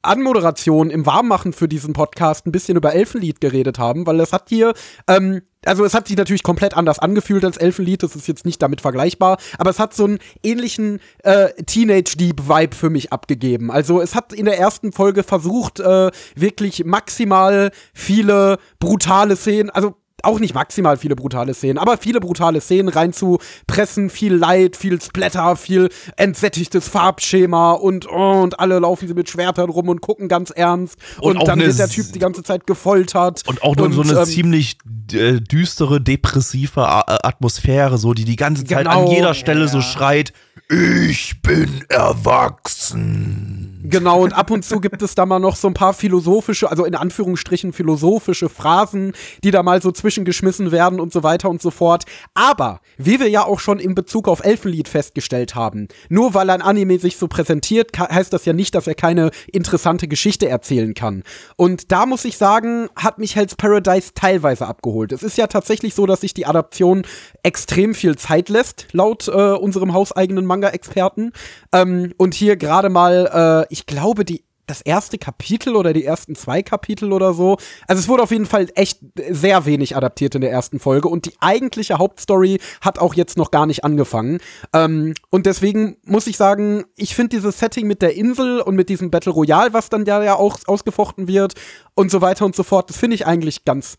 [0.02, 4.48] Anmoderation im Warmmachen für diesen Podcast ein bisschen über Elfenlied geredet haben, weil das hat
[4.48, 4.74] hier,
[5.08, 8.62] ähm, also es hat sich natürlich komplett anders angefühlt als Elfenlied, das ist jetzt nicht
[8.62, 13.70] damit vergleichbar, aber es hat so einen ähnlichen äh, Teenage-Deep-Vibe für mich abgegeben.
[13.70, 19.96] Also es hat in der ersten Folge versucht, äh, wirklich maximal viele brutale Szenen, also
[20.22, 25.56] auch nicht maximal viele brutale Szenen, aber viele brutale Szenen reinzupressen, viel Leid, viel Splatter,
[25.56, 30.50] viel entsättigtes Farbschema und oh, und alle laufen sie mit Schwertern rum und gucken ganz
[30.50, 34.02] ernst Und und, dann wird der Typ die ganze Zeit gefoltert Und auch nur so
[34.02, 34.78] eine ähm, ziemlich
[35.12, 39.06] äh, düstere, depressive äh, Atmosphäre, so die die ganze Zeit Genau.
[39.06, 40.32] an jeder Stelle so schreit:
[40.68, 43.77] Ich bin erwachsen.
[43.88, 46.84] Genau, und ab und zu gibt es da mal noch so ein paar philosophische, also
[46.84, 49.12] in Anführungsstrichen philosophische Phrasen,
[49.44, 52.04] die da mal so zwischengeschmissen werden und so weiter und so fort.
[52.34, 56.60] Aber, wie wir ja auch schon in Bezug auf Elfenlied festgestellt haben, nur weil ein
[56.60, 61.22] Anime sich so präsentiert, heißt das ja nicht, dass er keine interessante Geschichte erzählen kann.
[61.56, 65.12] Und da muss ich sagen, hat mich Hell's Paradise teilweise abgeholt.
[65.12, 67.02] Es ist ja tatsächlich so, dass sich die Adaption
[67.42, 71.32] extrem viel Zeit lässt, laut äh, unserem hauseigenen Manga-Experten.
[71.72, 76.34] Ähm, und hier gerade mal, äh, ich glaube, die das erste Kapitel oder die ersten
[76.34, 77.56] zwei Kapitel oder so.
[77.86, 78.98] Also es wurde auf jeden Fall echt
[79.30, 83.50] sehr wenig adaptiert in der ersten Folge und die eigentliche Hauptstory hat auch jetzt noch
[83.50, 84.40] gar nicht angefangen.
[84.74, 88.90] Ähm, und deswegen muss ich sagen, ich finde dieses Setting mit der Insel und mit
[88.90, 91.54] diesem Battle Royale, was dann ja, ja auch ausgefochten wird
[91.94, 93.96] und so weiter und so fort, das finde ich eigentlich ganz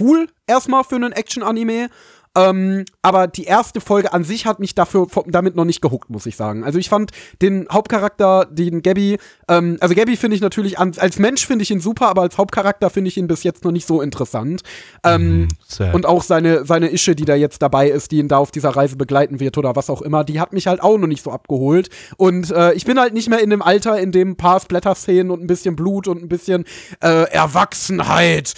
[0.00, 1.90] cool erstmal für einen Action-Anime.
[2.36, 6.26] Ähm, aber die erste Folge an sich hat mich dafür damit noch nicht gehuckt, muss
[6.26, 6.64] ich sagen.
[6.64, 7.10] Also ich fand
[7.42, 9.18] den Hauptcharakter, den Gabby,
[9.48, 12.38] ähm, also Gabby finde ich natürlich an, als Mensch finde ich ihn super, aber als
[12.38, 14.62] Hauptcharakter finde ich ihn bis jetzt noch nicht so interessant.
[15.04, 15.48] Ähm,
[15.78, 18.50] mm, und auch seine seine Ische, die da jetzt dabei ist, die ihn da auf
[18.50, 21.22] dieser Reise begleiten wird oder was auch immer, die hat mich halt auch noch nicht
[21.22, 21.88] so abgeholt.
[22.16, 25.30] Und äh, ich bin halt nicht mehr in dem Alter, in dem ein paar Splatter-Szenen
[25.30, 26.64] und ein bisschen Blut und ein bisschen
[27.00, 28.54] äh, Erwachsenheit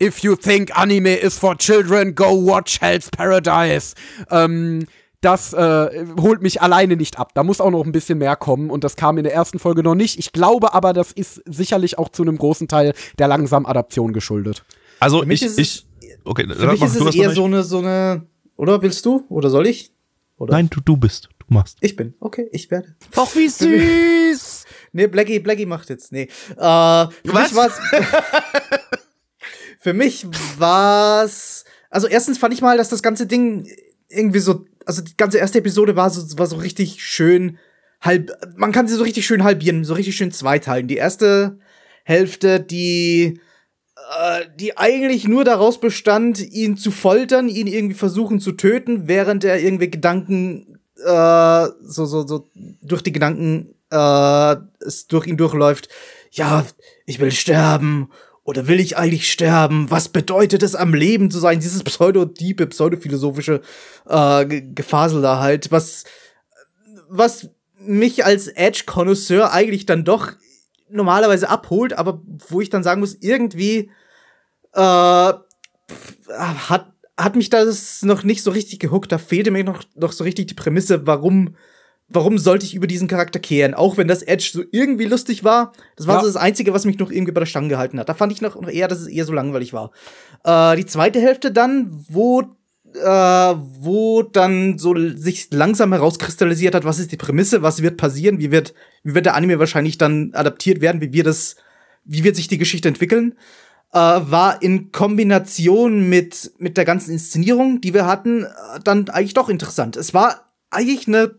[0.00, 3.96] If you think anime is for children, go watch Hell's Paradise.
[4.30, 4.86] Ähm,
[5.20, 7.32] das äh, holt mich alleine nicht ab.
[7.34, 9.82] Da muss auch noch ein bisschen mehr kommen und das kam in der ersten Folge
[9.82, 10.16] noch nicht.
[10.20, 14.64] Ich glaube aber, das ist sicherlich auch zu einem großen Teil der langsamen Adaption geschuldet.
[15.00, 15.86] Also ich, ich,
[16.24, 18.26] okay, für mich ist es eher so eine, so eine,
[18.56, 19.24] oder willst du?
[19.28, 19.90] Oder soll ich?
[20.36, 20.52] Oder?
[20.52, 21.28] Nein, du, du bist.
[21.40, 21.78] Du machst.
[21.80, 22.14] Ich bin.
[22.20, 22.94] Okay, ich werde.
[23.16, 24.64] Doch, wie süß!
[24.92, 26.12] nee, Blackie, Blackie macht jetzt.
[26.12, 26.22] Nee.
[26.22, 26.26] Äh,
[26.56, 27.50] für Was?
[27.50, 27.80] mich war's.
[29.78, 30.26] Für mich
[30.58, 31.64] war's.
[31.88, 33.68] Also erstens fand ich mal, dass das ganze Ding
[34.08, 37.58] irgendwie so, also die ganze erste Episode war so, war so richtig schön
[38.00, 40.88] halb, man kann sie so richtig schön halbieren, so richtig schön zweiteilen.
[40.88, 41.58] Die erste
[42.04, 43.40] Hälfte, die,
[43.96, 49.44] äh, die eigentlich nur daraus bestand, ihn zu foltern, ihn irgendwie versuchen zu töten, während
[49.44, 52.48] er irgendwie Gedanken, äh, so, so, so,
[52.82, 55.88] durch die Gedanken, äh, es durch ihn durchläuft.
[56.30, 56.66] Ja,
[57.06, 58.10] ich will sterben
[58.48, 59.90] oder will ich eigentlich sterben?
[59.90, 61.60] Was bedeutet es, am Leben zu sein?
[61.60, 63.60] Dieses pseudo-diepe, pseudophilosophische
[64.08, 66.04] äh, Gefasel da halt, was,
[67.10, 70.32] was mich als Edge-Konnoisseur eigentlich dann doch
[70.88, 73.90] normalerweise abholt, aber wo ich dann sagen muss, irgendwie
[74.72, 75.44] äh, hat,
[77.18, 79.12] hat mich das noch nicht so richtig gehuckt.
[79.12, 81.54] Da fehlte mir noch, noch so richtig die Prämisse, warum
[82.08, 83.74] warum sollte ich über diesen Charakter kehren?
[83.74, 85.72] Auch wenn das Edge so irgendwie lustig war.
[85.96, 86.20] Das war ja.
[86.22, 88.08] so das Einzige, was mich noch irgendwie bei der Stange gehalten hat.
[88.08, 89.92] Da fand ich noch eher, dass es eher so langweilig war.
[90.44, 92.44] Äh, die zweite Hälfte dann, wo
[92.94, 98.38] äh, wo dann so sich langsam herauskristallisiert hat, was ist die Prämisse, was wird passieren,
[98.38, 101.56] wie wird, wie wird der Anime wahrscheinlich dann adaptiert werden, wie wird das,
[102.04, 103.34] wie wird sich die Geschichte entwickeln,
[103.92, 108.48] äh, war in Kombination mit, mit der ganzen Inszenierung, die wir hatten, äh,
[108.82, 109.96] dann eigentlich doch interessant.
[109.96, 111.38] Es war eigentlich eine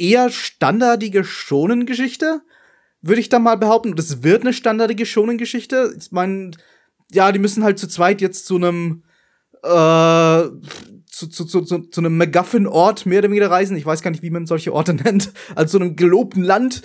[0.00, 2.42] eher standardige Schonen-Geschichte,
[3.02, 3.90] würde ich da mal behaupten.
[3.90, 5.94] Und es wird eine standardige Schonen-Geschichte.
[5.98, 6.52] Ich meine,
[7.12, 9.02] ja, die müssen halt zu zweit jetzt zu einem
[9.62, 10.48] äh,
[11.10, 13.76] zu, zu, zu, zu, zu einem MacGuffin-Ort mehr oder weniger reisen.
[13.76, 15.32] Ich weiß gar nicht, wie man solche Orte nennt.
[15.54, 16.82] Also zu einem gelobten Land.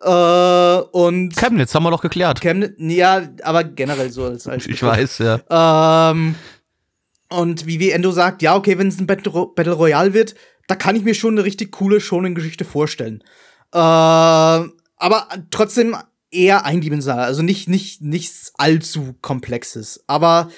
[0.00, 2.40] Äh, und Chemnitz haben wir doch geklärt.
[2.40, 6.10] Chemnitz, ja, aber generell so als, als Ich weiß, ja.
[6.10, 6.34] Ähm,
[7.28, 10.34] und wie, wie Endo sagt, ja, okay, wenn es ein Battle, Battle Royale wird,
[10.66, 13.22] da kann ich mir schon eine richtig coole Shonen-Geschichte vorstellen.
[13.72, 15.96] Äh, aber trotzdem
[16.30, 20.02] eher eindimensional, also nicht, nicht, nichts allzu komplexes.
[20.06, 20.50] Aber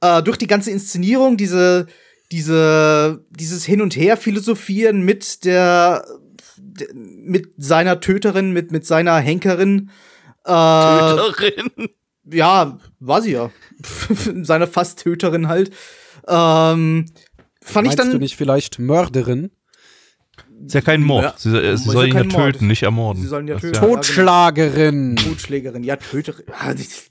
[0.00, 1.86] äh, durch die ganze Inszenierung, diese,
[2.30, 6.06] diese, dieses Hin und Her philosophieren mit der,
[6.94, 9.90] mit seiner Töterin, mit, mit seiner Henkerin.
[10.44, 11.88] Äh, Töterin?
[12.30, 13.50] Ja, war sie ja.
[14.42, 15.70] Seine Fast-Töterin halt.
[16.26, 17.06] Ähm,
[17.64, 18.12] fand Meinst ich dann.
[18.12, 19.50] du nicht vielleicht Mörderin?
[20.66, 21.24] Ist ja kein Mord.
[21.24, 21.34] Ja.
[21.36, 22.62] Sie, sie, sie soll ihn ja töten, Mord.
[22.62, 23.22] nicht ermorden.
[23.22, 23.78] Sie sollen ja töten.
[23.78, 25.16] Totschlagerin.
[25.16, 26.44] Totschlägerin, ja, Töterin.
[26.78, 27.10] Ich,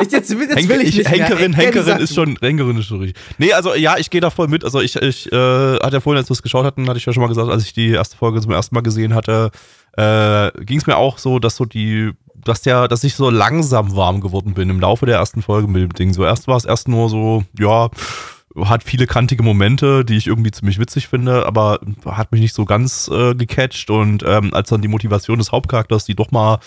[0.00, 1.60] jetzt, jetzt will ich nicht Henkerin, mehr.
[1.60, 3.20] Henkerin ist schon, Henkerin ist schon richtig.
[3.38, 4.64] Nee, also ja, ich gehe da voll mit.
[4.64, 7.12] Also ich, ich äh, hatte ja vorhin, als wir es geschaut hatten, hatte ich ja
[7.12, 9.50] schon mal gesagt, als ich die erste Folge zum ersten Mal gesehen hatte,
[9.96, 13.96] äh, ging es mir auch so, dass so die, dass der, dass ich so langsam
[13.96, 16.12] warm geworden bin im Laufe der ersten Folge mit dem Ding.
[16.12, 17.90] So erst war es erst nur so, ja,
[18.64, 22.64] hat viele kantige Momente, die ich irgendwie ziemlich witzig finde, aber hat mich nicht so
[22.64, 23.90] ganz äh, gecatcht.
[23.90, 26.58] Und ähm, als dann die Motivation des Hauptcharakters, die doch mal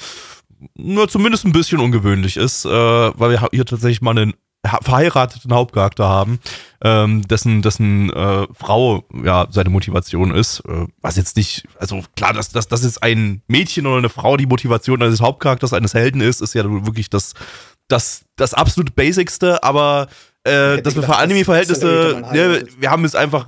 [0.76, 4.34] nur zumindest ein bisschen ungewöhnlich ist, äh, weil wir hier tatsächlich mal einen
[4.82, 6.40] verheirateten Hauptcharakter haben,
[6.84, 10.60] ähm, dessen, dessen äh, Frau ja seine Motivation ist.
[10.68, 14.36] Äh, was jetzt nicht, also klar, dass, dass, dass jetzt ein Mädchen oder eine Frau
[14.36, 17.34] die Motivation eines Hauptcharakters, eines Helden ist, ist ja wirklich das,
[17.88, 20.08] das, das absolut Basicste, aber
[20.44, 22.82] äh, dass wir für Anime-Verhältnisse, mal ne, heiratet.
[22.82, 23.46] wir haben jetzt einfach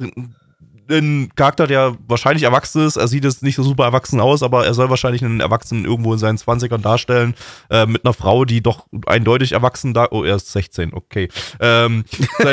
[0.97, 2.97] einen Charakter, der wahrscheinlich erwachsen ist.
[2.97, 6.13] Er sieht jetzt nicht so super erwachsen aus, aber er soll wahrscheinlich einen Erwachsenen irgendwo
[6.13, 7.35] in seinen 20ern darstellen.
[7.69, 10.07] Äh, mit einer Frau, die doch eindeutig erwachsen da.
[10.11, 11.29] Oh, er ist 16, okay.
[11.59, 12.03] Ähm,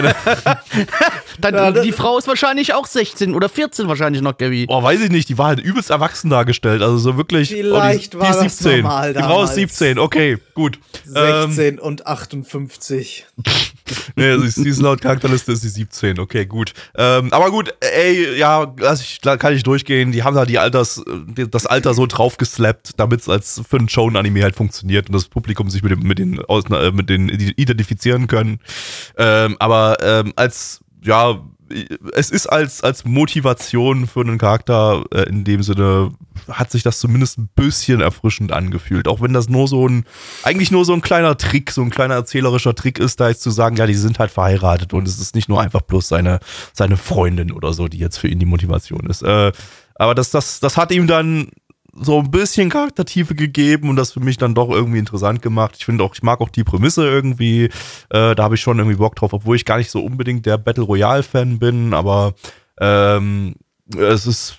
[1.40, 4.66] Dann, das- die Frau ist wahrscheinlich auch 16 oder 14 wahrscheinlich noch, Gabby.
[4.69, 6.82] oh, weiß ich nicht, die war halt übelst erwachsen dargestellt.
[6.82, 7.51] Also so wirklich.
[7.51, 9.55] Vielleicht oh, die, war die ist das normal Die Frau ist damals.
[9.55, 10.78] 17, okay, gut.
[11.15, 13.27] Ähm, 16 und 58.
[14.16, 16.73] Nee, ist, sie ist laut Charakterliste ist sie 17, okay, gut.
[16.97, 20.12] Ähm, aber gut, ey, ja, lass ich, kann ich durchgehen.
[20.12, 23.89] Die haben da die Alters, die- das Alter so draufgeslappt, damit es als für einen
[23.89, 27.28] Shonen-Anime halt funktioniert und das Publikum sich mit, dem, mit, den, aus, äh, mit den
[27.28, 28.60] identifizieren können.
[29.16, 31.40] Ähm, aber ähm, als, ja,
[32.15, 36.12] es ist als, als Motivation für einen Charakter äh, in dem Sinne,
[36.49, 39.09] hat sich das zumindest ein bisschen erfrischend angefühlt.
[39.09, 40.05] Auch wenn das nur so ein,
[40.43, 43.51] eigentlich nur so ein kleiner Trick, so ein kleiner erzählerischer Trick ist, da jetzt zu
[43.51, 46.40] sagen, ja, die sind halt verheiratet und es ist nicht nur einfach bloß seine,
[46.73, 49.23] seine Freundin oder so, die jetzt für ihn die Motivation ist.
[49.23, 49.53] Äh,
[49.97, 51.49] aber das, das, das hat ihm dann
[52.00, 55.74] so ein bisschen Charaktertiefe gegeben und das für mich dann doch irgendwie interessant gemacht.
[55.78, 57.64] Ich finde auch, ich mag auch die Prämisse irgendwie.
[58.10, 60.58] Äh, da habe ich schon irgendwie Bock drauf, obwohl ich gar nicht so unbedingt der
[60.58, 62.34] Battle Royale-Fan bin, aber
[62.80, 63.54] ähm,
[63.96, 64.58] es ist,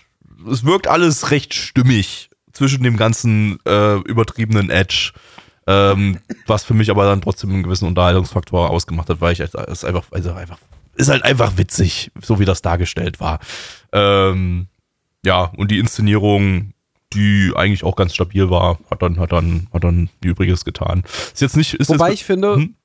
[0.50, 5.14] es wirkt alles recht stimmig zwischen dem ganzen äh, übertriebenen Edge.
[5.68, 9.54] Ähm, was für mich aber dann trotzdem einen gewissen Unterhaltungsfaktor ausgemacht hat, weil ich es
[9.54, 10.58] ist einfach, also einfach,
[10.96, 13.40] ist halt einfach witzig, so wie das dargestellt war.
[13.92, 14.68] Ähm,
[15.24, 16.74] ja, und die Inszenierung,
[17.14, 21.04] die eigentlich auch ganz stabil war, hat dann, hat dann, hat dann die Übriges getan.
[21.34, 22.76] Ist jetzt nicht, ist Wobei jetzt, ich finde, Hm?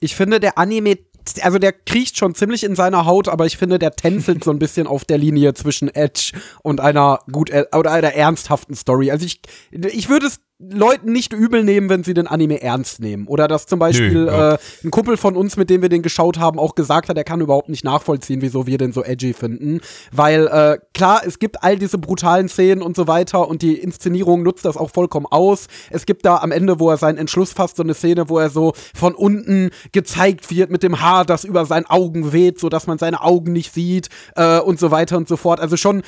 [0.00, 0.98] ich finde, der Anime,
[1.42, 4.58] also der kriecht schon ziemlich in seiner Haut, aber ich finde, der tänzelt so ein
[4.58, 6.32] bisschen auf der Linie zwischen Edge
[6.62, 9.10] und einer gut äh, oder einer ernsthaften Story.
[9.12, 9.40] Also ich,
[9.70, 10.40] ich würde es
[10.70, 13.26] Leuten nicht übel nehmen, wenn sie den Anime ernst nehmen.
[13.26, 14.54] Oder dass zum Beispiel Nö, ja.
[14.54, 17.24] äh, ein Kumpel von uns, mit dem wir den geschaut haben, auch gesagt hat, er
[17.24, 19.80] kann überhaupt nicht nachvollziehen, wieso wir den so edgy finden.
[20.12, 24.42] Weil äh, klar, es gibt all diese brutalen Szenen und so weiter und die Inszenierung
[24.42, 25.66] nutzt das auch vollkommen aus.
[25.90, 28.50] Es gibt da am Ende, wo er seinen Entschluss fasst, so eine Szene, wo er
[28.50, 32.86] so von unten gezeigt wird mit dem Haar, das über seinen Augen weht, so dass
[32.86, 35.60] man seine Augen nicht sieht äh, und so weiter und so fort.
[35.60, 36.02] Also schon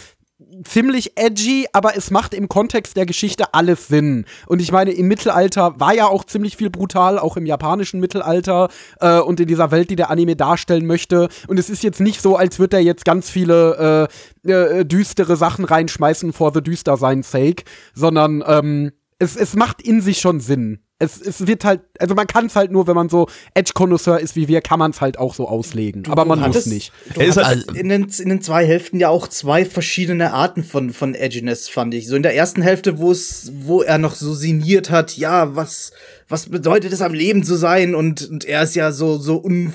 [0.63, 4.25] ziemlich edgy, aber es macht im Kontext der Geschichte alles Sinn.
[4.47, 8.69] Und ich meine, im Mittelalter war ja auch ziemlich viel brutal, auch im japanischen Mittelalter
[9.01, 11.29] äh, und in dieser Welt, die der Anime darstellen möchte.
[11.49, 14.09] Und es ist jetzt nicht so, als würde er jetzt ganz viele
[14.45, 17.65] äh, äh, düstere Sachen reinschmeißen for the düster sein sake,
[17.95, 20.84] sondern ähm, es, es macht in sich schon Sinn.
[21.01, 24.37] Es, es wird halt, also man kann es halt nur, wenn man so Edge-Konnoisseur ist
[24.37, 26.05] wie wir, kann man es halt auch so auslegen.
[26.09, 26.93] aber man muss hattest- nicht.
[27.15, 30.33] Du Er ist hattest halt- in, den, in den zwei Hälften ja auch zwei verschiedene
[30.33, 32.07] Arten von, von Edginess, fand ich.
[32.07, 35.91] So in der ersten Hälfte, wo es, wo er noch so sinniert hat, ja, was,
[36.29, 37.95] was bedeutet es am Leben zu sein?
[37.95, 39.73] Und, und er ist ja so, so un,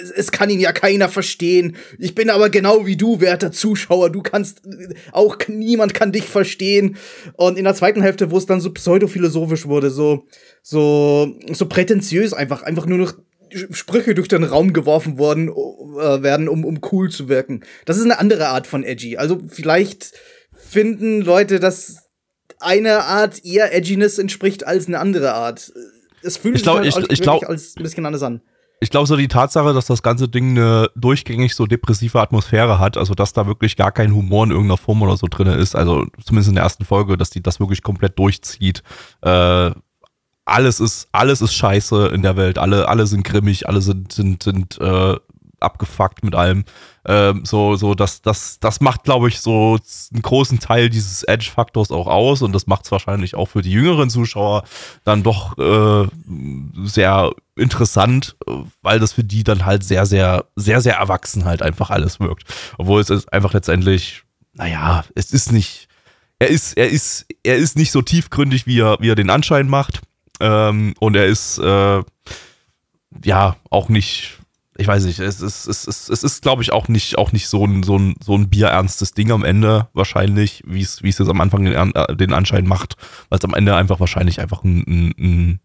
[0.00, 1.76] es, es kann ihn ja keiner verstehen.
[1.98, 4.10] Ich bin aber genau wie du, werter Zuschauer.
[4.10, 4.62] Du kannst,
[5.12, 6.96] auch niemand kann dich verstehen.
[7.34, 10.26] Und in der zweiten Hälfte, wo es dann so pseudophilosophisch wurde, so,
[10.62, 13.14] so, so prätentiös einfach, einfach nur noch
[13.70, 17.62] Sprüche durch den Raum geworfen worden äh, werden, um, um cool zu wirken.
[17.84, 19.16] Das ist eine andere Art von edgy.
[19.16, 20.12] Also vielleicht
[20.56, 22.01] finden Leute, dass
[22.64, 25.72] eine Art eher Edginess entspricht als eine andere Art.
[26.22, 28.40] Es fühlt Ich sich glaub- halt ich- ich glaub- als ein bisschen anders an.
[28.80, 32.96] ich glaube so die Tatsache, dass das ganze Ding eine durchgängig so depressive Atmosphäre hat,
[32.96, 36.06] also dass da wirklich gar kein Humor in irgendeiner Form oder so drinne ist, also
[36.24, 38.82] zumindest in der ersten Folge, dass die das wirklich komplett durchzieht.
[39.22, 39.70] Äh,
[40.44, 44.42] alles ist alles ist scheiße in der Welt, alle alle sind grimmig, alle sind sind
[44.42, 45.16] sind äh,
[45.62, 46.64] abgefuckt mit allem.
[47.04, 49.78] Ähm, so so das das das macht glaube ich so
[50.12, 53.62] einen großen Teil dieses Edge Faktors auch aus und das macht es wahrscheinlich auch für
[53.62, 54.62] die jüngeren Zuschauer
[55.04, 56.06] dann doch äh,
[56.84, 58.36] sehr interessant,
[58.82, 62.44] weil das für die dann halt sehr, sehr, sehr, sehr erwachsen halt einfach alles wirkt.
[62.78, 64.22] Obwohl es einfach letztendlich,
[64.54, 65.88] naja, es ist nicht,
[66.38, 69.68] er ist, er ist, er ist nicht so tiefgründig, wie er, wie er den Anschein
[69.68, 70.00] macht.
[70.40, 72.02] Ähm, und er ist, äh,
[73.24, 74.38] ja, auch nicht,
[74.82, 77.48] ich weiß nicht, es ist, es ist, es ist, glaube ich, auch nicht, auch nicht
[77.48, 81.18] so ein, so ein, so ein bierernstes Ding am Ende, wahrscheinlich, wie es, wie es
[81.18, 82.96] jetzt am Anfang den, äh, den Anschein macht,
[83.28, 85.60] weil es am Ende einfach wahrscheinlich einfach ein, ein, ein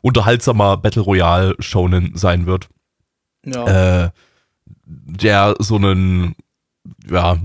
[0.00, 2.68] unterhaltsamer Battle Royale Shonen sein wird,
[3.44, 4.04] Ja.
[4.06, 4.10] äh,
[4.84, 6.34] der so einen,
[7.08, 7.38] ja,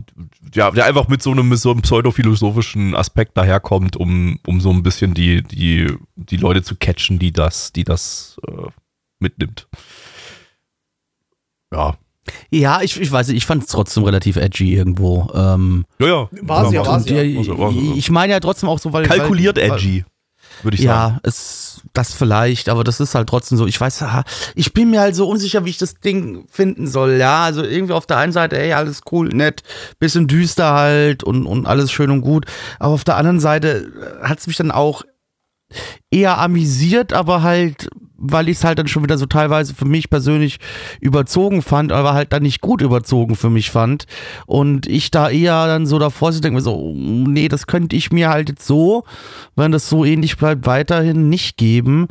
[0.53, 4.72] ja, der einfach mit so einem, mit so einem pseudophilosophischen Aspekt daherkommt, um, um so
[4.72, 8.69] ein bisschen die, die, die Leute zu catchen, die das, die das äh,
[9.19, 9.68] mitnimmt.
[11.73, 11.95] Ja.
[12.49, 15.31] Ja, ich, ich weiß nicht, ich fand es trotzdem relativ edgy irgendwo.
[15.34, 16.30] Ähm, Ja, ja.
[16.41, 17.39] War sie ja, war sie ja.
[17.39, 19.06] Also, also- ich meine ja trotzdem auch so, weil.
[19.06, 20.03] Kalkuliert weil, edgy,
[20.61, 21.14] würde ich sagen.
[21.15, 23.65] Ja, es, das vielleicht, aber das ist halt trotzdem so.
[23.65, 24.03] Ich weiß,
[24.56, 27.14] ich bin mir halt so unsicher, wie ich das Ding finden soll.
[27.14, 29.64] Ja, also irgendwie auf der einen Seite, ey, alles cool, nett,
[29.99, 32.45] bisschen düster halt und, und alles schön und gut.
[32.80, 33.91] Aber auf der anderen Seite
[34.22, 35.03] hat es mich dann auch
[36.11, 40.10] eher amüsiert, aber halt, weil ich es halt dann schon wieder so teilweise für mich
[40.10, 40.60] persönlich
[40.99, 44.06] überzogen fand, aber halt dann nicht gut überzogen für mich fand.
[44.45, 47.95] Und ich da eher dann so davor sitze, denke mir so, oh, nee, das könnte
[47.95, 49.03] ich mir halt jetzt so,
[49.56, 52.07] wenn das so ähnlich bleibt, weiterhin nicht geben.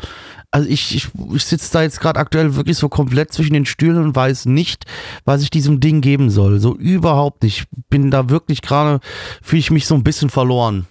[0.50, 4.02] Also ich, ich, ich sitze da jetzt gerade aktuell wirklich so komplett zwischen den Stühlen
[4.02, 4.84] und weiß nicht,
[5.24, 6.60] was ich diesem Ding geben soll.
[6.60, 7.66] So überhaupt nicht.
[7.90, 9.00] Bin da wirklich gerade,
[9.42, 10.86] fühle ich mich so ein bisschen verloren.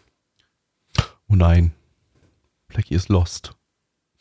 [1.30, 1.74] Oh nein.
[2.68, 3.56] Blackie ist lost.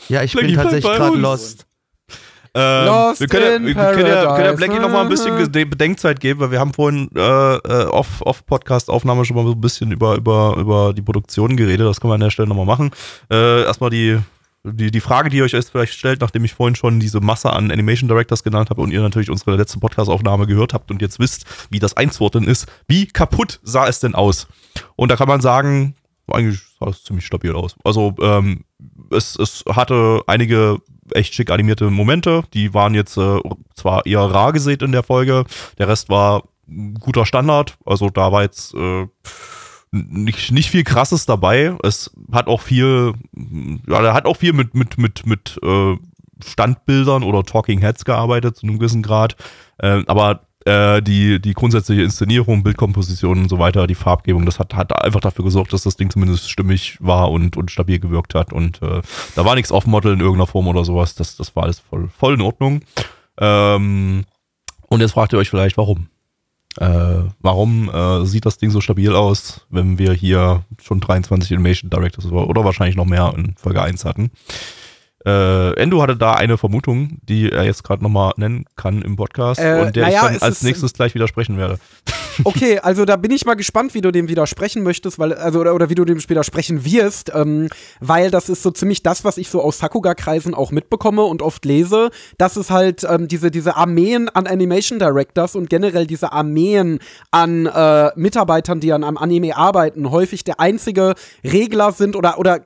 [0.09, 1.67] Ja, ich Blackie, bin tatsächlich gerade lost.
[2.57, 4.53] Ähm, Lost wir können, ja, in wir können, ja, können ja.
[4.53, 7.21] Blackie noch mal ein bisschen Gede- Bedenkzeit geben, weil wir haben vorhin äh,
[7.57, 11.85] äh, auf, auf Podcast-Aufnahme schon mal so ein bisschen über, über, über die Produktion geredet.
[11.85, 12.93] Das können wir an der Stelle nochmal machen.
[13.29, 14.21] Äh, erstmal die,
[14.63, 17.53] die, die Frage, die ihr euch jetzt vielleicht stellt, nachdem ich vorhin schon diese Masse
[17.53, 21.19] an Animation Directors genannt habe und ihr natürlich unsere letzte Podcast-Aufnahme gehört habt und jetzt
[21.19, 22.69] wisst, wie das einzuordnen ist.
[22.87, 24.47] Wie kaputt sah es denn aus?
[24.95, 25.97] Und da kann man sagen,
[26.31, 27.75] eigentlich sah es ziemlich stabil aus.
[27.83, 28.65] Also ähm,
[29.11, 30.79] es, es hatte einige
[31.13, 32.45] echt schick animierte Momente.
[32.55, 33.41] Die waren jetzt äh,
[33.75, 35.45] zwar eher rar gesät in der Folge,
[35.79, 36.45] der Rest war
[37.01, 37.77] guter Standard.
[37.85, 39.07] Also da war jetzt äh,
[39.93, 41.77] nicht, nicht viel krasses dabei.
[41.83, 43.13] Es hat auch viel,
[43.87, 45.97] ja, hat auch viel mit, mit, mit, mit äh,
[46.45, 49.37] Standbildern oder Talking Heads gearbeitet, zu einem gewissen Grad.
[49.79, 54.75] Äh, aber äh, die, die grundsätzliche Inszenierung, Bildkomposition und so weiter, die Farbgebung, das hat,
[54.75, 58.53] hat einfach dafür gesorgt, dass das Ding zumindest stimmig war und, und stabil gewirkt hat.
[58.53, 59.03] Und äh,
[59.35, 61.15] da war nichts auf Model in irgendeiner Form oder sowas.
[61.15, 62.81] Das, das war alles voll, voll in Ordnung.
[63.39, 64.25] Ähm,
[64.89, 66.09] und jetzt fragt ihr euch vielleicht, warum?
[66.79, 71.91] Äh, warum äh, sieht das Ding so stabil aus, wenn wir hier schon 23 Animation
[71.91, 74.31] Directors oder, wahrscheinlich noch mehr in Folge 1 hatten?
[75.27, 79.61] Äh, Endo hatte da eine Vermutung, die er jetzt gerade nochmal nennen kann im Podcast
[79.61, 81.79] Äh, und der naja, ich dann als ist- nächstes gleich widersprechen werde.
[82.43, 85.73] Okay, also da bin ich mal gespannt, wie du dem widersprechen möchtest, weil, also, oder,
[85.73, 87.69] oder wie du dem widersprechen wirst, ähm,
[88.01, 91.65] weil das ist so ziemlich das, was ich so aus Sakuga-Kreisen auch mitbekomme und oft
[91.65, 96.99] lese, dass es halt ähm, diese, diese Armeen an Animation Directors und generell diese Armeen
[97.31, 101.15] an äh, Mitarbeitern, die an einem Anime arbeiten, häufig der einzige
[101.45, 102.63] Regler sind oder, oder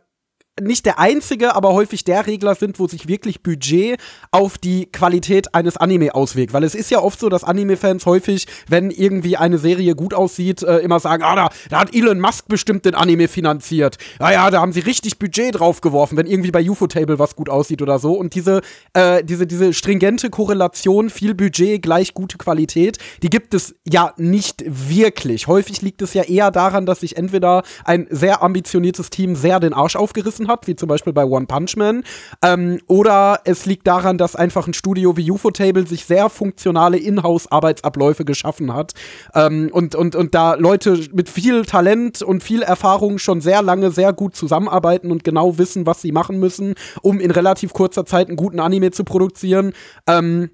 [0.60, 3.98] nicht der einzige, aber häufig der Regler sind, wo sich wirklich Budget
[4.30, 6.52] auf die Qualität eines Anime auswirkt.
[6.52, 10.62] Weil es ist ja oft so, dass Anime-Fans häufig, wenn irgendwie eine Serie gut aussieht,
[10.62, 13.96] äh, immer sagen, ah, da, da hat Elon Musk bestimmt den Anime finanziert.
[14.20, 17.82] Ja, ja, da haben sie richtig Budget draufgeworfen, wenn irgendwie bei UFO-Table was gut aussieht
[17.82, 18.12] oder so.
[18.14, 18.60] Und diese,
[18.94, 24.64] äh, diese, diese stringente Korrelation, viel Budget gleich gute Qualität, die gibt es ja nicht
[24.66, 25.46] wirklich.
[25.46, 29.74] Häufig liegt es ja eher daran, dass sich entweder ein sehr ambitioniertes Team sehr den
[29.74, 32.02] Arsch aufgerissen hat, wie zum Beispiel bei One Punch Man,
[32.42, 38.24] ähm, oder es liegt daran, dass einfach ein Studio wie UFO-Table sich sehr funktionale Inhouse-Arbeitsabläufe
[38.24, 38.94] geschaffen hat
[39.34, 43.90] ähm, und, und, und da Leute mit viel Talent und viel Erfahrung schon sehr lange
[43.90, 48.28] sehr gut zusammenarbeiten und genau wissen, was sie machen müssen, um in relativ kurzer Zeit
[48.28, 49.72] einen guten Anime zu produzieren.
[50.06, 50.50] Ähm,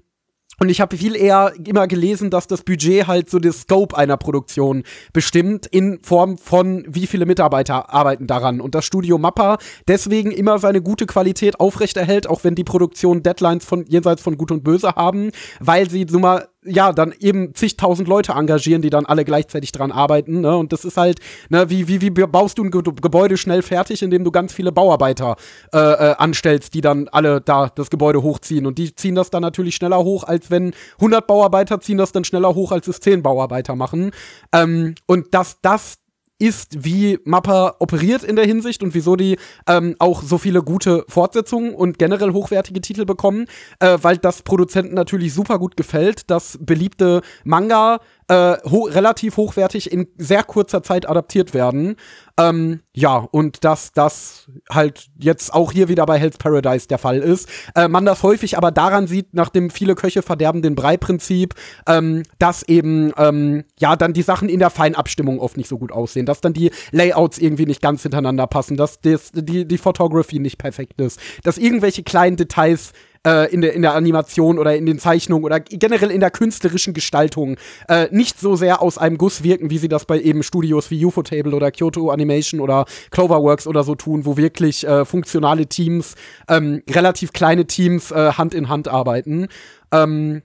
[0.59, 4.17] und ich habe viel eher immer gelesen, dass das Budget halt so den Scope einer
[4.17, 4.83] Produktion
[5.13, 8.61] bestimmt in Form von wie viele Mitarbeiter arbeiten daran.
[8.61, 9.57] Und das Studio Mappa
[9.87, 14.51] deswegen immer seine gute Qualität aufrechterhält, auch wenn die Produktion Deadlines von jenseits von Gut
[14.51, 19.05] und Böse haben, weil sie so mal ja, dann eben zigtausend Leute engagieren, die dann
[19.05, 20.41] alle gleichzeitig dran arbeiten.
[20.41, 20.57] Ne?
[20.57, 21.19] Und das ist halt,
[21.49, 24.71] ne, wie, wie, wie baust du ein Ge Gebäude schnell fertig, indem du ganz viele
[24.71, 25.35] Bauarbeiter
[25.73, 28.65] äh, äh, anstellst, die dann alle da das Gebäude hochziehen.
[28.65, 32.23] Und die ziehen das dann natürlich schneller hoch, als wenn 100 Bauarbeiter ziehen das dann
[32.23, 34.11] schneller hoch, als es 10 Bauarbeiter machen.
[34.51, 35.97] Ähm, und dass das
[36.37, 39.37] ist, wie Mappa operiert in der Hinsicht und wieso die
[39.67, 43.45] ähm, auch so viele gute Fortsetzungen und generell hochwertige Titel bekommen,
[43.79, 49.91] äh, weil das Produzenten natürlich super gut gefällt, dass beliebte Manga äh, ho relativ hochwertig
[49.91, 51.95] in sehr kurzer Zeit adaptiert werden.
[52.37, 57.19] Ähm, ja, und dass das halt jetzt auch hier wieder bei Hell's Paradise der Fall
[57.19, 57.47] ist.
[57.75, 61.53] Äh, man das häufig aber daran sieht, nach dem viele Köche verderben den Brei-Prinzip,
[61.87, 65.91] ähm, dass eben, ähm, ja, dann die Sachen in der Feinabstimmung oft nicht so gut
[65.91, 70.39] aussehen, dass dann die Layouts irgendwie nicht ganz hintereinander passen, dass das, die, die Photography
[70.39, 72.91] nicht perfekt ist, dass irgendwelche kleinen Details
[73.25, 76.93] äh, in, der, in der Animation oder in den Zeichnungen oder generell in der künstlerischen
[76.93, 77.57] Gestaltung
[77.87, 81.03] äh, nicht so sehr aus einem Guss wirken, wie sie das bei eben Studios wie
[81.03, 86.15] UFO-Table oder Kyoto Animation oder Cloverworks oder so tun, wo wirklich äh, funktionale Teams,
[86.47, 89.47] ähm, relativ kleine Teams äh, Hand in Hand arbeiten.
[89.91, 90.41] Ähm,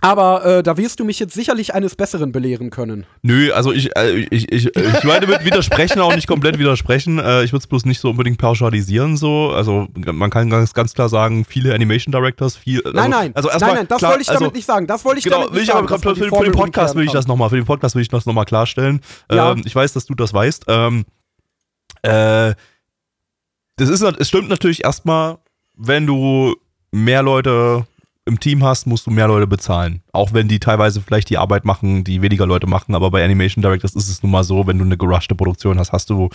[0.00, 3.06] Aber äh, da wirst du mich jetzt sicherlich eines Besseren belehren können.
[3.22, 7.18] Nö, also ich, äh, ich, ich, ich meine mit widersprechen auch nicht komplett widersprechen.
[7.18, 9.50] Äh, ich würde es bloß nicht so unbedingt pauschalisieren so.
[9.50, 12.82] Also man kann ganz, ganz klar sagen, viele Animation Directors, viel.
[12.82, 14.86] Also, nein, nein, also nein, nein, das wollte ich damit also, nicht sagen.
[14.86, 15.86] Das wollte ich genau, damit nicht sagen.
[15.86, 18.08] Genau, für, für, für, den Podcast will ich das nochmal, für den Podcast will ich
[18.08, 19.00] das nochmal klarstellen.
[19.30, 19.52] Ja.
[19.52, 20.64] Ähm, ich weiß, dass du das weißt.
[20.68, 21.04] Ähm,
[22.02, 22.54] äh,
[23.76, 25.38] das ist, es stimmt natürlich erstmal,
[25.74, 26.54] wenn du
[26.92, 27.86] mehr Leute
[28.26, 30.02] im Team hast, musst du mehr Leute bezahlen.
[30.12, 33.62] Auch wenn die teilweise vielleicht die Arbeit machen, die weniger Leute machen, aber bei Animation
[33.62, 36.28] Directors ist es nun mal so, wenn du eine gerushte Produktion hast, hast du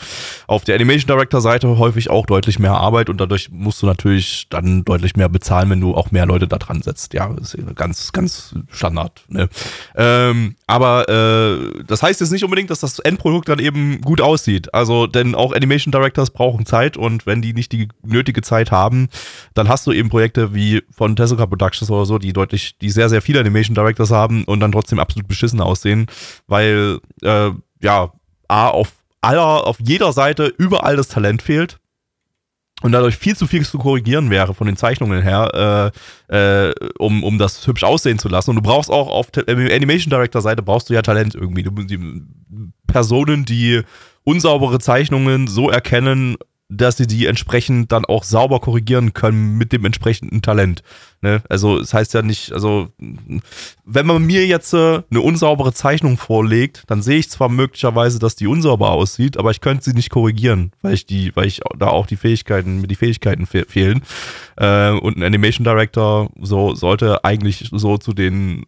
[0.47, 4.47] auf der Animation Director Seite häufig auch deutlich mehr Arbeit und dadurch musst du natürlich
[4.49, 7.13] dann deutlich mehr bezahlen, wenn du auch mehr Leute da dran setzt.
[7.13, 9.23] Ja, ist ganz, ganz Standard.
[9.27, 9.47] Ne?
[9.95, 14.73] Ähm, aber äh, das heißt jetzt nicht unbedingt, dass das Endprodukt dann eben gut aussieht.
[14.73, 19.07] Also, denn auch Animation Directors brauchen Zeit und wenn die nicht die nötige Zeit haben,
[19.53, 23.09] dann hast du eben Projekte wie von Tezuka Productions oder so, die deutlich, die sehr,
[23.09, 26.07] sehr viele Animation Directors haben und dann trotzdem absolut beschissen aussehen,
[26.47, 28.11] weil äh, ja,
[28.47, 28.91] A, auf
[29.21, 31.79] aller, auf jeder Seite überall das Talent fehlt
[32.81, 35.91] und dadurch viel zu viel zu korrigieren wäre von den Zeichnungen her,
[36.29, 38.51] äh, äh, um, um das hübsch aussehen zu lassen.
[38.51, 41.63] Und du brauchst auch auf Animation Director Seite brauchst du ja Talent irgendwie.
[41.63, 42.21] Du, die
[42.85, 43.81] Personen, die
[44.23, 46.37] unsaubere Zeichnungen so erkennen
[46.69, 50.81] dass sie die entsprechend dann auch sauber korrigieren können mit dem entsprechenden Talent.
[51.21, 51.43] Ne?
[51.47, 52.89] Also es das heißt ja nicht, also
[53.85, 58.35] wenn man mir jetzt äh, eine unsaubere Zeichnung vorlegt, dann sehe ich zwar möglicherweise, dass
[58.35, 61.87] die unsauber aussieht, aber ich könnte sie nicht korrigieren, weil ich die, weil ich da
[61.87, 64.01] auch die Fähigkeiten, mir die Fähigkeiten fe fehlen.
[64.57, 68.65] Äh, und ein Animation Director so sollte eigentlich so zu den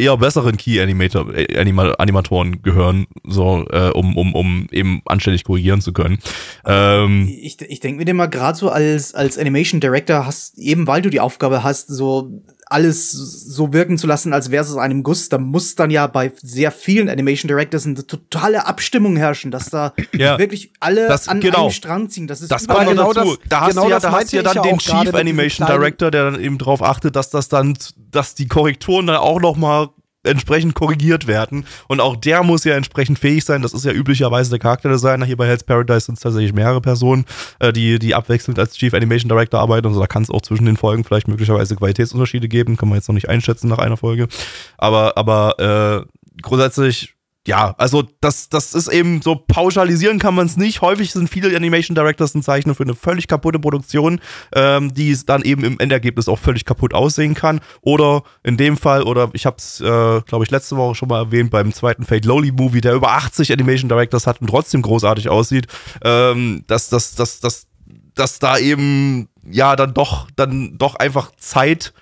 [0.00, 5.80] eher besseren Key-Animator, äh, Anima Animatoren gehören, so, äh, um, um, um eben anständig korrigieren
[5.80, 6.18] zu können.
[6.66, 10.86] Ähm, ich ich denke mir dir mal, gerade so als, als Animation Director hast, eben
[10.86, 14.76] weil du die Aufgabe hast, so alles so wirken zu lassen, als wäre es aus
[14.76, 19.50] einem Guss, da muss dann ja bei sehr vielen Animation Directors eine totale Abstimmung herrschen,
[19.50, 21.62] dass da ja, wirklich alle das, an genau.
[21.62, 22.28] einem Strang ziehen.
[22.28, 23.36] Das ist das kommt genau dazu.
[23.36, 26.12] Das, da hast genau du ja, da hast du ja dann den Chief Animation Director,
[26.12, 27.76] der dann eben darauf achtet, dass das dann,
[28.12, 29.88] dass die Korrekturen dann auch noch mal
[30.22, 31.66] entsprechend korrigiert werden.
[31.88, 33.62] Und auch der muss ja entsprechend fähig sein.
[33.62, 35.24] Das ist ja üblicherweise der Charakterdesigner.
[35.24, 37.24] Hier bei Hell's Paradise sind es tatsächlich mehrere Personen,
[37.58, 39.86] äh, die, die abwechselnd als Chief Animation Director arbeiten.
[39.86, 42.76] Also da kann es auch zwischen den Folgen vielleicht möglicherweise Qualitätsunterschiede geben.
[42.76, 44.28] Kann man jetzt noch nicht einschätzen nach einer Folge.
[44.76, 47.14] Aber, aber äh, grundsätzlich
[47.46, 50.82] ja, also das, das ist eben so, pauschalisieren kann man es nicht.
[50.82, 54.20] Häufig sind viele Animation Directors ein Zeichen für eine völlig kaputte Produktion,
[54.54, 57.60] ähm, die es dann eben im Endergebnis auch völlig kaputt aussehen kann.
[57.80, 59.84] Oder in dem Fall, oder ich habe es, äh,
[60.20, 63.50] glaube ich, letzte Woche schon mal erwähnt, beim zweiten Fate Lowly Movie, der über 80
[63.52, 65.66] Animation Directors hat und trotzdem großartig aussieht,
[66.04, 67.68] ähm, dass, dass, dass, dass,
[68.14, 71.94] dass da eben, ja, dann doch, dann doch einfach Zeit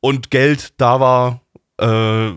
[0.00, 1.42] und Geld da war,
[1.78, 2.32] äh,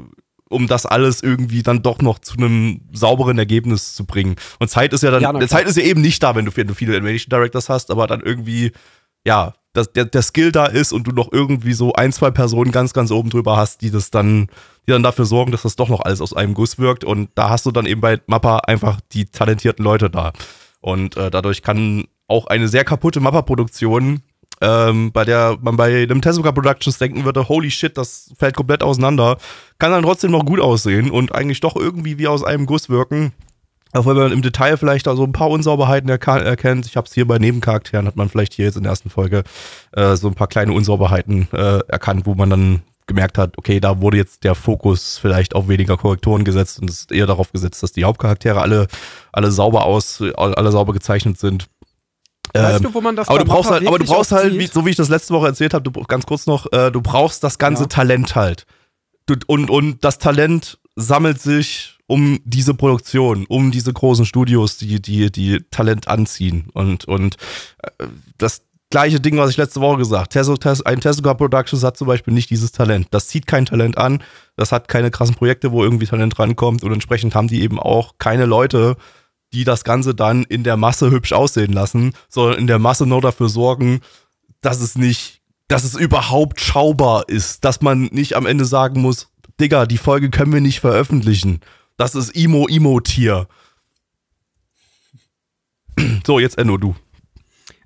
[0.52, 4.36] um das alles irgendwie dann doch noch zu einem sauberen Ergebnis zu bringen.
[4.60, 6.68] Und Zeit ist ja dann, ja, Zeit ist ja eben nicht da, wenn du, wenn
[6.68, 8.72] du viele Animation Directors hast, aber dann irgendwie,
[9.26, 12.72] ja, dass der, der Skill da ist und du noch irgendwie so ein, zwei Personen
[12.72, 14.48] ganz, ganz oben drüber hast, die das dann,
[14.86, 17.04] die dann dafür sorgen, dass das doch noch alles aus einem Guss wirkt.
[17.04, 20.34] Und da hast du dann eben bei Mappa einfach die talentierten Leute da.
[20.82, 24.22] Und äh, dadurch kann auch eine sehr kaputte Mappa-Produktion
[24.62, 28.84] ähm, bei der man bei einem Tezuka Productions denken würde, holy shit, das fällt komplett
[28.84, 29.38] auseinander,
[29.80, 33.34] kann dann trotzdem noch gut aussehen und eigentlich doch irgendwie wie aus einem Guss wirken.
[33.94, 36.86] Auch wenn man im Detail vielleicht da so ein paar Unsauberheiten erkennt.
[36.86, 39.44] Ich habe es hier bei Nebencharakteren, hat man vielleicht hier jetzt in der ersten Folge
[39.92, 44.00] äh, so ein paar kleine Unsauberheiten äh, erkannt, wo man dann gemerkt hat, okay, da
[44.00, 47.84] wurde jetzt der Fokus vielleicht auf weniger Korrekturen gesetzt und es ist eher darauf gesetzt,
[47.84, 48.88] dass die Hauptcharaktere alle,
[49.34, 51.68] alle sauber aus, alle sauber gezeichnet sind.
[52.54, 54.68] Weißt ähm, du, wo man das aber du brauchst halt, aber du brauchst halt, wie,
[54.68, 57.44] so wie ich das letzte Woche erzählt habe, du, ganz kurz noch, äh, du brauchst
[57.44, 57.88] das ganze ja.
[57.88, 58.66] Talent halt.
[59.26, 65.02] Du, und, und das Talent sammelt sich um diese Produktion, um diese großen Studios, die,
[65.02, 66.68] die, die Talent anziehen.
[66.74, 67.38] Und, und
[68.00, 68.08] äh,
[68.38, 70.86] das gleiche Ding, was ich letzte Woche gesagt habe.
[70.86, 73.08] Ein Tezuka Productions hat zum Beispiel nicht dieses Talent.
[73.12, 74.22] Das zieht kein Talent an.
[74.58, 76.84] Das hat keine krassen Projekte, wo irgendwie Talent rankommt.
[76.84, 78.98] Und entsprechend haben die eben auch keine Leute,
[79.54, 83.22] die das Ganze dann in der Masse hübsch aussehen lassen, sondern in der Masse nur
[83.22, 84.02] dafür sorgen,
[84.62, 89.30] dass es nicht, dass es überhaupt schaubar ist, dass man nicht am Ende sagen muss,
[89.60, 91.60] Digga, die Folge können wir nicht veröffentlichen.
[91.98, 93.48] Das ist Imo-Imo-Tier.
[96.26, 96.96] So, jetzt Enno, du.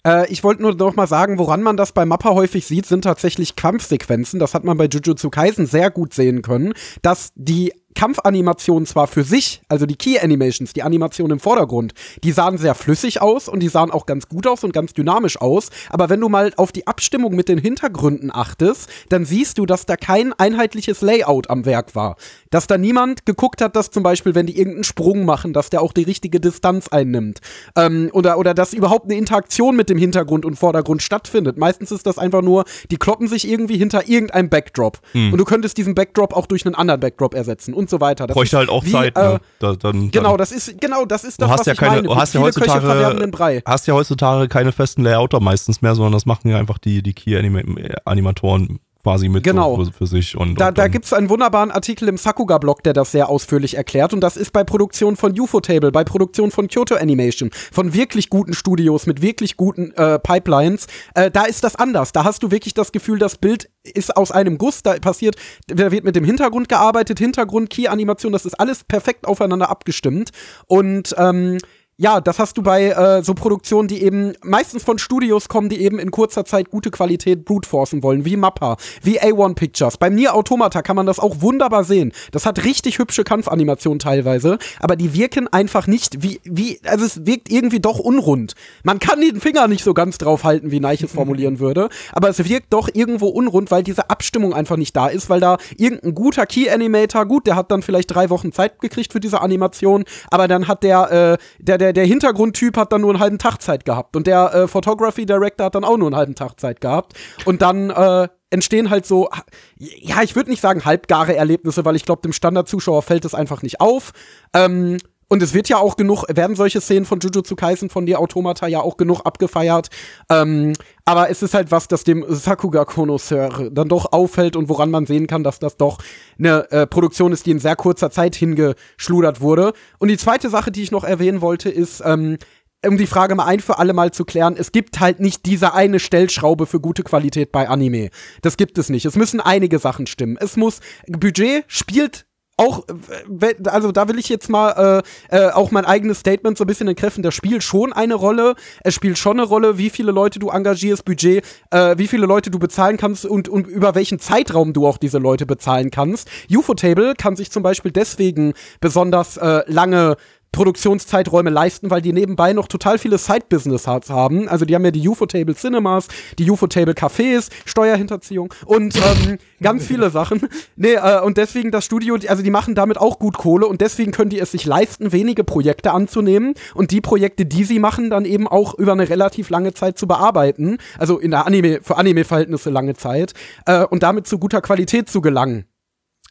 [0.06, 3.04] Äh, ich wollte nur noch mal sagen, woran man das bei Mappa häufig sieht, sind
[3.04, 4.40] tatsächlich Kampfsequenzen.
[4.40, 9.24] Das hat man bei Jujutsu Kaisen sehr gut sehen können, dass die Kampfanimationen zwar für
[9.24, 11.94] sich, also die Key Animations, die Animationen im Vordergrund,
[12.24, 15.40] die sahen sehr flüssig aus und die sahen auch ganz gut aus und ganz dynamisch
[15.42, 19.66] aus, aber wenn du mal auf die Abstimmung mit den Hintergründen achtest, dann siehst du,
[19.66, 22.18] dass da kein einheitliches Layout am Werk war.
[22.52, 25.82] Dass da niemand geguckt hat, dass zum Beispiel, wenn die irgendeinen Sprung machen, dass der
[25.82, 27.40] auch die richtige Distanz einnimmt.
[27.76, 31.58] Ähm, oder, oder dass überhaupt eine Interaktion mit dem Hintergrund und Vordergrund stattfindet.
[31.58, 35.00] Meistens ist das einfach nur, die kloppen sich irgendwie hinter irgendeinem Backdrop.
[35.14, 35.32] Hm.
[35.32, 38.28] Und du könntest diesen Backdrop auch durch einen anderen Backdrop ersetzen und so weiter.
[38.28, 39.40] Das Bräuchte halt auch wie, Zeit, äh, ne?
[39.60, 41.80] Da, dann, Genau, dann, das ist genau das ist das, du hast was ja ich
[41.80, 42.08] keine, meine.
[42.08, 46.50] du hast ja heutzutage, hast ja heutzutage keine festen Layouter meistens mehr, sondern das machen
[46.50, 49.76] ja einfach die, die Key-Animatoren quasi mit Genau.
[49.76, 50.36] so für, für sich.
[50.36, 53.78] Und, Da, und da gibt es einen wunderbaren Artikel im Sakuga-Blog, der das sehr ausführlich
[53.78, 54.14] erklärt.
[54.14, 58.56] Und das ist bei Produktion von Ufotable, bei Produktion von Kyoto Animation, von wirklich guten
[58.56, 60.88] Studios mit wirklich guten äh, Pipelines.
[61.14, 62.14] Äh, da ist das anders.
[62.14, 64.82] Da hast du wirklich das Gefühl, das Bild ist aus einem Guss.
[64.82, 65.36] Da passiert,
[65.68, 70.32] da wird mit dem Hintergrund gearbeitet, Hintergrund, Key-Animation, das ist alles perfekt aufeinander abgestimmt.
[70.66, 71.60] Und ähm,
[71.98, 75.82] ja, das hast du bei äh, so Produktionen, die eben meistens von Studios kommen, die
[75.82, 79.98] eben in kurzer Zeit gute Qualität brutforcen wollen, wie Mappa, wie A1 Pictures.
[79.98, 82.12] Bei Nier Automata kann man das auch wunderbar sehen.
[82.32, 87.26] Das hat richtig hübsche Kampfanimationen teilweise, aber die wirken einfach nicht wie, wie, also es
[87.26, 88.56] wirkt irgendwie doch unrund.
[88.84, 92.28] Man kann den Finger nicht so ganz drauf halten, wie Neich es formulieren würde, aber
[92.28, 96.14] es wirkt doch irgendwo unrund, weil diese Abstimmung einfach nicht da ist, weil da irgendein
[96.14, 100.50] guter Key-Animator, gut, der hat dann vielleicht drei Wochen Zeit gekriegt für diese Animation, aber
[100.50, 103.86] dann hat der, äh, der, der, der Hintergrundtyp hat dann nur einen halben Tag Zeit
[103.86, 107.14] gehabt und der äh, Photography Director hat dann auch nur einen halben Tag Zeit gehabt
[107.46, 109.30] und dann äh, entstehen halt so,
[109.78, 113.62] ja, ich würde nicht sagen halbgare Erlebnisse, weil ich glaube, dem Standardzuschauer fällt es einfach
[113.62, 114.12] nicht auf.
[114.54, 118.16] Ähm, und es wird ja auch genug, werden solche Szenen von Jujutsu Kaisen von die
[118.16, 119.90] Automata ja auch genug abgefeiert.
[120.30, 120.74] Ähm,
[121.04, 125.28] aber es ist halt was, das dem Sakuga-Connoisseur dann doch auffällt und woran man sehen
[125.28, 125.98] kann, dass das doch
[126.38, 129.74] eine äh, Produktion ist, die in sehr kurzer Zeit hingeschludert wurde.
[129.98, 132.38] Und die zweite Sache, die ich noch erwähnen wollte, ist, ähm,
[132.86, 135.74] um die Frage mal ein für alle Mal zu klären, es gibt halt nicht diese
[135.74, 138.10] eine Stellschraube für gute Qualität bei Anime.
[138.42, 139.06] Das gibt es nicht.
[139.06, 140.38] Es müssen einige Sachen stimmen.
[140.40, 142.25] Es muss, Budget spielt
[142.58, 146.64] auch, äh, also da will ich jetzt mal äh, äh, auch mein eigenes Statement so
[146.64, 147.24] ein bisschen entkräften.
[147.24, 148.56] Das spielt schon eine Rolle.
[148.84, 152.52] Es spielt schon eine Rolle, wie viele Leute du engagierst, Budget, äh, wie viele Leute
[152.52, 156.30] du bezahlen kannst und, und über welchen Zeitraum du auch diese Leute bezahlen kannst.
[156.50, 160.16] Ufotable kann sich zum Beispiel deswegen besonders äh, lange
[160.56, 164.48] Produktionszeiträume leisten, weil die nebenbei noch total viele Side-Business haben.
[164.48, 166.08] Also die haben ja die UFO-Table Cinemas,
[166.40, 170.48] die UFO-Table Cafés, Steuerhinterziehung und ähm, ganz viele Sachen.
[170.78, 174.12] Nee, äh, und deswegen das Studio, also die machen damit auch gut Kohle und deswegen
[174.12, 178.26] können die es sich leisten, wenige Projekte anzunehmen und die Projekte, die sie machen, dann
[178.26, 180.78] eben auch über eine relativ lange Zeit zu bearbeiten.
[180.98, 183.34] Also in der Anime, für Anime-Verhältnisse lange Zeit
[183.66, 185.66] äh, und damit zu guter Qualität zu gelangen.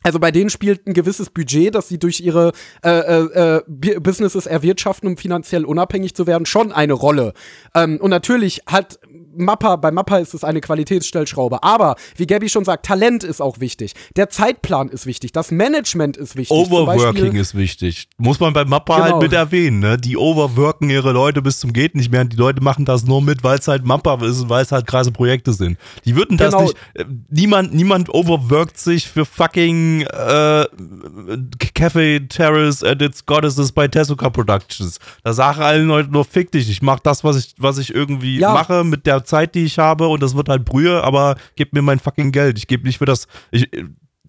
[0.05, 2.53] Also bei denen spielt ein gewisses Budget, das sie durch ihre
[2.85, 7.33] äh, äh, äh, Bu- Businesses erwirtschaften, um finanziell unabhängig zu werden, schon eine Rolle.
[7.75, 9.01] Ähm, und natürlich hat
[9.37, 11.63] Mappa, bei Mappa ist es eine Qualitätsstellschraube.
[11.63, 13.95] Aber, wie Gabby schon sagt, Talent ist auch wichtig.
[14.17, 15.33] Der Zeitplan ist wichtig.
[15.33, 16.57] Das Management ist wichtig.
[16.57, 18.09] Overworking ist wichtig.
[18.19, 19.13] Muss man bei Mappa Genau.
[19.15, 19.99] halt mit erwähnen, ne?
[19.99, 23.23] Die overworken ihre Leute bis zum geht nicht mehr und die Leute machen das nur
[23.23, 25.79] mit, weil es halt Mappa ist und weil es halt krasse Projekte sind.
[26.05, 26.63] Die würden das Genau.
[26.65, 30.67] nicht, äh, niemand, niemand overworkt sich für fucking äh,
[31.75, 34.99] Cafe Terrace and its Goddesses bei Tezuka Productions.
[35.23, 38.39] Da sagen allen Leuten nur, fick dich, ich mach das, was ich, was ich irgendwie
[38.39, 38.53] Ja.
[38.53, 41.83] mache mit der Zeit, die ich habe und das wird halt Brühe, aber gib mir
[41.83, 42.59] mein fucking Geld.
[42.59, 43.69] Ich gebe nicht für das, ich,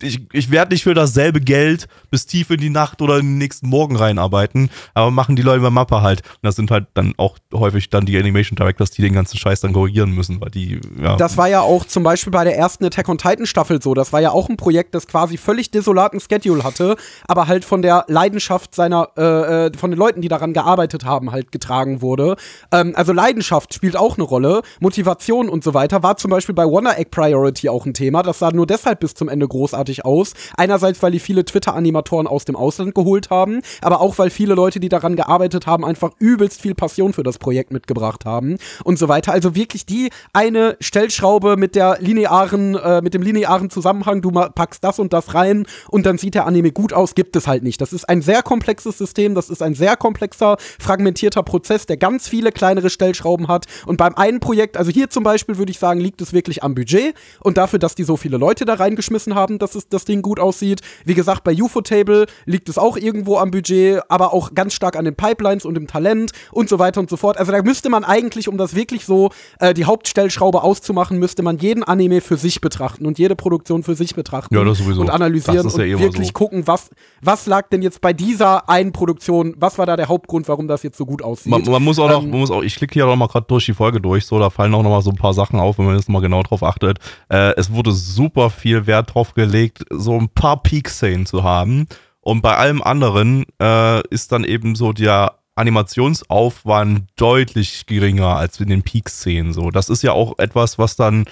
[0.02, 3.38] ich, ich werde nicht für dasselbe Geld bis tief in die Nacht oder in den
[3.38, 6.22] nächsten Morgen reinarbeiten, aber machen die Leute bei Mappa halt.
[6.22, 9.62] Und das sind halt dann auch häufig dann die Animation Directors, die den ganzen Scheiß
[9.62, 11.16] dann korrigieren müssen, weil die, ja.
[11.16, 13.94] Das war ja auch zum Beispiel bei der ersten Attack on Titan Staffel so.
[13.94, 16.98] Das war ja auch ein Projekt, das quasi völlig desolaten Schedule hatte,
[17.28, 21.32] aber halt von der Leidenschaft seiner, äh, äh, von den Leuten, die daran gearbeitet haben,
[21.32, 22.36] halt getragen wurde.
[22.72, 26.04] Ähm, also Leidenschaft spielt auch eine Rolle, Motivation und so weiter.
[26.04, 28.24] War zum Beispiel bei Wonder Egg Priority auch ein Thema.
[28.24, 30.34] Das sah nur deshalb bis zum Ende großartig aus.
[30.58, 34.80] Einerseits, weil die viele Twitter-Animatoren aus dem Ausland geholt haben, aber auch, weil viele Leute,
[34.80, 39.08] die daran gearbeitet haben, einfach übelst viel Passion für das Projekt mitgebracht haben und so
[39.08, 39.32] weiter.
[39.32, 44.84] Also wirklich die eine Stellschraube mit der linearen, äh, mit dem linearen Zusammenhang, du packst
[44.84, 47.82] das und das rein und dann sieht der Anime gut aus, gibt es halt nicht.
[47.82, 52.28] Das ist ein sehr komplexes System, das ist ein sehr komplexer, fragmentierter Prozess, der ganz
[52.28, 53.66] viele kleinere Stellschrauben hat.
[53.86, 56.76] Und beim einen Projekt, also hier zum Beispiel würde ich sagen, liegt es wirklich am
[56.76, 60.22] Budget und dafür, dass die so viele Leute da reingeschmissen haben, dass dass das Ding
[60.22, 60.82] gut aussieht.
[61.06, 65.06] Wie gesagt, bei UFO-Table liegt es auch irgendwo am Budget, aber auch ganz stark an
[65.06, 67.38] den Pipelines und dem Talent und so weiter und so fort.
[67.38, 69.30] Also da müsste man eigentlich, um das wirklich so
[69.60, 73.96] äh, die Hauptstellschraube auszumachen, müsste man jeden Anime für sich betrachten und jede Produktion für
[73.96, 75.02] sich betrachten Ja, das sowieso.
[75.02, 76.34] und analysieren ist ja und eh wirklich so.
[76.34, 76.90] gucken, was,
[77.22, 80.84] was lag denn jetzt bei dieser einen Produktion, was war da der Hauptgrund, warum das
[80.84, 81.52] jetzt so gut aussieht.
[81.52, 83.46] Man, man muss auch noch, Ähm, man muss auch, ich klicke hier auch mal gerade
[83.48, 85.78] durch die Folge durch, so, da fallen auch noch mal so ein paar Sachen auf,
[85.78, 87.00] wenn man jetzt mal genau drauf achtet.
[87.30, 91.88] Äh, es wurde super viel Wert drauf gelegt, so ein paar Peak-Szenen zu haben.
[92.22, 98.70] Und bei allem anderen äh, ist dann eben so der Animationsaufwand deutlich geringer als in
[98.70, 99.54] den Peak-Szenen.
[99.54, 101.26] So, das ist ja auch etwas, was dann,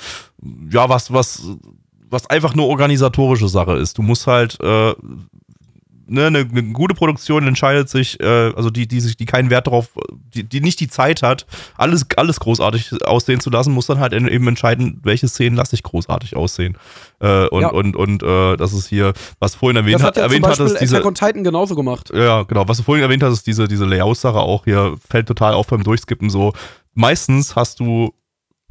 [0.70, 1.48] ja, was, was,
[2.10, 3.98] was einfach nur organisatorische Sache ist.
[3.98, 4.94] Du musst halt äh,
[6.08, 9.68] ne, eine, eine gute Produktion entscheidet sich, äh, also die, die sich, die keinen Wert
[9.68, 9.90] darauf,
[10.34, 11.46] die, die nicht die Zeit hat,
[11.78, 15.84] alles, alles großartig aussehen zu lassen, muss dann halt eben entscheiden, welche Szenen lasse ich
[15.84, 16.78] großartig aussehen.
[17.20, 17.70] Äh, und, Ja.
[17.70, 20.66] und, und äh, das ist hier, was vorhin erwähnt, das hat, hat ja erwähnt Beispiel
[20.66, 20.98] hattest, diese.
[20.98, 22.12] Attack on Titan genauso gemacht.
[22.14, 22.68] Ja, genau.
[22.68, 25.84] Was du vorhin erwähnt hast, ist diese, diese Layout-Sache auch hier, fällt total auf beim
[25.84, 26.54] Durchskippen so.
[26.94, 28.14] Meistens hast du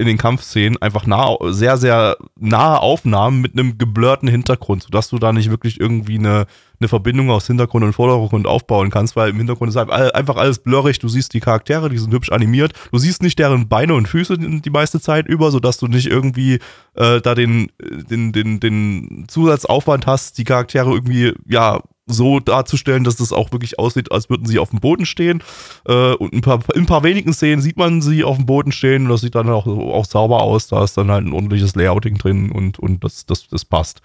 [0.03, 5.17] in den Kampfszenen einfach nah, sehr, sehr nahe Aufnahmen mit einem geblurrten Hintergrund, sodass du
[5.17, 6.45] da nicht wirklich irgendwie eine,
[6.79, 10.99] eine Verbindung aus Hintergrund und Vordergrund aufbauen kannst, weil im Hintergrund ist einfach alles blurrig.
[10.99, 12.73] Du siehst die Charaktere, die sind hübsch animiert.
[12.91, 16.59] Du siehst nicht deren Beine und Füße die meiste Zeit über, sodass du nicht irgendwie
[16.95, 23.15] äh, da den, den, den, den Zusatzaufwand hast, die Charaktere irgendwie, ja, so darzustellen, dass
[23.15, 25.41] das auch wirklich aussieht, als würden sie auf dem Boden stehen.
[25.87, 28.71] Äh, und ein paar, in ein paar wenigen Szenen sieht man sie auf dem Boden
[28.71, 30.67] stehen und das sieht dann auch, auch sauber aus.
[30.67, 34.01] Da ist dann halt ein ordentliches Layouting drin und, und das, das, das passt.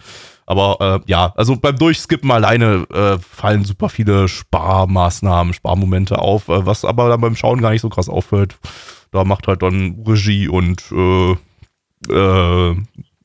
[0.46, 6.64] Aber äh, ja, also beim Durchskippen alleine äh, fallen super viele Sparmaßnahmen, Sparmomente auf, äh,
[6.64, 8.58] was aber dann beim Schauen gar nicht so krass auffällt.
[9.10, 11.32] Da macht halt dann Regie und äh,
[12.12, 12.76] äh,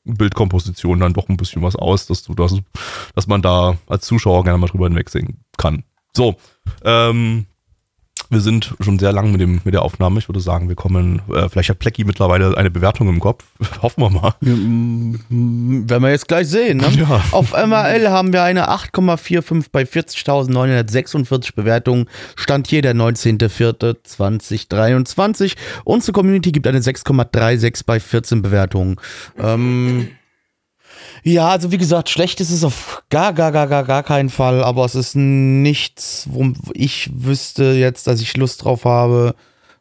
[0.04, 2.56] Bildkomposition dann doch ein bisschen was aus, dass du das,
[3.14, 5.84] dass man da als Zuschauer gerne mal drüber hinwegsehen kann.
[6.14, 6.36] So,
[6.84, 7.46] ähm,
[8.30, 10.18] wir sind schon sehr lang mit, dem, mit der Aufnahme.
[10.18, 13.44] Ich würde sagen, wir kommen, äh, vielleicht hat Plecky mittlerweile eine Bewertung im Kopf.
[13.82, 14.34] Hoffen wir mal.
[14.40, 16.78] Werden wir jetzt gleich sehen.
[16.78, 16.88] Ne?
[16.96, 17.22] Ja.
[17.32, 22.06] Auf MRL haben wir eine 8,45 bei 40.946 Bewertungen.
[22.34, 25.54] Stand hier der 19.04.2023.
[25.84, 28.96] Unsere Community gibt eine 6,36 bei 14 Bewertungen.
[29.38, 30.08] Ähm,
[31.22, 34.62] ja, also wie gesagt, schlecht ist es auf gar, gar, gar, gar, gar keinen Fall.
[34.62, 39.34] Aber es ist nichts, wo ich wüsste jetzt, dass ich Lust drauf habe,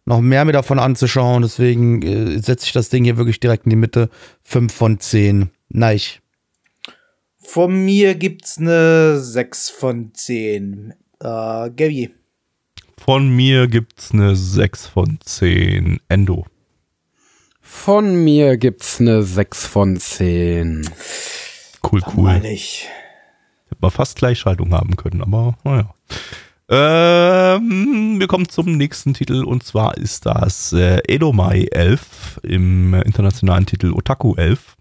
[0.05, 1.43] noch mehr mir davon anzuschauen.
[1.43, 4.09] Deswegen äh, setze ich das Ding hier wirklich direkt in die Mitte.
[4.43, 5.49] 5 von 10.
[5.69, 5.99] Nein.
[7.37, 10.93] Von mir gibt's eine 6 von 10.
[11.19, 12.11] Äh, Gabby.
[12.97, 15.99] Von mir gibt's eine 6 von 10.
[16.07, 16.45] Endo.
[17.73, 20.89] Von mir gibt's eine 6 von 10.
[21.83, 22.23] Cool, cool.
[22.23, 22.87] Meine ich.
[23.67, 25.93] Hätte man fast Gleichschaltung haben können, aber naja.
[26.69, 33.65] Ähm, wir kommen zum nächsten Titel und zwar ist das äh, Edomai 11 im internationalen
[33.65, 34.77] Titel Otaku 11.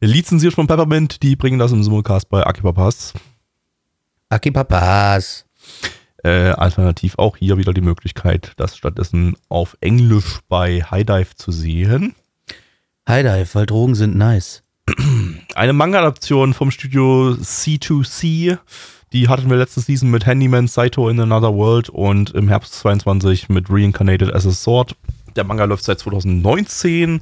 [0.00, 3.14] Lizenziert von Peppermint, die bringen das im Simulcast bei Akipapas.
[4.28, 5.46] Akipapas.
[6.24, 11.50] Äh, alternativ auch hier wieder die Möglichkeit, das stattdessen auf Englisch bei High Dive zu
[11.50, 12.14] sehen.
[13.08, 14.62] Hi Dive, weil Drogen sind nice.
[15.54, 18.58] Eine Manga-Adaption vom Studio C2C.
[19.12, 23.48] Die hatten wir letzte Season mit Handyman Saito in Another World und im Herbst 22
[23.48, 24.96] mit Reincarnated as a Sword.
[25.34, 27.20] Der Manga läuft seit 2019.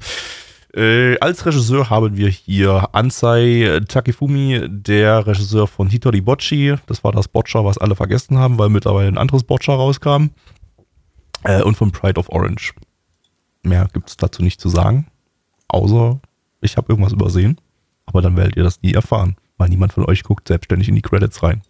[0.75, 6.77] Äh, als Regisseur haben wir hier Ansai Takefumi, der Regisseur von Hitori Bocci.
[6.87, 10.31] Das war das Boccia, was alle vergessen haben, weil mittlerweile ein anderes Boccia rauskam.
[11.43, 12.75] Äh, und von Pride of Orange.
[13.63, 15.07] Mehr gibt es dazu nicht zu sagen.
[15.69, 16.21] Außer
[16.61, 17.61] ich habe irgendwas übersehen.
[18.07, 21.03] Aber dann werdet ihr das nie erfahren, weil niemand von euch guckt selbstständig in die
[21.03, 21.63] Credits rein.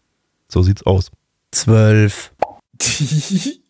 [0.49, 1.11] So sieht's aus.
[1.53, 2.33] 12.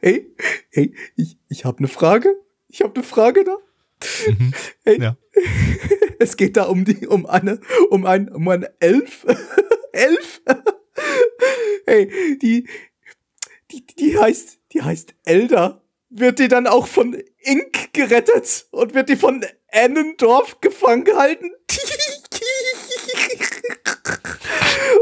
[0.00, 0.26] hey,
[0.70, 2.34] hey, ich, ich habe eine Frage.
[2.68, 3.56] Ich habe eine Frage da.
[4.84, 5.16] Hey, Ja.
[6.18, 9.26] es geht da um die, um eine, um ein, um ein Elf.
[9.92, 10.42] Elf?
[11.86, 12.68] hey, die,
[13.70, 15.82] die, die heißt, die heißt Elder.
[16.10, 21.50] Wird die dann auch von Ink gerettet und wird die von Annendorf gefangen gehalten?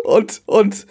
[0.05, 0.87] und, und,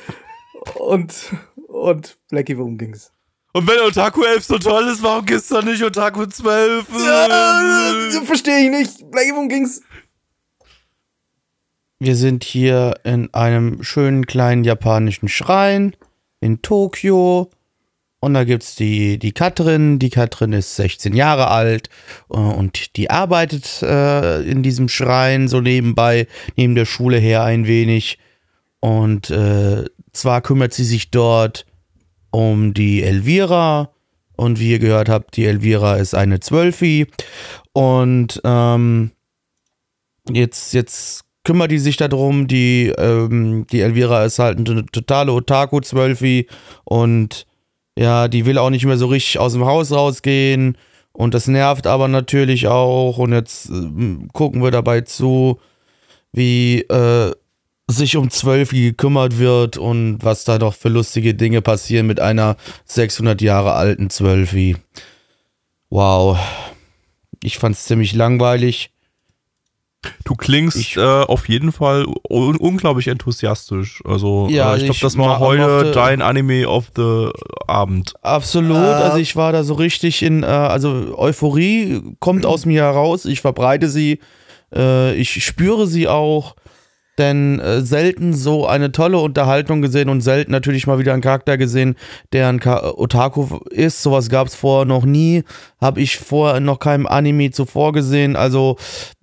[0.76, 1.34] und,
[1.68, 3.12] und, Blackie, worum ging's?
[3.56, 6.88] Und wenn Otaku 11 so toll ist, warum gibt's da nicht Otaku 12?
[6.90, 9.10] Ja, verstehe ich nicht.
[9.10, 9.82] Blackie, worum ging's?
[11.98, 15.96] Wir sind hier in einem schönen kleinen japanischen Schrein
[16.42, 17.50] in Tokio
[18.20, 20.00] Und da gibt's die, die Katrin.
[20.00, 21.88] Die Katrin ist 16 Jahre alt
[22.30, 26.28] äh, und die arbeitet äh, in diesem Schrein so nebenbei,
[26.58, 28.20] neben der Schule her ein wenig.
[28.82, 31.66] Und äh, zwar kümmert sie sich dort
[32.36, 33.92] um die Elvira.
[34.36, 37.08] Und wie ihr gehört habt, die Elvira ist eine Zwölfi.
[37.72, 39.12] Und ähm,
[40.30, 42.48] jetzt, jetzt kümmert die sich darum.
[42.48, 46.48] Die, ähm, die Elvira ist halt eine totale Otaku-Zwölfi.
[46.84, 47.48] Und
[47.98, 50.78] ja, die will auch nicht mehr so richtig aus dem Haus rausgehen.
[51.14, 53.18] Und das nervt aber natürlich auch.
[53.18, 55.62] Und jetzt äh, gucken wir dabei zu,
[56.34, 57.32] wie äh,
[57.88, 62.56] sich um Zwölfi gekümmert wird und was da doch für lustige Dinge passieren mit einer
[62.86, 64.76] 600 Jahre alten Zwölfi.
[65.90, 66.38] Wow.
[67.44, 68.90] Ich fand's ziemlich langweilig.
[70.24, 74.02] Du klingst Ich- äh, auf jeden Fall un unglaublich enthusiastisch.
[74.06, 77.30] Also Ja, äh, ich glaube, das war heute mochte- dein Anime of the
[77.68, 78.14] Abend.
[78.22, 78.78] Absolut.
[78.78, 78.80] Äh.
[78.80, 83.26] also ich war da so richtig in, äh, also Euphorie kommt aus mir heraus.
[83.26, 84.20] Ich verbreite sie.
[84.76, 86.56] Äh, ich spüre sie auch.
[87.18, 91.58] Denn äh, selten so eine tolle Unterhaltung gesehen und selten natürlich mal wieder einen Charakter
[91.58, 91.96] gesehen,
[92.34, 94.02] der ein Ka Otaku ist.
[94.02, 95.44] Sowas gab es vorher noch nie.
[95.80, 98.36] Habe ich vorher noch keinem Anime zuvor gesehen.
[98.36, 98.78] Also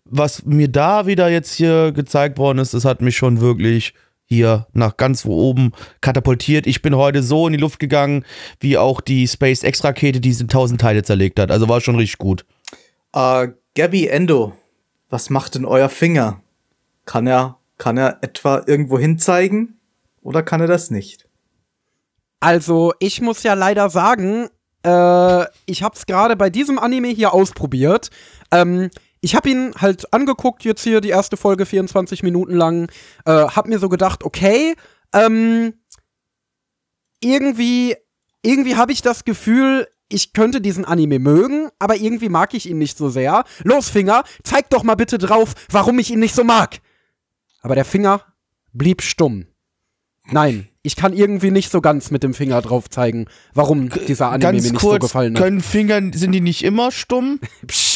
[0.05, 3.95] was mir da wieder jetzt hier gezeigt worden ist, das hat mich schon wirklich
[4.27, 6.67] hier nach ganz wo oben katapultiert.
[6.67, 8.25] Ich bin heute so in die Luft gegangen,
[8.61, 11.51] wie auch die SpaceX-Rakete, die sie in tausend Teile zerlegt hat.
[11.51, 12.45] Also war schon richtig gut.
[13.15, 14.55] Äh, Gabby Endo,
[15.11, 16.41] was macht denn euer Finger?
[17.05, 19.81] Kann er, kann er etwa irgendwo hinzeigen?
[20.21, 21.29] Oder kann er das nicht?
[22.39, 24.49] Also, ich muss ja leider sagen,
[24.85, 28.11] äh, ich hab's gerade bei diesem Anime hier ausprobiert.
[28.53, 28.89] Ähm,
[29.21, 32.89] ich hab ihn halt angeguckt, jetzt hier die erste Folge 24 Minuten lang,
[33.25, 34.77] äh, hab mir so gedacht, okay,
[35.13, 35.75] ähm,
[37.21, 37.97] irgendwie,
[38.43, 42.79] irgendwie habe ich das Gefühl, ich könnte diesen Anime mögen, aber irgendwie mag ich ihn
[42.79, 43.43] nicht so sehr.
[43.65, 46.81] Los, Finger, zeig doch mal bitte drauf, warum ich ihn nicht so mag.
[47.63, 48.21] Aber der Finger
[48.73, 49.47] blieb stumm.
[50.31, 54.53] Nein, ich kann irgendwie nicht so ganz mit dem Finger drauf zeigen, warum dieser Anime
[54.53, 55.43] Ganz mir nicht kurz, so gefallen hat.
[55.43, 57.41] können Finger, sind die nicht immer stumm?
[57.67, 57.92] Psst.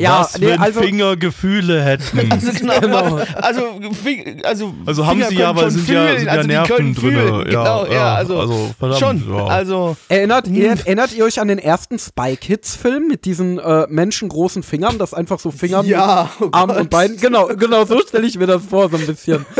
[0.00, 2.18] Ja, Was, nee, wenn also Finger Gefühle hätten.
[2.30, 3.16] Also, genau.
[3.34, 3.60] also,
[4.00, 6.48] Fing- also, Also haben Finger sie ja, weil sind ja, fühlen, sind ja also die
[6.54, 6.94] Nerven drin.
[6.94, 7.34] fühlen.
[7.36, 7.42] Ja,
[7.82, 9.00] Genau, ja, also, also verdammt.
[9.00, 9.34] schon.
[9.36, 9.46] Ja.
[9.46, 13.86] Also, erinnert, ihr, erinnert ihr euch an den ersten Spy Kids Film mit diesen äh,
[13.88, 16.76] menschengroßen Fingern, das einfach so Fingern Ja, oh Gott.
[16.76, 19.44] und Beinen, genau, genau so stelle ich mir das vor so ein bisschen.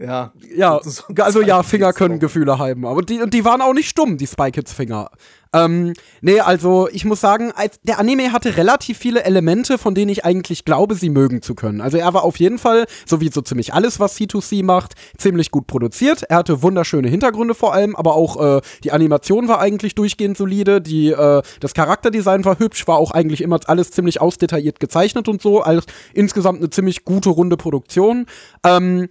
[0.00, 0.32] Ja.
[0.56, 2.20] Ja, So- so also ja, Finger können.
[2.20, 2.86] Gefühle haben.
[2.86, 5.10] Aber die, und die waren auch nicht stumm, die Spy Kids Finger.
[5.52, 10.10] Ähm, nee, also ich muss sagen, als, der Anime hatte relativ viele Elemente, von denen
[10.10, 11.80] ich eigentlich glaube, sie mögen zu können.
[11.80, 15.50] Also er war auf jeden Fall, so wie so ziemlich alles, was C2C macht, ziemlich
[15.50, 16.24] gut produziert.
[16.28, 20.80] Er hatte wunderschöne Hintergründe vor allem, aber auch äh, die Animation war eigentlich durchgehend solide.
[20.80, 25.42] Die, äh, das Charakterdesign war hübsch, war auch eigentlich immer alles ziemlich ausdetailliert gezeichnet und
[25.42, 25.60] so.
[25.62, 25.84] Alles
[26.14, 28.26] insgesamt eine ziemlich gute, runde Produktion.
[28.64, 29.06] Ähm, äh,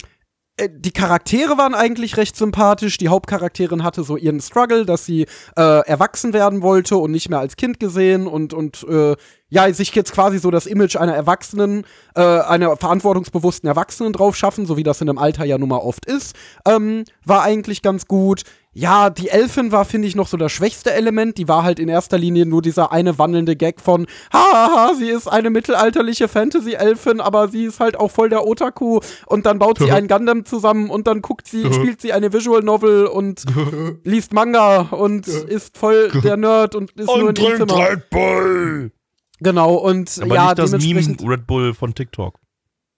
[0.70, 2.98] die Charaktere waren eigentlich recht sympathisch.
[2.98, 7.40] Die Hauptcharakterin hatte so ihren Struggle, dass sie äh, erwachsen werden wollte und nicht mehr
[7.40, 9.16] als Kind gesehen und, und äh,
[9.50, 11.86] ja, sich jetzt quasi so das Image einer Erwachsenen,
[12.16, 15.78] äh, einer verantwortungsbewussten Erwachsenen drauf schaffen, so wie das in einem Alter ja nun mal
[15.78, 16.36] oft ist,
[16.68, 18.44] ähm, war eigentlich ganz gut.
[18.80, 21.40] Ja, die Elfin war, finde ich, noch so das schwächste Element.
[21.40, 25.28] Die war halt in erster Linie nur dieser eine wandelnde Gag von, haha, sie ist
[25.28, 29.92] eine mittelalterliche Fantasy-Elfin, aber sie ist halt auch voll der Otaku und dann baut sie
[29.92, 33.46] einen Gundam zusammen und dann guckt sie, spielt sie eine Visual Novel und
[34.04, 37.90] liest Manga und ist voll der Nerd und ist nur in ihrem Zimmer.
[37.90, 38.92] Red Bull.
[39.40, 41.18] Genau, und Aber ja, nicht das Meme.
[41.28, 42.40] Red Bull von TikTok.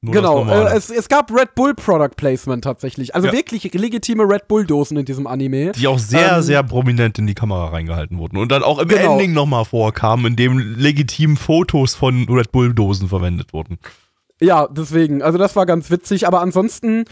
[0.01, 3.15] Nur Genau, äh, es, es gab Red Bull Product Placement tatsächlich.
[3.15, 3.33] Also Ja.
[3.33, 5.73] wirklich legitime Red Bull-Dosen in diesem Anime.
[5.73, 8.37] die auch sehr, ähm, sehr prominent in die Kamera reingehalten wurden.
[8.37, 9.13] Und dann auch im Genau.
[9.13, 13.77] Ending nochmal vorkamen, in dem legitim Fotos von Red Bull-Dosen verwendet wurden.
[14.41, 15.21] Ja, deswegen.
[15.21, 17.03] Also das war ganz witzig, aber ansonsten,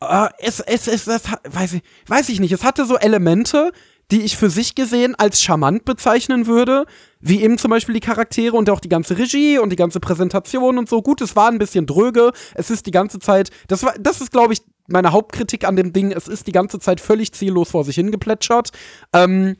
[0.00, 2.50] äh, es, es, es, es, weiß ich, weiß ich nicht.
[2.50, 3.70] Es hatte so Elemente,
[4.10, 6.86] die ich für sich gesehen als charmant bezeichnen würde,
[7.20, 10.76] wie eben zum Beispiel die Charaktere und auch die ganze Regie und die ganze Präsentation
[10.76, 11.02] und so.
[11.02, 12.32] Gut, es war ein bisschen dröge.
[12.54, 15.92] Es ist die ganze Zeit, das war, das ist, glaube ich, meine Hauptkritik an dem
[15.92, 16.12] Ding.
[16.12, 18.70] Es ist die ganze Zeit völlig ziellos vor sich hingeplätschert.
[19.14, 19.56] Ähm,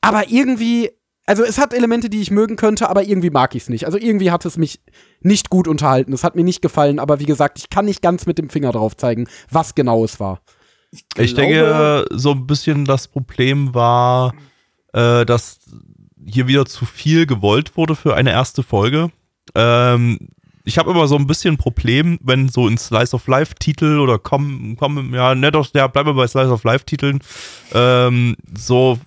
[0.00, 0.90] aber irgendwie,
[1.26, 3.86] also es hat Elemente, die ich mögen könnte, aber irgendwie mag ich es nicht.
[3.86, 4.80] Also irgendwie hat es mich
[5.20, 6.12] nicht gut unterhalten.
[6.12, 8.72] Es hat mir nicht gefallen, aber wie gesagt, ich kann nicht ganz mit dem Finger
[8.72, 10.40] drauf zeigen, was genau es war.
[10.92, 14.34] Ich glaube- denke, so ein bisschen das Problem war,
[14.92, 15.60] äh, dass
[16.24, 19.10] hier wieder zu viel gewollt wurde für eine erste Folge.
[19.54, 20.18] Ähm,
[20.64, 24.18] ich habe immer so ein bisschen Problem, wenn so in Slice of Life Titel oder
[24.18, 27.20] kommen, kommen, ja, ne, doch, ja, bleiben wir bei Slice of Life Titeln,
[27.74, 28.98] ähm, so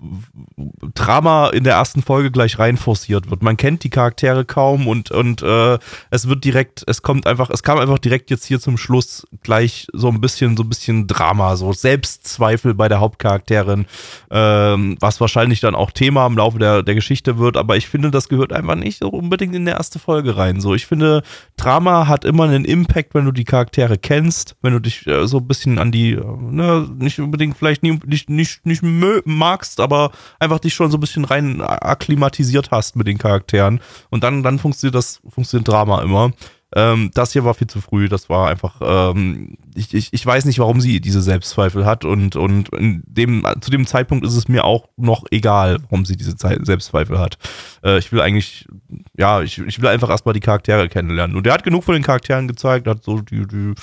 [0.94, 3.41] Drama in der ersten Folge gleich rein forciert wird.
[3.41, 5.77] Man kennt die Charaktere kaum und, und äh,
[6.10, 9.88] es wird direkt, es kommt einfach, es kam einfach direkt jetzt hier zum Schluss gleich
[9.94, 13.86] so ein bisschen, so ein bisschen Drama, so Selbstzweifel bei der Hauptcharakterin,
[14.30, 18.11] ähm, was wahrscheinlich dann auch Thema im Laufe der, der Geschichte wird, aber ich finde,
[18.11, 20.60] das gehört einfach nicht so unbedingt in der erste Folge rein.
[20.60, 21.23] So, ich finde,
[21.57, 25.38] Drama hat immer einen Impact, wenn du die Charaktere kennst, wenn du dich äh, so
[25.38, 30.11] ein bisschen an die, äh, ne, nicht unbedingt vielleicht nie, nicht, nicht, nicht magst, aber
[30.40, 33.80] einfach dich schon so ein bisschen rein akklimatisiert hast mit den Charakteren.
[34.10, 36.32] Und dann, dann funktioniert das, funktioniert Drama immer.
[36.76, 38.10] Ähm, das hier war viel zu früh.
[38.10, 42.35] Das war einfach, ähm, ich, ich, ich weiß nicht, warum sie diese Selbstzweifel hat und,
[42.35, 46.35] und in dem, zu dem Zeitpunkt ist es mir auch noch egal, warum sie diese
[46.35, 47.38] Zeit, Selbstzweifel hat.
[47.84, 48.68] Äh, ich will eigentlich,
[49.18, 51.38] ja, ich, ich will einfach erstmal die Charaktere kennenlernen.
[51.38, 53.73] Und der hat genug von den Charakteren gezeigt, hat so die, die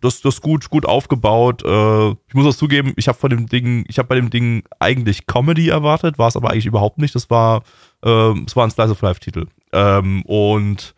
[0.00, 1.64] das, das gut, gut aufgebaut.
[1.64, 6.28] Äh, ich muss auch zugeben, ich habe von bei dem Ding eigentlich Comedy erwartet, war
[6.28, 7.14] es aber eigentlich überhaupt nicht.
[7.14, 7.62] Das war,
[8.04, 9.46] äh, es war ein Slice of Life-Titel.
[9.72, 10.94] Ähm, und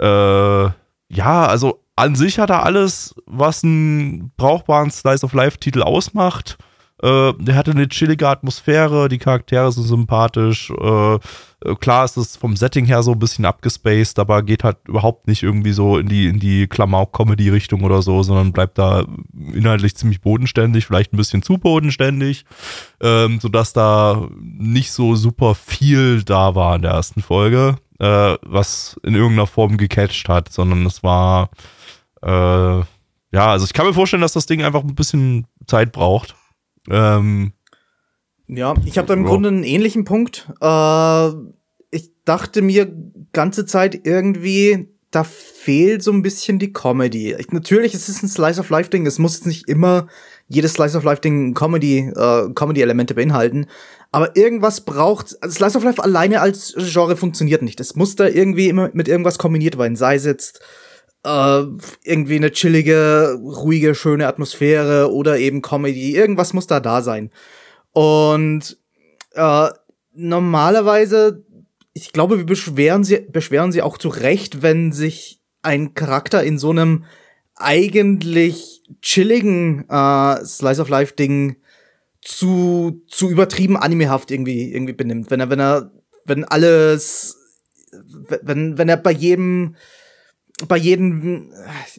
[0.00, 0.70] äh,
[1.08, 6.58] ja, also an sich hat er alles, was einen brauchbaren Slice of Life-Titel ausmacht.
[7.02, 10.70] Äh, der hatte eine chillige Atmosphäre, die Charaktere sind sympathisch.
[10.70, 11.18] Äh,
[11.78, 15.42] klar ist es vom Setting her so ein bisschen abgespaced, aber geht halt überhaupt nicht
[15.42, 19.04] irgendwie so in die, in die Klamauk-Comedy-Richtung oder so, sondern bleibt da
[19.52, 22.46] inhaltlich ziemlich bodenständig, vielleicht ein bisschen zu bodenständig,
[23.02, 28.98] ähm, sodass da nicht so super viel da war in der ersten Folge äh, was
[29.02, 31.50] in irgendeiner Form gecatcht hat, sondern es war,
[32.22, 32.84] äh, ja,
[33.32, 36.34] also ich kann mir vorstellen, dass das Ding einfach ein bisschen Zeit braucht.
[36.90, 37.52] Ähm,
[38.48, 39.28] ja, ich habe da im ja.
[39.28, 40.48] Grunde einen ähnlichen Punkt.
[40.60, 41.28] Äh,
[41.90, 42.92] ich dachte mir
[43.32, 47.34] ganze Zeit irgendwie, da fehlt so ein bisschen die Comedy.
[47.34, 49.06] Ich, natürlich, es ist ein Slice of Life Ding.
[49.06, 50.08] Es muss jetzt nicht immer
[50.48, 53.66] jedes Slice of Life Ding Comedy äh, Comedy Elemente beinhalten,
[54.12, 57.80] aber irgendwas braucht, also Slice of Life alleine als Genre funktioniert nicht.
[57.80, 59.96] Es muss da irgendwie immer mit irgendwas kombiniert werden.
[59.96, 60.60] Sei es jetzt
[61.24, 61.64] äh,
[62.04, 66.14] irgendwie eine chillige, ruhige, schöne Atmosphäre oder eben Comedy.
[66.14, 67.30] Irgendwas muss da da sein.
[67.92, 68.78] Und
[69.32, 69.68] äh,
[70.14, 71.44] normalerweise,
[71.92, 76.58] ich glaube, wir beschweren sie, beschweren sie auch zu Recht, wenn sich ein Charakter in
[76.58, 77.04] so einem
[77.54, 81.56] eigentlich chilligen äh, Slice of Life Ding
[82.20, 85.30] zu, zu übertrieben animehaft irgendwie, irgendwie benimmt.
[85.30, 85.90] Wenn er, wenn er,
[86.24, 87.36] wenn alles,
[88.42, 89.76] wenn, wenn er bei jedem,
[90.68, 91.52] bei jedem,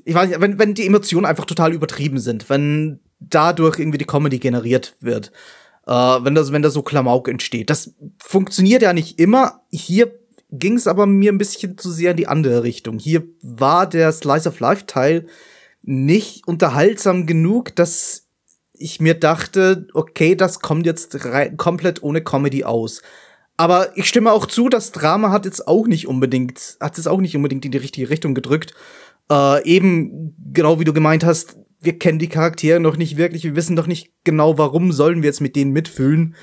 [0.03, 4.05] ich weiß nicht, wenn, wenn die Emotionen einfach total übertrieben sind, wenn dadurch irgendwie die
[4.05, 5.31] Comedy generiert wird,
[5.85, 7.69] äh, wenn das, wenn da so Klamauk entsteht.
[7.69, 9.61] Das funktioniert ja nicht immer.
[9.71, 10.11] Hier
[10.51, 12.99] ging es aber mir ein bisschen zu sehr in die andere Richtung.
[12.99, 15.27] Hier war der Slice of Life Teil
[15.87, 18.27] nicht unterhaltsam genug, dass
[18.73, 21.17] ich mir dachte, okay, das kommt jetzt
[21.57, 23.01] komplett ohne Comedy aus.
[23.55, 27.19] Aber ich stimme auch zu, das Drama hat jetzt auch nicht unbedingt, hat es auch
[27.19, 28.75] nicht unbedingt in die richtige Richtung gedrückt.
[29.31, 33.55] Äh, eben, genau wie du gemeint hast, wir kennen die Charaktere noch nicht wirklich, wir
[33.55, 36.35] wissen doch nicht genau, warum sollen wir jetzt mit denen mitfühlen.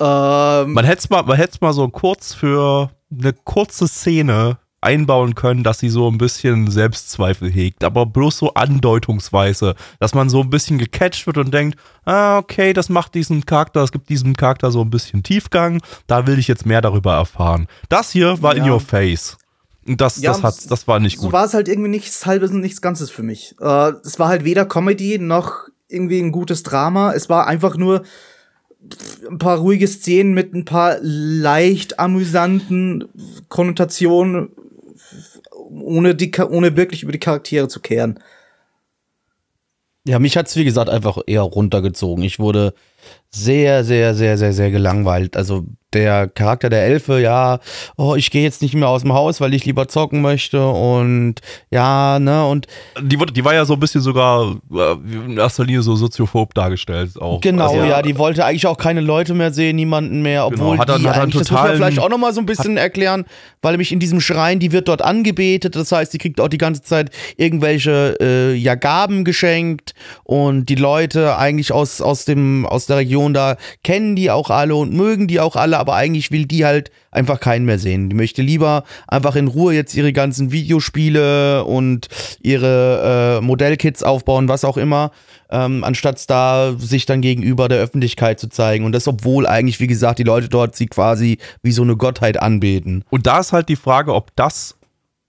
[0.00, 1.22] Ähm, man hätte es mal,
[1.60, 7.50] mal so kurz für eine kurze Szene einbauen können, dass sie so ein bisschen Selbstzweifel
[7.50, 12.38] hegt, aber bloß so andeutungsweise, dass man so ein bisschen gecatcht wird und denkt, ah,
[12.38, 16.38] okay, das macht diesen Charakter, es gibt diesem Charakter so ein bisschen Tiefgang, da will
[16.38, 17.66] ich jetzt mehr darüber erfahren.
[17.88, 18.64] Das hier war ja.
[18.64, 19.36] in your face.
[19.86, 21.26] Und das, ja, das, hat, das war nicht gut.
[21.26, 23.56] So war es halt irgendwie nichts halbes und nichts Ganzes für mich.
[23.60, 27.12] Äh, es war halt weder Comedy noch irgendwie ein gutes Drama.
[27.14, 28.02] Es war einfach nur
[29.28, 33.08] ein paar ruhige Szenen mit ein paar leicht amüsanten
[33.48, 34.50] Konnotationen
[35.88, 38.20] ohne, die, ohne wirklich über die Charaktere zu kehren.
[40.06, 42.24] Ja, mich hat's wie gesagt einfach eher runtergezogen.
[42.24, 42.72] Ich wurde
[43.30, 45.36] sehr, sehr, sehr, sehr, sehr gelangweilt.
[45.36, 47.60] Also der Charakter der Elfe, ja,
[47.96, 51.36] oh, ich gehe jetzt nicht mehr aus dem Haus, weil ich lieber zocken möchte und
[51.70, 52.66] ja, ne, und.
[53.00, 57.20] Die, die war ja so ein bisschen sogar äh, in erster Linie so soziophob dargestellt
[57.20, 57.40] auch.
[57.40, 60.70] Genau, also, ja, die wollte eigentlich auch keine Leute mehr sehen, niemanden mehr, genau, obwohl
[60.72, 62.76] genau, hat dann, die hat eigentlich, das muss man vielleicht auch nochmal so ein bisschen
[62.76, 63.24] erklären,
[63.62, 66.58] weil nämlich in diesem Schrein, die wird dort angebetet, das heißt, die kriegt auch die
[66.58, 69.94] ganze Zeit irgendwelche, äh, ja, Gaben geschenkt
[70.24, 74.74] und die Leute eigentlich aus, aus dem, aus der Region da kennen die auch alle
[74.74, 78.10] und mögen die auch alle, aber eigentlich will die halt einfach keinen mehr sehen.
[78.10, 82.08] Die möchte lieber einfach in Ruhe jetzt ihre ganzen Videospiele und
[82.40, 85.10] ihre äh, Modellkits aufbauen, was auch immer,
[85.50, 88.84] ähm, anstatt da sich dann gegenüber der Öffentlichkeit zu zeigen.
[88.84, 92.40] Und das, obwohl eigentlich, wie gesagt, die Leute dort sie quasi wie so eine Gottheit
[92.40, 93.04] anbeten.
[93.10, 94.76] Und da ist halt die Frage, ob das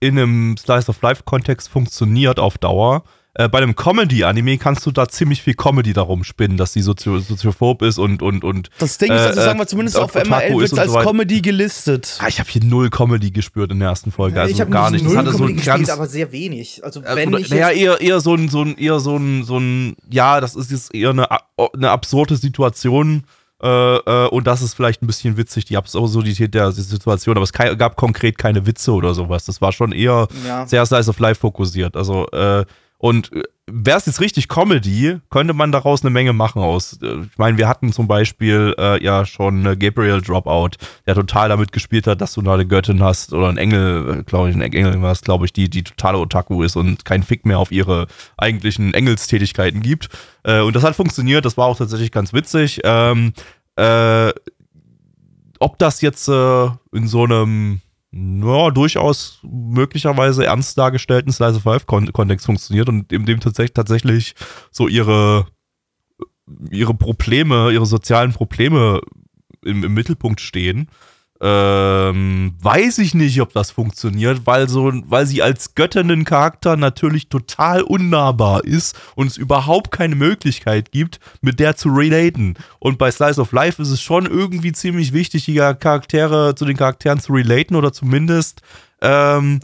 [0.00, 3.04] in einem Slice-of-Life-Kontext funktioniert auf Dauer.
[3.34, 7.20] Äh, bei einem Comedy-Anime kannst du da ziemlich viel Comedy darum spinnen, dass sie sozio
[7.20, 8.70] soziophob ist und und und.
[8.78, 10.98] Das Ding ist, also äh, sagen wir zumindest äh, auf MRL wird als so.
[10.98, 12.18] Comedy gelistet.
[12.18, 14.90] Ah, ich habe hier null Comedy gespürt in der ersten Folge, also ich habe gar
[14.90, 15.04] nicht.
[15.04, 16.82] Null Das hatte so Comedy ein gespielt, ganz aber sehr wenig.
[16.82, 19.58] Also äh, wenn ich naja, eher, eher so ein, so ein, eher so ein, so
[19.58, 23.22] ein, ja, das ist jetzt eher eine, eine absurde Situation.
[23.62, 27.94] Äh, und das ist vielleicht ein bisschen witzig, die Absurdität der Situation, aber es gab
[27.94, 29.44] konkret keine Witze oder sowas.
[29.44, 30.66] Das war schon eher Ja.
[30.66, 31.94] sehr Slice of Life fokussiert.
[31.94, 32.64] Also, äh,
[33.00, 33.30] und
[33.66, 36.98] wäre es jetzt richtig Comedy, könnte man daraus eine Menge machen aus.
[37.02, 40.72] äh, Ich meine, wir hatten zum Beispiel äh, ja schon äh, Gabriel Dropout,
[41.06, 44.50] der total damit gespielt hat, dass du da eine Göttin hast oder einen Engel, glaube
[44.50, 47.58] ich, ein Engel was, glaube ich, die, die totale Otaku ist und keinen Fick mehr
[47.58, 48.06] auf ihre
[48.36, 50.10] eigentlichen Engelstätigkeiten gibt.
[50.42, 52.80] Äh, und das hat funktioniert, das war auch tatsächlich ganz witzig.
[52.84, 53.32] Ähm,
[53.76, 54.30] äh,
[55.58, 57.80] ob das jetzt äh, in so einem
[58.12, 64.34] ja, durchaus möglicherweise ernst dargestellten Slice of Life-Kontext funktioniert und in dem tatsächlich, tatsächlich
[64.70, 65.46] so ihre,
[66.70, 69.00] ihre Probleme, ihre sozialen Probleme
[69.64, 70.88] im, im Mittelpunkt stehen.
[71.42, 77.80] Ähm, weiß ich nicht, ob das funktioniert, weil so, weil sie als Göttinnencharakter natürlich total
[77.80, 82.56] unnahbar ist und es überhaupt keine Möglichkeit gibt, mit der zu relaten.
[82.78, 86.76] Und bei Slice of Life ist es schon irgendwie ziemlich wichtig, die Charaktere zu den
[86.76, 88.60] Charakteren zu relaten oder zumindest
[89.00, 89.60] ähm,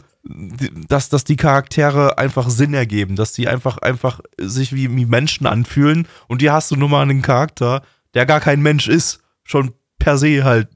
[0.87, 5.47] dass, dass die Charaktere einfach Sinn ergeben, dass die einfach, einfach sich wie, wie Menschen
[5.47, 6.07] anfühlen.
[6.27, 7.81] Und hier hast du nun mal einen Charakter,
[8.13, 10.69] der gar kein Mensch ist, schon per se halt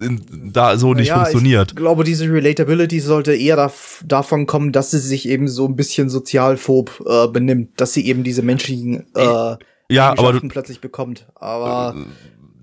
[0.00, 1.72] da so nicht ja, funktioniert.
[1.72, 5.76] Ich glaube, diese Relatability sollte eher daf davon kommen, dass sie sich eben so ein
[5.76, 9.56] bisschen sozialphob äh, benimmt, dass sie eben diese menschlichen äh,
[9.90, 11.26] Ja, aber du, plötzlich bekommt.
[11.34, 11.94] Aber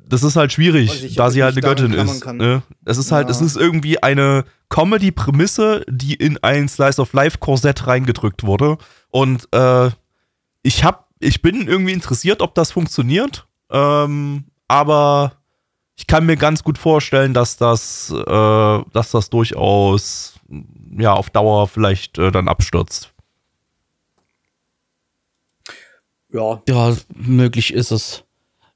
[0.10, 2.26] das ist halt schwierig, ich, da sie halt eine Göttin ist.
[2.26, 2.64] Ne?
[2.86, 3.32] Es ist halt, Ja.
[3.32, 8.78] es ist irgendwie eine Comedy-Prämisse, die in ein Slice of Life-Korsett reingedrückt wurde.
[9.10, 9.90] Und äh,
[10.64, 13.48] ich hab, ich bin irgendwie interessiert, ob das funktioniert.
[13.70, 15.34] Ähm, aber
[15.98, 20.36] ich kann mir ganz gut vorstellen, dass das, äh, dass das durchaus
[20.98, 23.12] ja auf Dauer vielleicht äh, dann abstürzt.
[26.32, 28.24] ja, Ja, möglich ist es.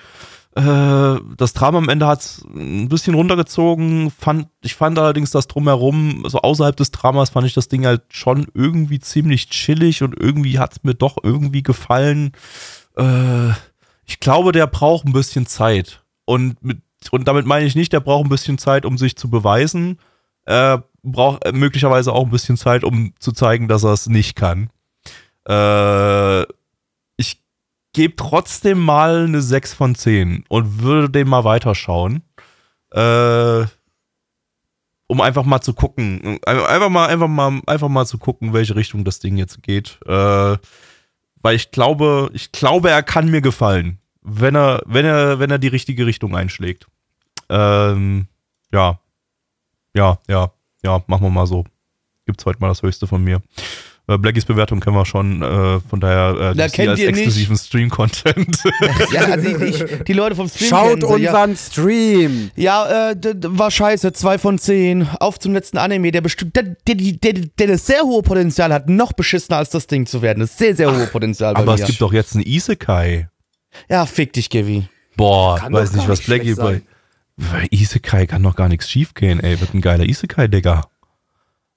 [0.55, 4.11] Äh, das Drama am Ende hat es ein bisschen runtergezogen.
[4.11, 8.01] Fand, ich fand allerdings das drumherum, so außerhalb des Dramas, fand ich das Ding halt
[8.09, 12.31] schon irgendwie ziemlich chillig und irgendwie hat es mir doch irgendwie gefallen.
[12.97, 13.49] Äh,
[14.05, 16.03] ich glaube, der braucht ein bisschen Zeit.
[16.25, 16.79] Und, mit,
[17.11, 19.99] und damit meine ich nicht, der braucht ein bisschen Zeit, um sich zu beweisen.
[20.45, 24.35] Er braucht äh, möglicherweise auch ein bisschen Zeit, um zu zeigen, dass er es nicht
[24.35, 24.71] kann.
[25.45, 26.43] Äh,
[27.93, 32.23] gebe trotzdem mal eine 6 von 10 und würde den mal weiterschauen.
[32.91, 33.65] Äh,
[35.07, 36.39] um einfach mal zu gucken.
[36.45, 39.97] Einfach mal, einfach mal, einfach mal zu gucken, welche Richtung das Ding jetzt geht.
[40.05, 40.57] Äh,
[41.41, 45.57] weil ich glaube, ich glaube, er kann mir gefallen, wenn er, wenn er, wenn er
[45.57, 46.87] die richtige Richtung einschlägt.
[47.49, 48.27] Ähm,
[48.71, 48.99] ja.
[49.95, 50.51] Ja, ja,
[50.83, 51.65] ja, machen wir mal so.
[52.27, 53.41] Gibt's heute mal das Höchste von mir.
[54.09, 58.57] Äh, Blackies Bewertung kennen wir schon, äh, von daher äh, die kennt als exklusiven Stream-Content.
[59.11, 61.43] Ja, also ich, ich, die Leute vom Stream Schaut kennen sie, ja.
[61.43, 62.51] unseren Stream.
[62.55, 65.07] Ja, äh, war scheiße, zwei von zehn.
[65.19, 68.89] Auf zum letzten Anime, der bestimmt, der, der, der, der das sehr hohe Potenzial hat,
[68.89, 70.39] noch beschissener als das Ding zu werden.
[70.39, 71.81] Das ist sehr, sehr hohe Potenzial bei Aber mir.
[71.81, 73.29] es gibt doch jetzt einen Isekai.
[73.89, 74.87] ja, fick dich, Gevi.
[75.15, 76.81] Boah, Kann weiß nicht, was Blackie bei.
[77.69, 79.59] Isekai kann doch gar nichts schief gehen, ey.
[79.59, 80.89] Wird ein geiler Isekai, Digga.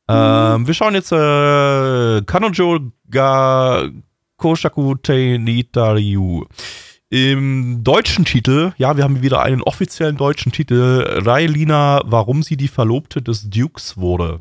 [0.08, 2.80] Ähm, wir schauen jetzt äh, Kanojo
[3.10, 3.88] ga
[4.36, 6.44] Koshaku te Nitaryu.
[7.08, 12.68] Im deutschen Titel, ja, wir haben wieder einen offiziellen deutschen Titel, Railina, warum sie die
[12.68, 14.40] Verlobte des Dukes wurde.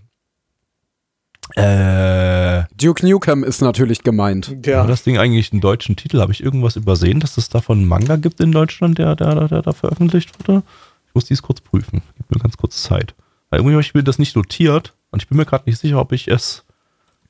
[1.55, 4.49] Äh, Duke Nukem ist natürlich gemeint.
[4.51, 4.85] War Ja.
[4.85, 6.21] das Ding eigentlich einen deutschen Titel?
[6.21, 9.47] Habe ich irgendwas übersehen, dass es davon einen Manga gibt in Deutschland, der, der, der,
[9.49, 10.63] der da veröffentlicht wurde?
[11.07, 12.01] Ich muss dies kurz prüfen.
[12.15, 13.15] Gib mir ganz kurz Zeit.
[13.49, 15.99] Weil irgendwie habe ich mir das nicht notiert und ich bin mir gerade nicht sicher,
[15.99, 16.65] ob ich es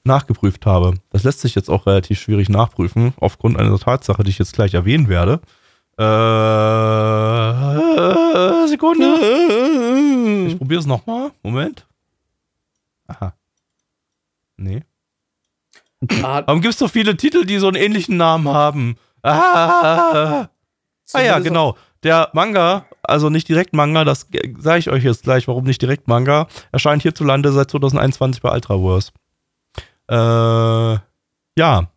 [0.03, 0.95] nachgeprüft habe.
[1.09, 4.73] Das lässt sich jetzt auch relativ schwierig nachprüfen, aufgrund einer Tatsache, die ich jetzt gleich
[4.73, 5.41] erwähnen werde.
[5.97, 6.03] Äh,
[8.67, 10.47] Sekunde.
[10.47, 11.31] Ich probiere es nochmal.
[11.43, 11.85] Moment.
[13.07, 13.33] Aha.
[14.57, 14.83] Nee.
[16.23, 18.95] Ah, Warum gibt es so viele Titel, die so einen ähnlichen Namen haben?
[19.21, 20.49] Ah,
[21.13, 21.77] ah ja, genau.
[22.03, 26.07] Der Manga, also nicht direkt Manga, das sage ich euch jetzt gleich, warum nicht direkt
[26.07, 29.11] Manga, erscheint hierzulande seit 2021 bei Ultraverse.
[30.09, 30.99] Äh,
[31.57, 31.87] ja.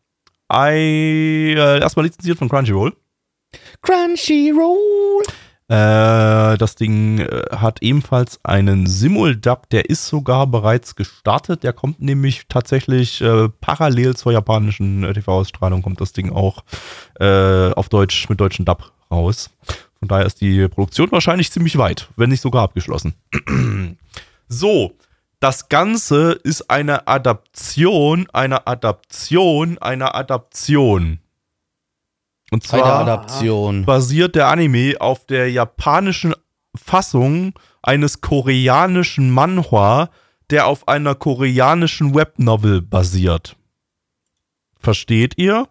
[0.53, 2.93] I, äh, erstmal lizenziert von Crunchyroll.
[3.81, 5.23] Crunchyroll.
[5.69, 11.63] Äh, das Ding äh, hat ebenfalls einen Simuldub, der ist sogar bereits gestartet.
[11.63, 16.63] Der kommt nämlich tatsächlich äh, parallel zur japanischen äh, TV-Ausstrahlung, kommt das Ding auch
[17.19, 19.51] äh, auf Deutsch mit deutschen Dub raus.
[20.05, 23.15] Von daher ist die Produktion wahrscheinlich ziemlich weit, wenn nicht sogar abgeschlossen.
[24.49, 24.99] so,
[25.41, 31.21] das Ganze ist eine Adaption, eine Adaption, eine Adaption.
[32.51, 33.87] Und zwar Adaption.
[33.87, 36.35] basiert der Anime auf der japanischen
[36.75, 40.11] Fassung eines koreanischen Manhwa,
[40.51, 43.57] der auf einer koreanischen Webnovel basiert.
[44.79, 45.67] Versteht ihr?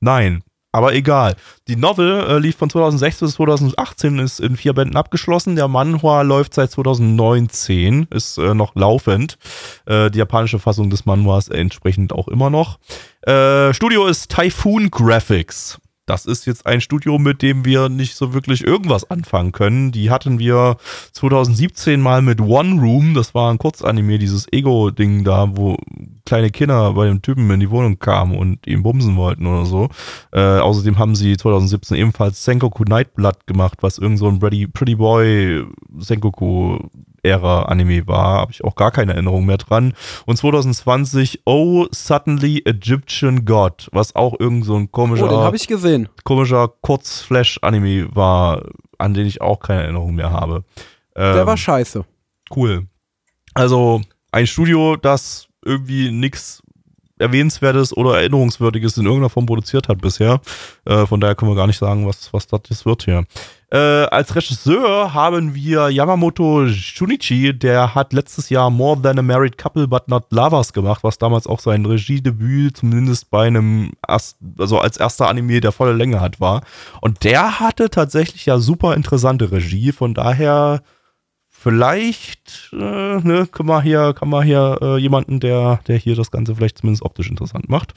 [0.00, 0.42] Nein.
[0.76, 1.36] Aber egal.
[1.68, 5.56] Die Novel äh, lief von 2006 bis 2018, ist in vier Bänden abgeschlossen.
[5.56, 9.38] Der Manhwa läuft seit 2019, ist äh, noch laufend.
[9.86, 12.78] Äh, die japanische Fassung des Manhwas entsprechend auch immer noch.
[13.22, 15.78] Äh, Studio ist Typhoon Graphics.
[16.06, 19.90] Das ist jetzt ein Studio, mit dem wir nicht so wirklich irgendwas anfangen können.
[19.90, 20.76] Die hatten wir
[21.12, 23.14] 2017 mal mit One Room.
[23.14, 25.76] Das war ein Kurzanime, dieses Ego-Ding da, wo
[26.24, 29.88] kleine Kinder bei dem Typen in die Wohnung kamen und ihm bumsen wollten oder so.
[30.32, 35.64] Äh, außerdem haben sie 2017 ebenfalls Sengoku Nightblood gemacht, was irgend so ein Pretty, Boy
[35.98, 36.78] Sengoku
[37.26, 39.92] Ära Anime war, habe ich auch gar keine Erinnerung mehr dran.
[40.24, 45.66] Und 2020 Oh Suddenly Egyptian God, was auch irgend so ein komischer Oh, habe ich
[45.66, 46.08] gesehen.
[46.24, 48.62] komischer Kurz-Flash-Anime war,
[48.98, 50.64] an den ich auch keine Erinnerung mehr habe.
[51.16, 52.04] Der Ähm, war scheiße.
[52.54, 52.86] cool.
[53.54, 56.62] Also ein Studio, das irgendwie nichts
[57.18, 60.40] Erwähnenswertes oder Erinnerungswürdiges in irgendeiner Form produziert hat bisher.
[60.84, 63.24] Äh, von daher können wir gar nicht sagen, was, was das jetzt wird hier.
[63.68, 69.58] Äh, als Regisseur haben wir Yamamoto Shunichi, der hat letztes Jahr More Than a Married
[69.58, 74.78] Couple But Not Lovers gemacht, was damals auch sein Regiedebüt zumindest bei einem, erst, also
[74.78, 76.62] als erster Anime, der volle Länge hat, war.
[77.00, 80.82] Und der hatte tatsächlich ja super interessante Regie, von daher
[81.66, 86.30] vielleicht äh, ne, kann man hier, kann man hier äh, jemanden, der, der hier das
[86.30, 87.92] Ganze vielleicht zumindest optisch interessant macht.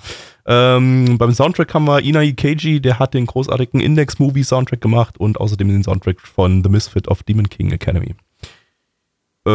[0.47, 5.67] Ähm, beim Soundtrack haben wir Ina Ikeji, der hat den großartigen Index-Movie-Soundtrack gemacht und außerdem
[5.67, 8.15] den Soundtrack von The Misfit of Demon King Academy.
[9.45, 9.51] Äh,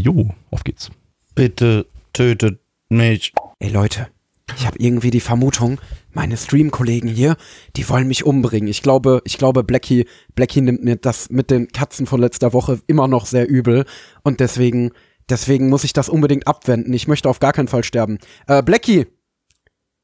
[0.00, 0.90] jo, auf geht's.
[1.36, 2.58] Bitte tötet
[2.88, 3.32] mich.
[3.60, 4.08] Ey Leute,
[4.56, 5.80] ich habe irgendwie die Vermutung,
[6.12, 7.36] meine Stream-Kollegen hier,
[7.76, 8.68] die wollen mich umbringen.
[8.68, 12.80] Ich glaube, ich glaube, Blackie, Blackie nimmt mir das mit den Katzen von letzter Woche
[12.86, 13.84] immer noch sehr übel
[14.22, 14.90] und deswegen,
[15.28, 16.92] deswegen muss ich das unbedingt abwenden.
[16.92, 18.18] Ich möchte auf gar keinen Fall sterben.
[18.46, 19.06] Äh, Blackie,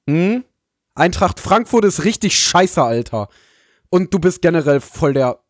[0.09, 0.45] Hm?
[0.95, 3.29] Eintracht Frankfurt ist richtig scheiße, Alter.
[3.91, 5.41] Und du bist generell voll der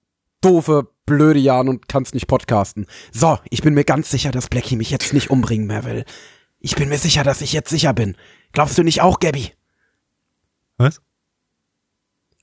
[0.40, 2.86] doofe, blöde Jan und kannst nicht podcasten.
[3.12, 6.04] So, ich bin mir ganz sicher, dass Blackie mich jetzt nicht umbringen mehr will.
[6.58, 8.16] Ich bin mir sicher, dass ich jetzt sicher bin.
[8.52, 9.52] Glaubst du nicht auch, Gabby?
[10.78, 11.00] Was?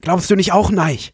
[0.02, 1.14] Glaubst du nicht auch, Neich?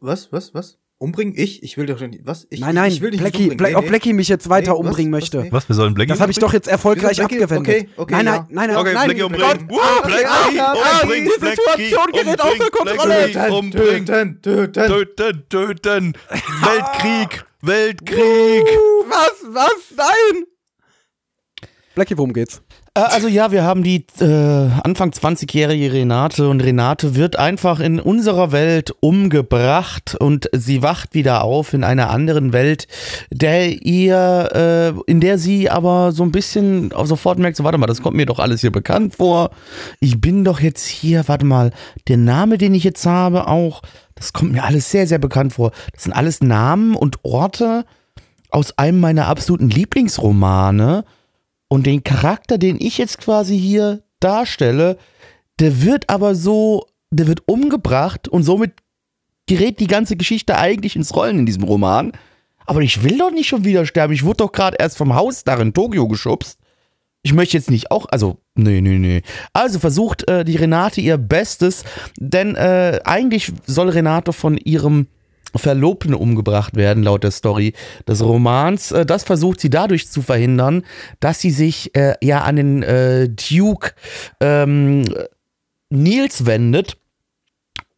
[0.00, 0.78] Was, was, was?
[0.98, 1.32] Umbringen?
[1.36, 1.62] Ich?
[1.62, 2.26] Ich will doch nicht.
[2.26, 2.46] Was?
[2.50, 3.56] Ich, nein, nein, ich will dich Blackie, nicht umbringen.
[3.72, 3.88] Bla Nee, ob.
[3.88, 4.86] Blackie mich jetzt weiter Nee, was?
[4.86, 5.20] umbringen Was?
[5.20, 5.42] möchte.
[5.42, 5.52] Nee.
[5.52, 7.42] Was, wir sollen Blackie Das habe ich doch jetzt erfolgreich Blackie?
[7.42, 7.74] abgewendet.
[7.74, 9.06] Okay, okay, nein, nein, nein, nein, Okay, nein.
[9.06, 9.68] Blackie umbringen.
[9.68, 11.24] Gott, Uh, okay, Blackie ah, umbringen.
[11.24, 12.70] Die Situation Blackie gerät außer umbringen.
[12.72, 13.28] Kontrolle.
[13.28, 14.06] Blackie umbringen.
[14.06, 15.16] Töten, töten.
[15.16, 16.12] Töten, töten.
[16.62, 18.66] Weltkrieg, Weltkrieg.
[19.08, 20.44] Was, was, nein.
[21.94, 22.62] Blackie, worum geht's?
[22.94, 28.00] Äh, Also ja, wir haben die äh, Anfang 20-jährige Renate und Renate wird einfach in
[28.00, 32.88] unserer Welt umgebracht und sie wacht wieder auf in einer anderen Welt,
[33.30, 37.86] der ihr, äh, in der sie aber so ein bisschen sofort merkt, so warte mal,
[37.86, 39.50] das kommt mir doch alles hier bekannt vor.
[40.00, 41.72] Ich bin doch jetzt hier, warte mal,
[42.08, 43.82] der Name, den ich jetzt habe, auch,
[44.14, 45.70] das kommt mir alles sehr, sehr bekannt vor.
[45.94, 47.84] Das sind alles Namen und Orte
[48.50, 51.04] aus einem meiner absoluten Lieblingsromane.
[51.72, 54.98] Und den Charakter, den ich jetzt quasi hier darstelle,
[55.60, 58.72] der wird aber so, der wird umgebracht und somit
[59.46, 62.12] gerät die ganze Geschichte eigentlich ins Rollen in diesem Roman.
[62.66, 64.12] Aber ich will doch nicht schon wieder sterben.
[64.12, 66.58] Ich wurde doch gerade erst vom Haus da in Tokio geschubst.
[67.22, 69.22] Ich möchte jetzt nicht auch, also, nee, nee, nee.
[69.52, 71.84] Also versucht äh, die Renate ihr Bestes,
[72.16, 75.06] denn äh, eigentlich soll Renate von ihrem
[75.56, 77.72] Verlobten umgebracht werden, laut der Story
[78.06, 78.92] des Romans.
[78.92, 80.82] Äh, Das versucht sie dadurch zu verhindern,
[81.20, 83.92] dass sie sich äh, ja an den äh, Duke
[84.40, 85.04] ähm,
[85.90, 86.96] Nils wendet.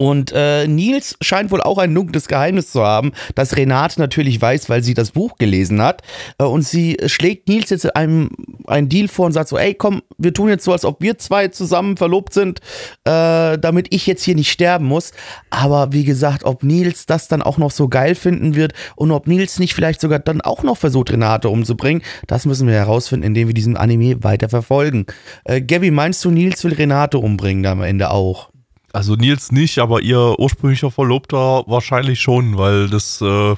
[0.02, 4.68] Und äh, Nils scheint wohl auch ein dunkles Geheimnis zu haben, das Renate natürlich weiß,
[4.68, 6.02] weil sie das Buch gelesen hat.
[6.38, 8.30] Äh, und sie schlägt Nils jetzt einem
[8.66, 11.18] einen Deal vor und sagt so, ey komm, wir tun jetzt so, als ob wir
[11.18, 12.58] zwei zusammen verlobt sind,
[13.04, 15.12] äh, damit ich jetzt hier nicht sterben muss.
[15.50, 19.28] Aber wie gesagt, ob Nils das dann auch noch so geil finden wird und ob
[19.28, 23.46] Nils nicht vielleicht sogar dann auch noch versucht, Renate umzubringen, das müssen wir herausfinden, indem
[23.46, 25.06] wir diesen Anime weiter verfolgen.
[25.44, 28.51] Äh, Gabby, meinst du, Nils will Renate umbringen am Ende auch?
[28.92, 33.54] Also Nils nicht, aber ihr ursprünglicher Verlobter wahrscheinlich schon, weil das, äh,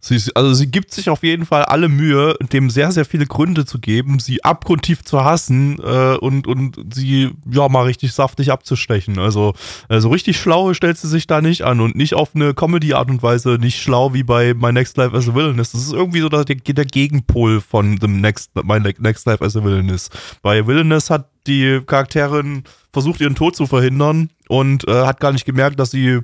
[0.00, 3.66] sie, also sie gibt sich auf jeden Fall alle Mühe, dem sehr, sehr viele Gründe
[3.66, 9.18] zu geben, sie abgrundtief zu hassen äh, und, und sie ja mal richtig saftig abzustechen.
[9.18, 9.52] Also,
[9.88, 13.22] also richtig schlau stellt sie sich da nicht an und nicht auf eine Comedy-Art und
[13.22, 15.72] Weise, nicht schlau wie bei My Next Life as a Villainess.
[15.72, 19.62] Das ist irgendwie so der, der Gegenpol von The Next, My Next Life as a
[19.62, 20.08] Villainess.
[20.40, 25.44] Bei Villainess hat die Charakterin versucht, ihren Tod zu verhindern und äh, hat gar nicht
[25.44, 26.20] gemerkt, dass sie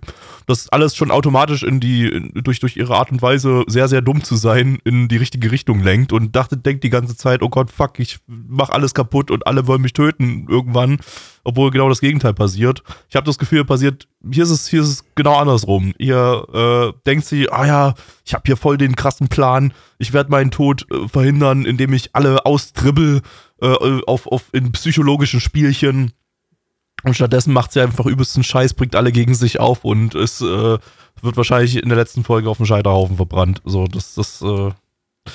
[0.48, 4.02] das alles schon automatisch in die, in, durch, durch ihre Art und Weise sehr, sehr
[4.02, 7.48] dumm zu sein, in die richtige Richtung lenkt und dachte, denkt die ganze Zeit, oh
[7.48, 10.98] Gott, fuck, ich mach alles kaputt und alle wollen mich töten irgendwann,
[11.44, 12.82] obwohl genau das Gegenteil passiert.
[13.08, 15.94] Ich habe das Gefühl, passiert, hier ist es, hier ist es genau andersrum.
[15.98, 17.94] Ihr äh, denkt sie, ah ja,
[18.24, 22.10] ich habe hier voll den krassen Plan, ich werde meinen Tod äh, verhindern, indem ich
[22.12, 23.22] alle austribbel
[23.60, 26.12] äh, auf, auf in psychologischen Spielchen.
[27.04, 30.78] Und stattdessen macht sie einfach übelsten Scheiß, bringt alle gegen sich auf und es äh,
[31.22, 33.62] wird wahrscheinlich in der letzten Folge auf dem Scheiterhaufen verbrannt.
[33.64, 34.70] So, das, das, äh,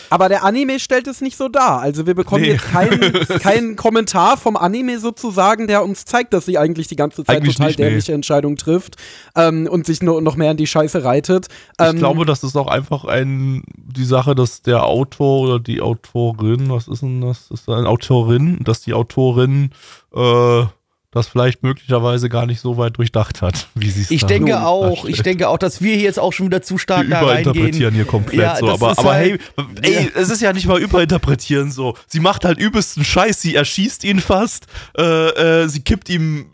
[0.10, 1.80] Aber der Anime stellt es nicht so dar.
[1.80, 2.52] Also wir bekommen Nee.
[2.54, 7.24] jetzt keinen, keinen Kommentar vom Anime sozusagen, der uns zeigt, dass sie eigentlich die ganze
[7.24, 7.86] Zeit Eigentlich total nicht, nee.
[7.86, 8.96] dämliche Entscheidungen trifft
[9.36, 11.48] ähm, und sich nur noch mehr in die Scheiße reitet.
[11.80, 15.82] ich Ähm, glaube, das ist auch einfach ein, die Sache, dass der Autor oder die
[15.82, 17.48] Autorin, was ist denn das?
[17.50, 19.72] Das ist eine Autorin, dass die Autorin
[20.16, 20.64] äh,
[21.12, 24.68] das vielleicht möglicherweise gar nicht so weit durchdacht hat, wie sie es Ich denke darstellt.
[24.68, 27.20] auch, ich denke auch, dass wir hier jetzt auch schon wieder zu stark Wir da
[27.26, 27.42] reingehen.
[27.52, 28.70] überinterpretieren hier komplett Ja, so.
[28.70, 29.42] Aber, aber halt-
[29.82, 31.96] hey, ey, es ist ja nicht mal überinterpretieren so.
[32.08, 34.68] Sie macht halt übelsten Scheiß, sie erschießt ihn fast,
[34.98, 36.46] äh, äh, sie kippt ihm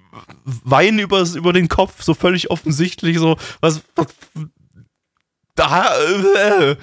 [0.44, 4.08] Wein übers, über den Kopf, so völlig offensichtlich, so, was, was
[5.56, 5.86] da,
[6.72, 6.76] äh,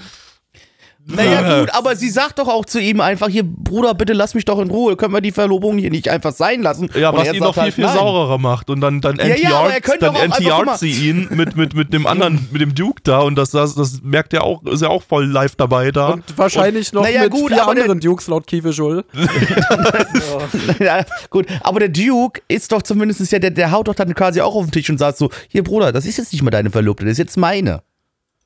[1.06, 4.44] Naja gut, aber sie sagt doch auch zu ihm einfach, hier Bruder, bitte lass mich
[4.46, 6.88] doch in Ruhe, können wir die Verlobung hier nicht einfach sein lassen?
[6.98, 7.94] Ja, Und was er ihn noch viel, halt, viel nein.
[7.94, 8.70] saurerer macht.
[8.70, 10.78] Und dann, dann Ja, ja, er könnte dann mal.
[10.78, 13.18] sie ihn mit, mit, mit dem anderen, mit dem Duke da.
[13.20, 16.10] Und das, das, das merkt er auch, ist ja auch voll live dabei da.
[16.12, 19.04] und wahrscheinlich noch naja, mit gut, vier der- anderen Dukes laut Kiewe Joel.
[20.78, 24.40] ja, gut, aber der Duke ist doch zumindest ja, der, der haut doch dann quasi
[24.40, 26.70] auch auf den Tisch und sagt so, hier Bruder, das ist jetzt nicht mehr deine
[26.70, 27.82] Verlobte, das ist jetzt meine.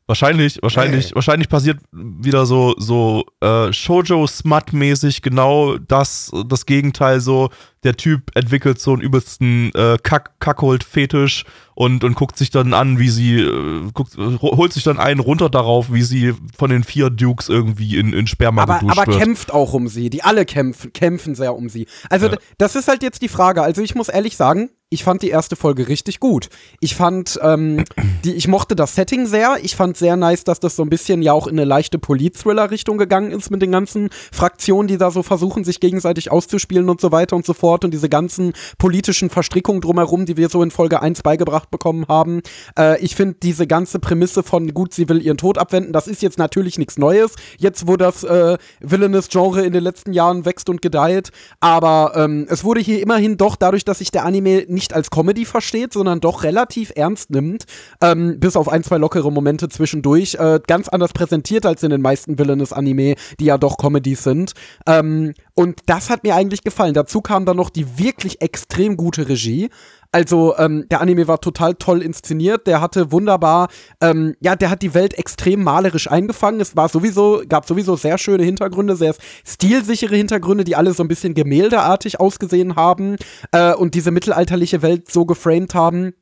[0.09, 7.51] Wahrscheinlich, wahrscheinlich, wahrscheinlich passiert wieder so, so äh, Shoujo-Smut-mäßig genau das, das Gegenteil so.
[7.85, 11.45] Der Typ entwickelt so einen übelsten äh, Kack Kackhold-Fetisch
[11.75, 15.49] und, und guckt sich dann an, wie sie, äh, guckt, holt sich dann einen runter
[15.49, 19.23] darauf, wie sie von den vier Dukes irgendwie in, in Sperma aber, geduscht aber wird.
[19.23, 20.11] kämpft auch um sie.
[20.11, 21.87] Die alle kämpfen, kämpfen sehr um sie.
[22.11, 22.37] Also Ja.
[22.57, 23.63] das ist halt jetzt die Frage.
[23.63, 26.49] Also ich muss ehrlich sagen, ich fand die erste Folge richtig gut.
[26.81, 27.85] Ich fand, ähm,
[28.25, 29.59] die, ich mochte das Setting sehr.
[29.63, 32.97] Ich fand sehr nice, dass das so ein bisschen ja auch in eine leichte Polit-Thriller-Richtung
[32.97, 37.13] gegangen ist mit den ganzen Fraktionen, die da so versuchen, sich gegenseitig auszuspielen und so
[37.13, 41.03] weiter und so fort und diese ganzen politischen Verstrickungen drumherum, die wir so in Folge
[41.03, 42.41] 1 beigebracht bekommen haben.
[42.79, 46.23] Äh, ich finde diese ganze Prämisse von gut, sie will ihren Tod abwenden, das ist
[46.23, 47.33] jetzt natürlich nichts Neues.
[47.59, 51.31] Jetzt, wo das äh, Villainous-Genre in den letzten Jahren wächst und gedeiht.
[51.61, 55.45] Aber ähm, es wurde hier immerhin doch dadurch, dass sich der Anime nicht als Comedy
[55.45, 57.65] versteht, sondern doch relativ ernst nimmt,
[58.01, 62.01] ähm, bis auf ein, zwei lockere Momente zwischendurch, äh, ganz anders präsentiert als in den
[62.01, 64.53] meisten Villainous-Anime, die ja doch Comedies sind.
[64.87, 66.95] Ähm, und das hat mir eigentlich gefallen.
[66.95, 69.69] Dazu kam dann noch die wirklich extrem gute Regie.
[70.11, 73.69] Also ähm, der Anime war total toll inszeniert, der hatte wunderbar,
[74.01, 76.61] ähm, ja, der hat die Welt extrem malerisch eingefangen.
[76.61, 79.15] Es war sowieso, gab sowieso sehr schöne Hintergründe, sehr
[79.47, 83.17] stilsichere Hintergründe, die alle so ein bisschen gemäldeartig ausgesehen haben
[83.53, 86.15] äh, und diese mittelalterliche Welt so geframed haben.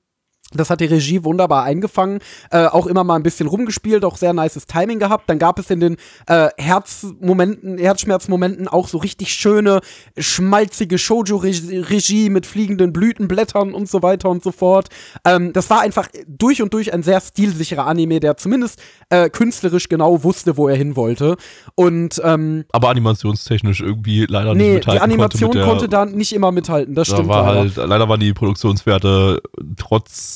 [0.53, 2.21] Das hat die Regie wunderbar eingefangen,
[2.53, 5.29] äh, auch immer mal ein bisschen rumgespielt, auch sehr nices Timing gehabt.
[5.29, 5.97] Dann gab es in den
[6.29, 9.81] äh, Herzmomenten, Herzschmerzmomenten auch so richtig schöne,
[10.17, 14.89] schmalzige Shoujo-Regie mit fliegenden Blütenblättern und so weiter und so fort.
[15.25, 19.89] Ähm, das war einfach durch und durch ein sehr stilsicherer Anime, der zumindest äh, künstlerisch
[19.89, 21.37] genau wusste, wo er hin wollte.
[21.75, 26.33] Und ähm, aber animationstechnisch irgendwie leider nee, nicht mithalten die Animation konnte, konnte da nicht
[26.33, 26.95] immer mithalten.
[26.95, 27.59] Das da stimmt war leider.
[27.59, 29.43] halt, leider waren die Produktionswerte
[29.77, 30.36] trotz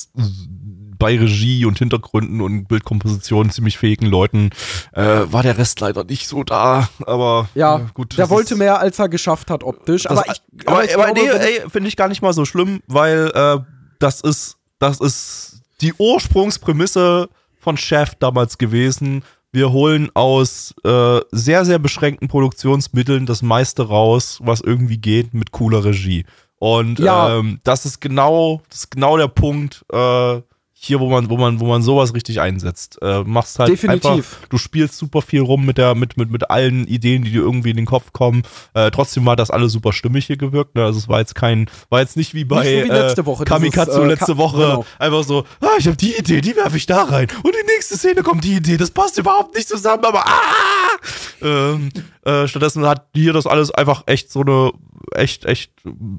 [0.98, 4.50] bei Regie und Hintergründen und Bildkomposition ziemlich fähigen Leuten
[4.92, 6.88] äh, war der Rest leider nicht so da.
[7.06, 8.18] Aber Ja, äh, gut.
[8.18, 10.02] der wollte ist- mehr, als er geschafft hat optisch.
[10.02, 12.80] Das, aber ich, aber, ich aber glaube, nee, finde ich gar nicht mal so schlimm,
[12.86, 13.58] weil äh,
[13.98, 17.28] das ist das ist die Ursprungsprämisse
[17.58, 19.22] von Chef damals gewesen.
[19.52, 25.50] Wir holen aus äh, sehr, sehr beschränkten Produktionsmitteln das meiste raus, was irgendwie geht, mit
[25.50, 26.24] cooler Regie.
[26.60, 27.38] Und Ja.
[27.38, 30.40] ähm, das ist genau, das ist genau der Punkt, äh,
[30.82, 32.98] hier, wo man, wo man, wo man sowas richtig einsetzt.
[33.02, 34.10] Äh, machst halt Definitiv.
[34.10, 37.42] einfach, du spielst super viel rum mit der, mit, mit, mit allen Ideen, die dir
[37.42, 38.44] irgendwie in den Kopf kommen.
[38.72, 40.74] Äh, trotzdem war das alles super stimmig hier gewirkt.
[40.76, 40.84] Ne?
[40.84, 43.42] Also es war jetzt kein, war jetzt nicht wie bei Nicht so wie letzte Woche,
[43.42, 44.56] äh, Kamikatsu dieses, äh, letzte Ka- Woche.
[44.56, 44.84] genau.
[44.98, 47.28] Einfach so, ah, ich habe die Idee, die werfe ich da rein.
[47.42, 50.96] Und die nächste Szene kommt die Idee, das passt überhaupt nicht zusammen, aber ah!
[51.42, 51.90] Ähm,
[52.24, 54.72] äh, stattdessen hat hier das alles einfach echt so eine
[55.12, 55.72] echt, echt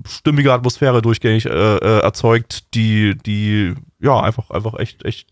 [0.08, 5.28] stimmige Atmosphäre durchgängig äh, äh, erzeugt, die, die ja einfach, einfach echt, echt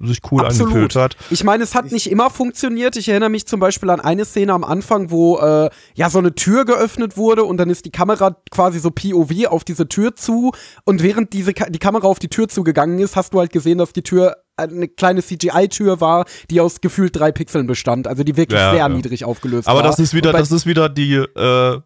[0.00, 0.72] sich cool Absolut.
[0.72, 1.16] angefühlt hat.
[1.30, 2.96] Ich meine, es hat nicht immer funktioniert.
[2.96, 6.34] Ich erinnere mich zum Beispiel an eine Szene am Anfang, wo äh, ja so eine
[6.34, 10.52] Tür geöffnet wurde und dann ist die Kamera quasi so POV auf diese Tür zu.
[10.84, 13.78] Und während diese Ka die Kamera auf die Tür zugegangen ist, hast du halt gesehen,
[13.78, 18.06] dass die Tür eine kleine CGI-Tür war, die aus gefühlt drei Pixeln bestand.
[18.06, 18.88] Also die wirklich Ja, sehr ja.
[18.88, 19.82] niedrig aufgelöst Aber war.
[19.86, 21.80] das ist wieder, das ist wieder die äh,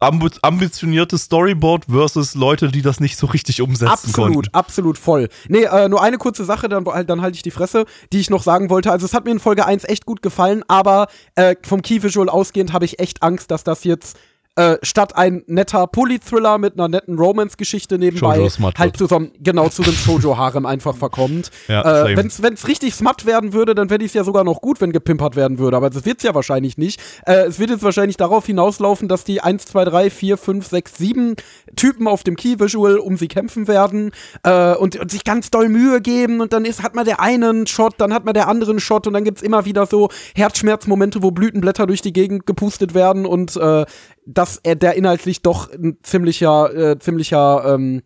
[0.00, 4.48] ambi- ambitionierte Storyboard versus Leute, die das nicht so richtig umsetzen Absolut, konnten.
[4.54, 5.28] absolut voll.
[5.48, 8.30] Nee, äh, nur eine kurze Sache, dann, halt- dann halte ich die Fresse, die ich
[8.30, 8.90] noch sagen wollte.
[8.90, 12.28] Also es hat mir in Folge 1 echt gut gefallen, aber äh, vom Key Visual
[12.28, 14.16] ausgehend habe ich echt Angst, dass das jetzt
[14.56, 18.48] äh, statt ein netter Poly-Thriller mit einer netten Romance-Geschichte nebenbei
[18.78, 21.50] halt zu so einem, genau, zu einem Shoujo-Harem einfach verkommt.
[21.66, 24.60] Ja, äh, wenn's, wenn's richtig smut werden würde, dann fände ich es ja sogar noch
[24.60, 27.00] gut, wenn gepimpert werden würde, aber das wird's ja wahrscheinlich nicht.
[27.26, 30.98] Äh, es wird jetzt wahrscheinlich darauf hinauslaufen, dass die 1, 2, 3, 4, 5, 6,
[30.98, 31.36] 7
[31.74, 34.12] Typen auf dem Key-Visual um sie kämpfen werden
[34.42, 37.66] äh, und, und sich ganz doll Mühe geben und dann ist, hat man der einen
[37.66, 41.30] Shot, dann hat man der anderen Shot und dann gibt's immer wieder so Herzschmerzmomente, wo
[41.30, 43.86] Blütenblätter durch die Gegend gepustet werden und äh,
[44.26, 48.02] dass er der inhaltlich doch ein ziemlicher, äh, ziemlicher, ähm,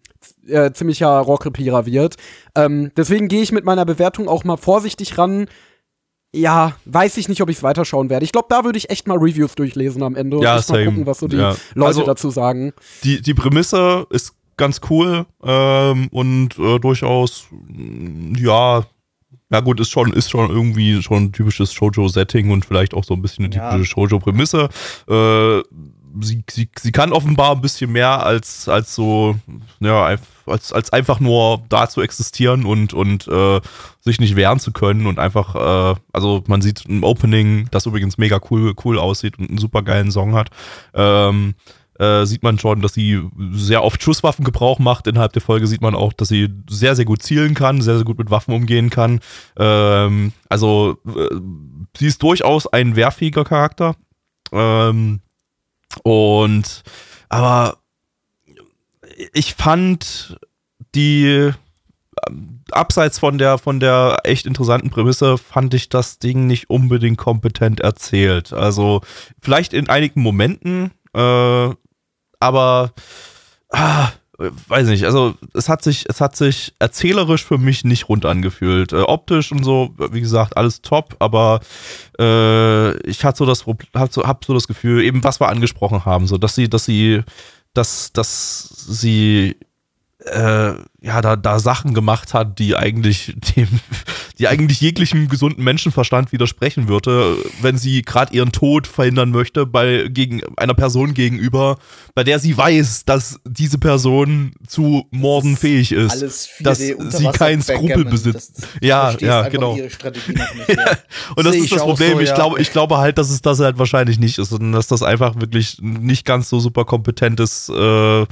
[0.47, 2.17] äh, ziemlicher Rohrkrepierer wird.
[2.55, 5.47] Ähm, deswegen gehe ich mit meiner Bewertung auch mal vorsichtig ran.
[6.35, 8.25] Ja, weiß ich nicht, ob ich es weiterschauen werde.
[8.25, 10.85] Ich glaube, da würde ich echt mal Reviews durchlesen am Ende und Ja, echt mal
[10.85, 11.55] gucken, was so die Ja.
[11.75, 12.73] Leute Also- dazu sagen.
[13.03, 18.85] Die, die Prämisse ist ganz cool ähm, und äh, durchaus, mh, ja,
[19.51, 23.15] ja gut, ist schon, ist schon irgendwie schon ein typisches Shoujo-Setting und vielleicht auch so
[23.15, 23.71] ein bisschen eine Ja.
[23.73, 24.69] typische Shoujo-Prämisse.
[25.09, 25.63] Äh,
[26.21, 29.37] sie, sie, sie kann offenbar ein bisschen mehr als, als so,
[29.81, 33.61] ja, als, als einfach nur da zu existieren und, und äh,
[34.01, 35.55] sich nicht wehren zu können und einfach,
[35.95, 39.83] äh, also man sieht ein Opening, das übrigens mega cool, cool aussieht und einen super
[39.83, 40.51] geilen Song hat.
[40.95, 41.55] Ähm,
[41.99, 43.21] äh, sieht man schon, dass sie
[43.51, 45.07] sehr oft Schusswaffengebrauch macht.
[45.09, 48.05] Innerhalb der Folge sieht man auch, dass sie sehr, sehr gut zielen kann, sehr, sehr
[48.05, 49.21] gut mit Waffen umgehen kann.
[49.59, 51.35] Ähm, also äh,
[51.97, 53.97] sie ist durchaus ein wehrfähiger Charakter.
[54.53, 55.21] Ähm,
[56.03, 56.83] und
[57.29, 57.79] aber
[59.33, 60.39] ich fand
[60.95, 61.53] die
[62.29, 67.19] ähm, abseits von der von der echt interessanten Prämisse fand ich das Ding nicht unbedingt
[67.19, 68.53] kompetent erzählt.
[68.53, 69.03] Also
[69.41, 71.71] vielleicht in einigen Momenten, äh,
[72.41, 72.93] aber
[73.71, 78.25] ah, weiß nicht, also es hat sich, es hat sich erzählerisch für mich nicht rund
[78.25, 78.93] angefühlt.
[78.93, 81.61] Äh, optisch und so, wie gesagt, alles top, aber
[82.19, 86.05] äh, ich hatte so das hab so, hab so das Gefühl, eben was wir angesprochen
[86.05, 87.23] haben, so dass sie, dass sie,
[87.75, 89.57] dass, dass sie
[90.25, 93.69] äh, ja, da, da Sachen gemacht hat, die eigentlich dem,
[94.39, 100.09] die eigentlich jeglichem gesunden Menschenverstand widersprechen würde, wenn sie gerade ihren Tod verhindern möchte bei
[100.09, 101.79] gegen einer Person gegenüber,
[102.15, 107.63] bei der sie weiß, dass diese Person zu Morden fähig ist, 4D dass sie keinen
[107.63, 108.63] Skrupel besitzt.
[108.63, 109.77] Das- Ja, ja, genau.
[109.77, 110.99] Nicht, ja.
[111.37, 112.15] Und das Sehe ist ich das Problem.
[112.15, 112.35] so, ich, ja.
[112.35, 115.37] glaube, ich glaube halt, dass es das halt wahrscheinlich nicht ist, sondern dass das einfach
[115.37, 118.27] wirklich nicht ganz so super kompetentes äh,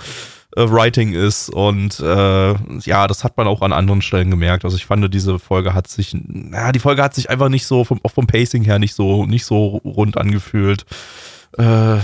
[0.56, 1.50] äh, Writing ist.
[1.50, 4.64] Und äh, ja, das hat man auch an anderen Stellen gemerkt.
[4.64, 6.16] Also ich fand, diese Folge hat sich,
[6.52, 9.26] ja, die Folge hat sich einfach nicht so vom, auch vom Pacing her nicht so,
[9.26, 10.84] nicht so rund angefühlt.
[11.58, 11.98] Äh,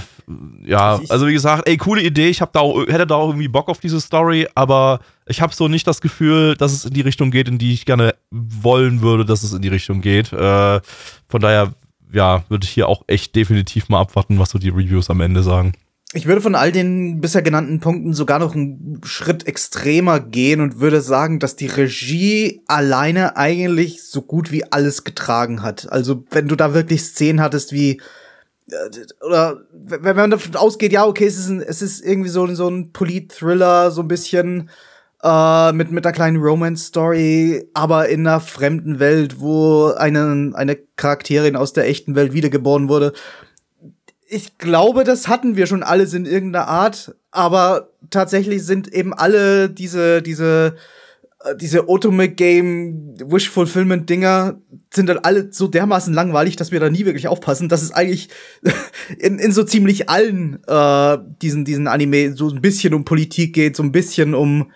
[0.64, 2.28] ja, also wie gesagt, ey, coole Idee.
[2.28, 5.54] Ich hab da auch, hätte da auch irgendwie Bock auf diese Story, aber ich habe
[5.54, 9.02] so nicht das Gefühl, dass es in die Richtung geht, in die ich gerne wollen
[9.02, 10.32] würde, dass es in die Richtung geht.
[10.32, 10.80] Äh,
[11.28, 11.72] von daher,
[12.12, 15.42] ja, würde ich hier auch echt definitiv mal abwarten, was so die Reviews am Ende
[15.42, 15.72] sagen.
[16.14, 20.78] Ich würde von all den bisher genannten Punkten sogar noch einen Schritt extremer gehen und
[20.78, 25.90] würde sagen, dass die Regie alleine eigentlich so gut wie alles getragen hat.
[25.90, 28.02] Also wenn du da wirklich Szenen hattest wie
[28.70, 32.46] äh, oder wenn man davon ausgeht, ja, okay, es ist, ein, es ist irgendwie so,
[32.54, 34.68] so ein Polit-Thriller, so ein bisschen
[35.22, 41.56] äh, mit, mit einer kleinen Romance-Story, aber in einer fremden Welt, wo eine, eine Charakterin
[41.56, 43.14] aus der echten Welt wiedergeboren wurde
[44.32, 49.68] ich glaube, das hatten wir schon alles in irgendeiner Art, aber tatsächlich sind eben alle
[49.68, 50.76] diese, diese,
[51.44, 54.58] äh, diese Ultimate Game Wish Fulfillment Dinger
[54.92, 58.30] sind dann alle so dermaßen langweilig, dass wir da nie wirklich aufpassen, dass es eigentlich
[59.18, 63.76] in, in so ziemlich allen äh, diesen, diesen Anime so ein bisschen um Politik geht,
[63.76, 64.72] so ein bisschen um,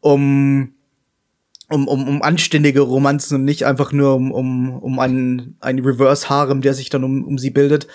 [0.00, 0.72] um,
[1.68, 6.62] um, um, um anständige Romanzen und nicht einfach nur um, um, um einen, einen Reverse-Harem,
[6.62, 7.86] der sich dann um, um sie bildet.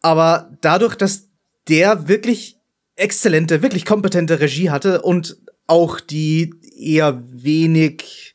[0.00, 1.28] Aber dadurch, dass
[1.68, 2.58] der wirklich
[2.96, 5.36] exzellente, wirklich kompetente Regie hatte und
[5.66, 8.34] auch die eher wenig,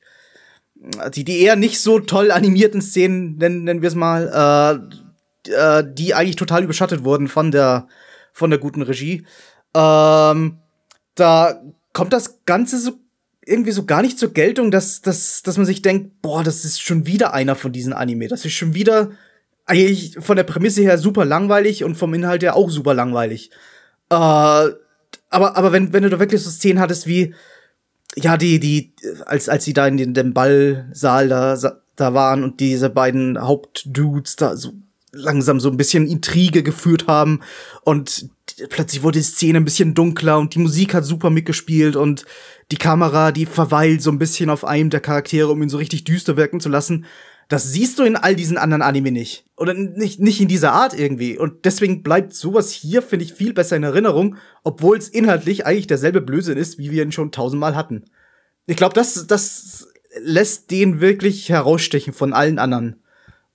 [1.13, 4.81] die, die eher nicht so toll animierten Szenen, nennen, nennen wir es mal,
[5.47, 7.87] äh, äh, die eigentlich total überschattet wurden von der,
[8.33, 9.25] von der guten Regie.
[9.75, 10.59] Ähm,
[11.15, 11.61] da
[11.93, 12.93] kommt das Ganze so
[13.45, 16.81] irgendwie so gar nicht zur Geltung, dass, dass, dass man sich denkt, boah, das ist
[16.81, 18.27] schon wieder einer von diesen Anime.
[18.27, 19.11] Das ist schon wieder
[19.65, 23.49] eigentlich von der Prämisse her super langweilig und vom Inhalt her auch super langweilig.
[24.09, 27.33] Äh, aber, aber wenn, wenn du da wirklich so Szenen hattest wie,
[28.15, 28.93] ja, die, die,
[29.25, 31.57] als, als sie da in den, dem Ballsaal da,
[31.95, 34.73] da waren und diese beiden Hauptdudes da so
[35.11, 37.39] langsam so ein bisschen Intrige geführt haben
[37.83, 38.29] und
[38.69, 42.25] plötzlich wurde die Szene ein bisschen dunkler und die Musik hat super mitgespielt und
[42.71, 46.03] die Kamera, die verweilt so ein bisschen auf einem der Charaktere, um ihn so richtig
[46.03, 47.05] düster wirken zu lassen.
[47.47, 49.45] Das siehst du in all diesen anderen Anime nicht.
[49.55, 51.37] Oder nicht, nicht in dieser Art irgendwie.
[51.37, 55.87] Und deswegen bleibt sowas hier, finde ich, viel besser in Erinnerung, obwohl es inhaltlich eigentlich
[55.87, 58.05] derselbe Blödsinn ist, wie wir ihn schon tausendmal hatten.
[58.65, 59.87] Ich glaube, das, das
[60.19, 63.01] lässt den wirklich herausstechen von allen anderen.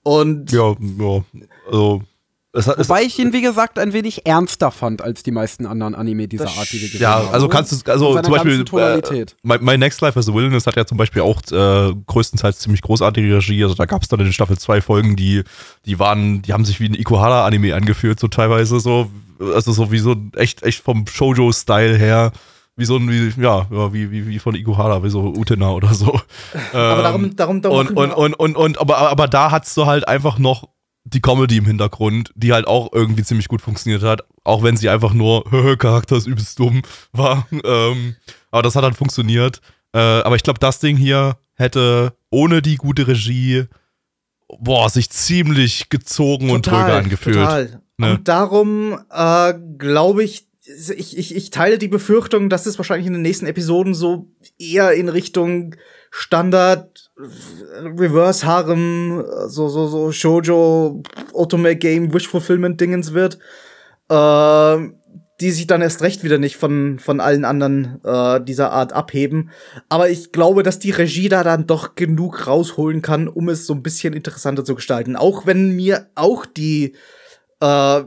[0.03, 1.25] Und Ja, ja,
[1.67, 2.03] also
[2.53, 5.95] es es, Wobei ich ihn, wie gesagt, ein wenig ernster fand als die meisten anderen
[5.95, 7.29] Anime dieser Art, die wir gesehen ja, haben.
[7.29, 10.75] also kannst du, also zum Beispiel, äh, My, My Next Life as a das hat
[10.75, 13.63] ja zum Beispiel auch äh, größtenteils ziemlich großartige Regie.
[13.63, 15.45] Also da gab es dann in den Staffel zwei Folgen, die,
[15.87, 19.09] die waren, die haben sich wie ein Ikuhara-Anime angefühlt, so teilweise so,
[19.39, 22.33] also so wie so echt, echt vom Shoujo-Style her.
[22.77, 25.93] Wie so ein, wie, ja, ja, wie, wie, wie von Ikuhara, wie so Utena oder
[25.93, 26.21] so.
[26.73, 29.87] aber Ähm, darum, darum, darum und, und, und, und, und, aber, aber da hattest du
[29.87, 30.69] halt einfach noch
[31.05, 34.89] die Comedy im Hintergrund, die halt auch irgendwie ziemlich gut funktioniert hat, auch wenn sie
[34.89, 35.45] einfach nur
[35.79, 36.83] Charakter ist übelst dumm
[37.13, 37.47] war.
[37.65, 38.17] Ähm,
[38.51, 39.61] aber das hat halt funktioniert.
[39.93, 43.67] Äh, aber ich glaube, das Ding hier hätte ohne die gute Regie
[44.59, 47.37] boah, sich ziemlich gezogen und dröge angefühlt.
[47.37, 47.81] Total.
[47.99, 48.13] Ne?
[48.13, 50.49] Und darum äh, glaube ich,
[50.97, 54.29] ich, ich, ich teile die Befürchtung, dass es wahrscheinlich in den nächsten Episoden so
[54.59, 55.75] eher in Richtung
[56.11, 56.90] Standard
[57.99, 61.03] Reverse Harem, so, so, so Shoujo,
[61.33, 63.39] Ultimate Game, Wish Fulfillment Dingens wird,
[64.09, 64.77] äh,
[65.41, 69.51] die sich dann erst recht wieder nicht von, von allen anderen äh, dieser Art abheben.
[69.89, 73.75] Aber ich glaube, dass die Regie da dann doch genug rausholen kann, um es so
[73.75, 75.17] ein bisschen interessanter zu gestalten.
[75.17, 76.95] Auch wenn mir auch die
[77.61, 78.03] äh,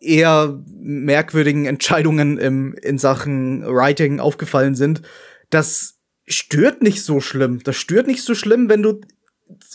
[0.00, 5.02] eher merkwürdigen Entscheidungen im, in Sachen Writing aufgefallen sind.
[5.50, 5.93] Das
[6.26, 7.60] stört nicht so schlimm.
[7.62, 9.00] Das stört nicht so schlimm, wenn du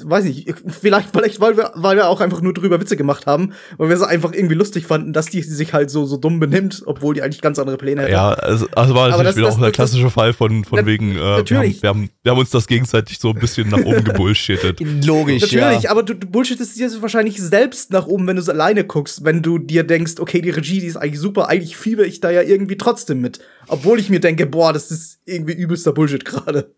[0.04, 3.54] weiß nicht, vielleicht, vielleicht weil wir, weil wir auch einfach nur drüber Witze gemacht haben,
[3.78, 6.84] weil wir es einfach irgendwie lustig fanden, dass die sich halt so, so dumm benimmt,
[6.86, 8.12] obwohl die eigentlich ganz andere Pläne hätte.
[8.12, 10.80] Ja, also, also war natürlich das- wieder das- auch der das- klassische Fall von, von
[10.80, 13.70] Na- wegen, äh, wir, haben, wir, haben, wir haben uns das gegenseitig so ein bisschen
[13.70, 14.80] nach oben gebullshittet.
[15.06, 15.92] Logisch, Natürlich, ja.
[15.92, 19.24] aber du, du bullshittest dir das wahrscheinlich selbst nach oben, wenn du es alleine guckst,
[19.26, 22.30] wenn du dir denkst, okay, die Regie, die ist eigentlich super, eigentlich fieber ich da
[22.32, 23.40] ja irgendwie trotzdem mit.
[23.68, 26.74] Obwohl ich mir denke, boah, das ist irgendwie übelster Bullshit gerade.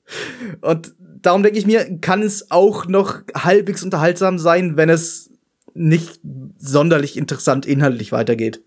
[0.61, 5.29] Und darum denke ich mir, kann es auch noch halbwegs unterhaltsam sein, wenn es
[5.73, 6.19] nicht
[6.57, 8.61] sonderlich interessant inhaltlich weitergeht.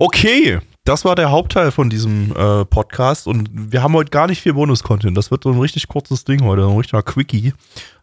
[0.00, 4.40] Okay, das war der Hauptteil von diesem äh, Podcast und wir haben heute gar nicht
[4.40, 5.16] viel Bonus-Content.
[5.16, 7.52] Das wird so ein richtig kurzes Ding heute, ein richtiger Quickie.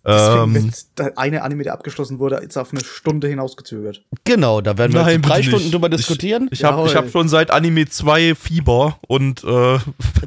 [0.08, 4.04] Deswegen Ähm, wird der eine Anime, der abgeschlossen wurde, jetzt auf eine Stunde hinausgezögert.
[4.24, 5.74] Genau, da werden wir Nein, drei Stunden nicht.
[5.74, 6.48] drüber diskutieren.
[6.52, 7.06] Ich habe ich Jawohl.
[7.08, 9.80] hab schon seit Anime 2 Fieber und äh,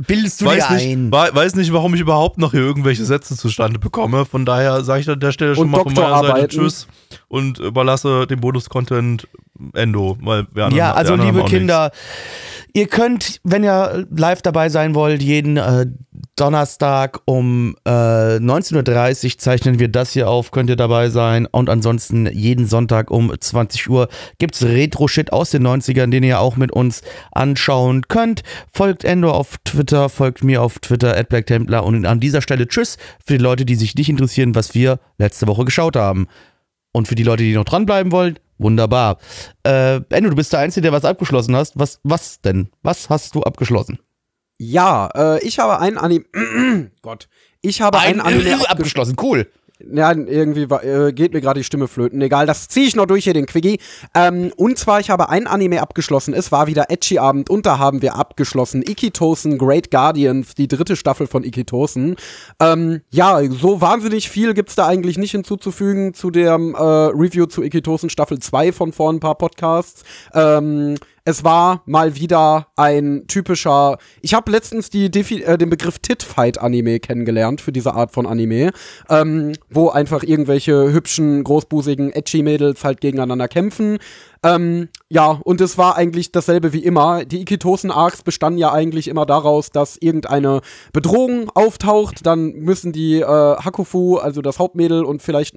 [0.06, 1.12] Bildest du weiß, dir nicht, ein?
[1.12, 4.24] wei- weiß nicht, warum ich überhaupt noch hier irgendwelche Sätze zustande bekomme.
[4.24, 6.48] Von daher sage ich an der Stelle schon Und mal von meiner Seite.
[6.48, 6.88] Tschüss
[7.28, 9.28] und überlasse den Bonus-Content
[9.74, 10.16] Endo.
[10.22, 11.50] Weil wir anderen- Ja, also liebe auch nichts.
[11.50, 11.90] Kinder,
[12.72, 15.86] ihr könnt, wenn ihr live dabei sein wollt, jeden äh,
[16.36, 21.46] Donnerstag um äh, 19.30 Uhr zeichnen wir das hier auf, könnt ihr dabei sein.
[21.46, 24.08] Und ansonsten jeden Sonntag um 20 Uhr
[24.38, 28.42] gibt's Retro-Shit aus den 90ern, den ihr auch mit uns anschauen könnt.
[28.72, 31.28] Folgt Endo auf Twitter, folgt mir auf Twitter, at.
[31.82, 35.46] Und an dieser Stelle Tschüss für die Leute, die sich nicht interessieren, was wir letzte
[35.46, 36.26] Woche geschaut haben.
[36.92, 39.18] Und für die Leute, die noch dranbleiben wollen, wunderbar.
[39.64, 41.78] Äh, Enno, du bist der Einzige, der was abgeschlossen hast.
[41.78, 42.70] Was, was denn?
[42.82, 43.98] Was hast du abgeschlossen?
[44.58, 46.24] Ja, äh, ich habe ein Anime.
[47.02, 47.28] Gott.
[47.60, 48.70] Ich habe ein, Anime abgeschlossen.
[48.70, 49.50] abgeschlossen, cool.
[49.80, 52.20] Ja, irgendwie äh, geht mir gerade die Stimme flöten.
[52.20, 53.78] Egal, das ziehe ich noch durch hier, den Quickie.
[54.12, 56.34] Ähm, und zwar, ich habe ein Anime abgeschlossen.
[56.34, 58.82] Es war wieder Edgy Abend und da haben wir abgeschlossen.
[58.82, 62.16] Ikitosen Great Guardian, die dritte Staffel von Ikitosen.
[62.58, 67.62] Ähm, ja, so wahnsinnig viel gibt's da eigentlich nicht hinzuzufügen zu dem äh, Review zu
[67.62, 70.02] Ikitosen Staffel 2 von vor ein paar Podcasts.
[70.34, 73.98] Ähm, es war mal wieder ein typischer.
[74.22, 78.70] Ich habe letztens die Defi äh, den Begriff Tit-Fight-Anime kennengelernt für diese Art von Anime,
[79.08, 83.98] ähm, wo einfach irgendwelche hübschen, großbusigen Edgy-Mädels halt gegeneinander kämpfen.
[84.42, 87.24] Ähm, ja, und es war eigentlich dasselbe wie immer.
[87.24, 90.60] Die Ikitosen-Arcs bestanden ja eigentlich immer daraus, dass irgendeine
[90.92, 95.56] Bedrohung auftaucht, dann müssen die äh, Hakufu, also das Hauptmädel und vielleicht,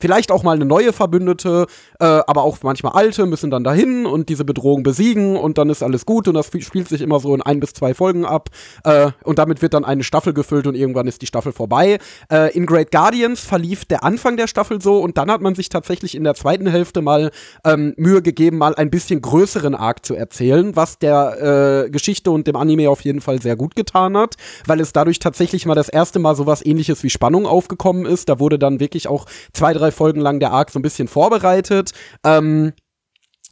[0.00, 1.66] vielleicht auch mal eine neue Verbündete,
[2.00, 5.82] äh, aber auch manchmal alte, müssen dann dahin und diese Bedrohung besiegen und dann ist
[5.82, 8.48] alles gut und das spielt sich immer so in ein bis zwei Folgen ab
[8.84, 11.98] äh, und damit wird dann eine Staffel gefüllt und irgendwann ist die Staffel vorbei.
[12.30, 15.68] Äh, in Great Guardians verlief der Anfang der Staffel so und dann hat man sich
[15.68, 17.30] tatsächlich in der zweiten Hälfte mal
[17.64, 22.46] ähm, Mühe gegeben, mal ein bisschen größeren Arc zu erzählen, was der äh, Geschichte und
[22.46, 24.36] dem Anime auf jeden Fall sehr gut getan hat,
[24.66, 28.28] weil es dadurch tatsächlich mal das erste Mal sowas ähnliches wie Spannung aufgekommen ist.
[28.28, 31.92] Da wurde dann wirklich auch zwei, drei Folgen lang der Arc so ein bisschen vorbereitet.
[32.24, 32.72] Ähm,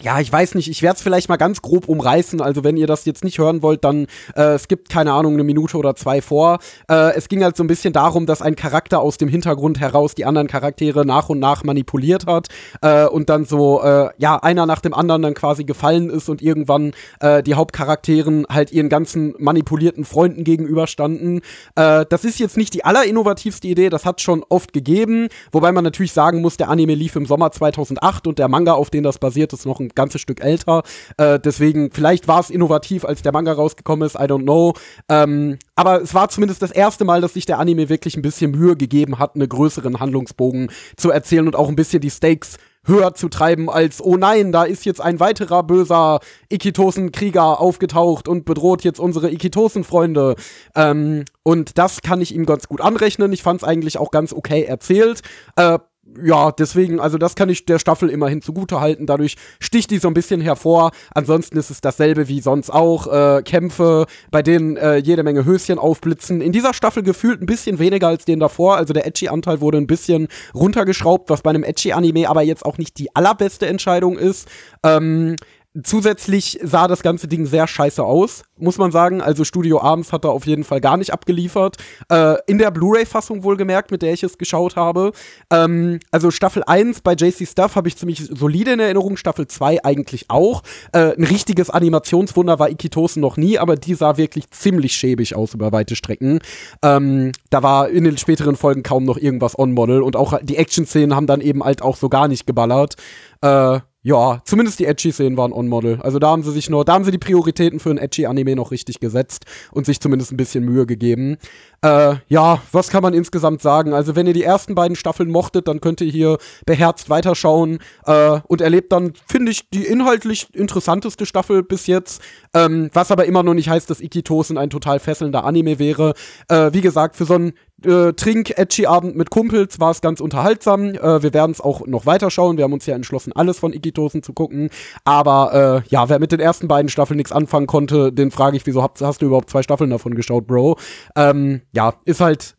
[0.03, 2.43] ja, ich weiß nicht, ich werde es vielleicht mal ganz grob umreißen.
[2.43, 5.43] Also wenn ihr das jetzt nicht hören wollt, dann äh, es gibt keine Ahnung eine
[5.43, 6.59] Minute oder zwei vor.
[6.87, 10.15] Äh, es ging halt so ein bisschen darum, dass ein Charakter aus dem Hintergrund heraus
[10.15, 12.49] die anderen Charaktere nach und nach manipuliert hat
[12.83, 16.43] äh, und dann so äh, ja einer nach dem anderen dann quasi gefallen ist und
[16.43, 21.41] irgendwann äh, die Hauptcharakteren halt ihren ganzen manipulierten Freunden gegenüberstanden.
[21.75, 25.85] Äh, das ist jetzt nicht die allerinnovativste Idee, das hat schon oft gegeben, wobei man
[25.85, 29.19] natürlich sagen muss, der Anime lief im Sommer 2008 und der Manga, auf den das
[29.19, 30.83] basiert, ist noch ein ein ganzes Stück älter.
[31.17, 34.75] Äh, deswegen, vielleicht war es innovativ, als der Manga rausgekommen ist, I don't know.
[35.09, 38.51] Ähm, aber es war zumindest das erste Mal, dass sich der Anime wirklich ein bisschen
[38.51, 42.57] Mühe gegeben hat, einen größeren Handlungsbogen zu erzählen und auch ein bisschen die Stakes
[42.87, 48.45] höher zu treiben als, oh nein, da ist jetzt ein weiterer böser Ikitosen-Krieger aufgetaucht und
[48.45, 50.37] bedroht jetzt unsere Ikitosen-Freunde.
[50.75, 53.33] Ähm, und das kann ich ihm ganz gut anrechnen.
[53.33, 55.23] Ich fand es eigentlich auch ganz okay erzählt.
[55.57, 55.79] Äh,
[56.23, 59.07] ja, deswegen, also das kann ich der Staffel immerhin zugute halten.
[59.07, 60.93] Dadurch sticht die so ein bisschen hervor.
[61.15, 63.07] Ansonsten ist es dasselbe wie sonst auch.
[63.07, 66.41] Äh, Kämpfe, bei denen äh, jede Menge Höschen aufblitzen.
[66.41, 68.77] In dieser Staffel gefühlt ein bisschen weniger als den davor.
[68.77, 72.99] Also der Edgy-Anteil wurde ein bisschen runtergeschraubt, was bei einem Edgy-Anime aber jetzt auch nicht
[72.99, 74.49] die allerbeste Entscheidung ist.
[74.83, 75.37] Ähm,
[75.83, 79.21] Zusätzlich sah das ganze Ding sehr scheiße aus, muss man sagen.
[79.21, 81.77] Also Studio Abends hat da auf jeden Fall gar nicht abgeliefert.
[82.11, 85.13] Äh, in der Blu-ray-Fassung wohlgemerkt, mit der ich es geschaut habe.
[85.51, 89.85] Ähm, also Staffel 1 bei JC Stuff habe ich ziemlich solide in Erinnerung, Staffel 2
[89.85, 90.63] eigentlich auch.
[90.93, 95.53] Äh, ein richtiges Animationswunder war Ikitosen noch nie, aber die sah wirklich ziemlich schäbig aus
[95.53, 96.41] über weite Strecken.
[96.83, 101.15] Ähm, da war in den späteren Folgen kaum noch irgendwas on-Model und auch die Action-Szenen
[101.15, 102.97] haben dann eben halt auch so gar nicht geballert.
[103.43, 106.01] Äh, ja, zumindest die Edgy-Szenen waren on-Model.
[106.01, 108.71] Also da haben sie sich nur, da haben sie die Prioritäten für ein Edgy-Anime noch
[108.71, 111.39] richtig gesetzt und sich zumindest ein bisschen Mühe gegeben.
[111.83, 113.93] Äh, ja, was kann man insgesamt sagen?
[113.93, 118.39] Also wenn ihr die ersten beiden Staffeln mochtet, dann könnt ihr hier beherzt weiterschauen äh,
[118.47, 122.23] und erlebt dann, finde ich, die inhaltlich interessanteste Staffel bis jetzt.
[122.55, 126.15] Ähm, was aber immer noch nicht heißt, dass Ikitosen ein total fesselnder Anime wäre.
[126.47, 127.55] Äh, wie gesagt, für so einen
[127.85, 130.95] äh, Trink-Edgy-Abend mit Kumpels war es ganz unterhaltsam.
[130.95, 132.57] Äh, wir werden es auch noch weiterschauen.
[132.57, 134.71] Wir haben uns ja entschlossen, alles von Ikitosen zu gucken.
[135.05, 138.67] Aber äh, ja, wer mit den ersten beiden Staffeln nichts anfangen konnte, den frage ich,
[138.67, 140.79] wieso hast, hast, du überhaupt zwei Staffeln davon geschaut, Bro?
[141.17, 142.57] Ähm, ja, ist halt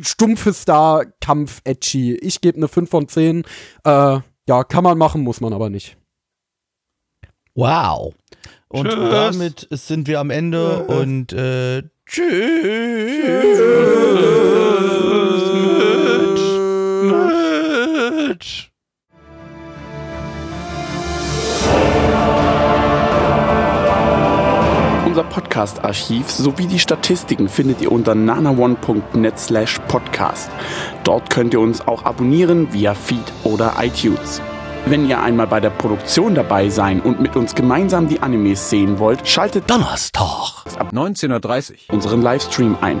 [0.00, 2.16] stumpfes Star-Kampf-Edgy.
[2.16, 3.44] Ich gebe eine 5 von 10.
[3.84, 4.18] Äh,
[4.48, 5.96] ja, kann man machen, muss man aber nicht.
[7.54, 8.14] Wow.
[8.68, 9.10] Und Tschüss.
[9.10, 12.34] damit sind wir am Ende und äh, tschüss.
[14.14, 14.53] Mitch.
[18.34, 18.70] Mitch.
[25.06, 30.50] Unser Podcast-Archiv sowie die Statistiken findet ihr unter nanaone.net slash podcast.
[31.04, 34.42] Dort könnt ihr uns auch abonnieren via Feed oder iTunes.
[34.86, 38.98] Wenn ihr einmal bei der Produktion dabei sein und mit uns gemeinsam die Animes sehen
[38.98, 43.00] wollt, schaltet Donnerstag ab 19.30 Uhr unseren Livestream ein.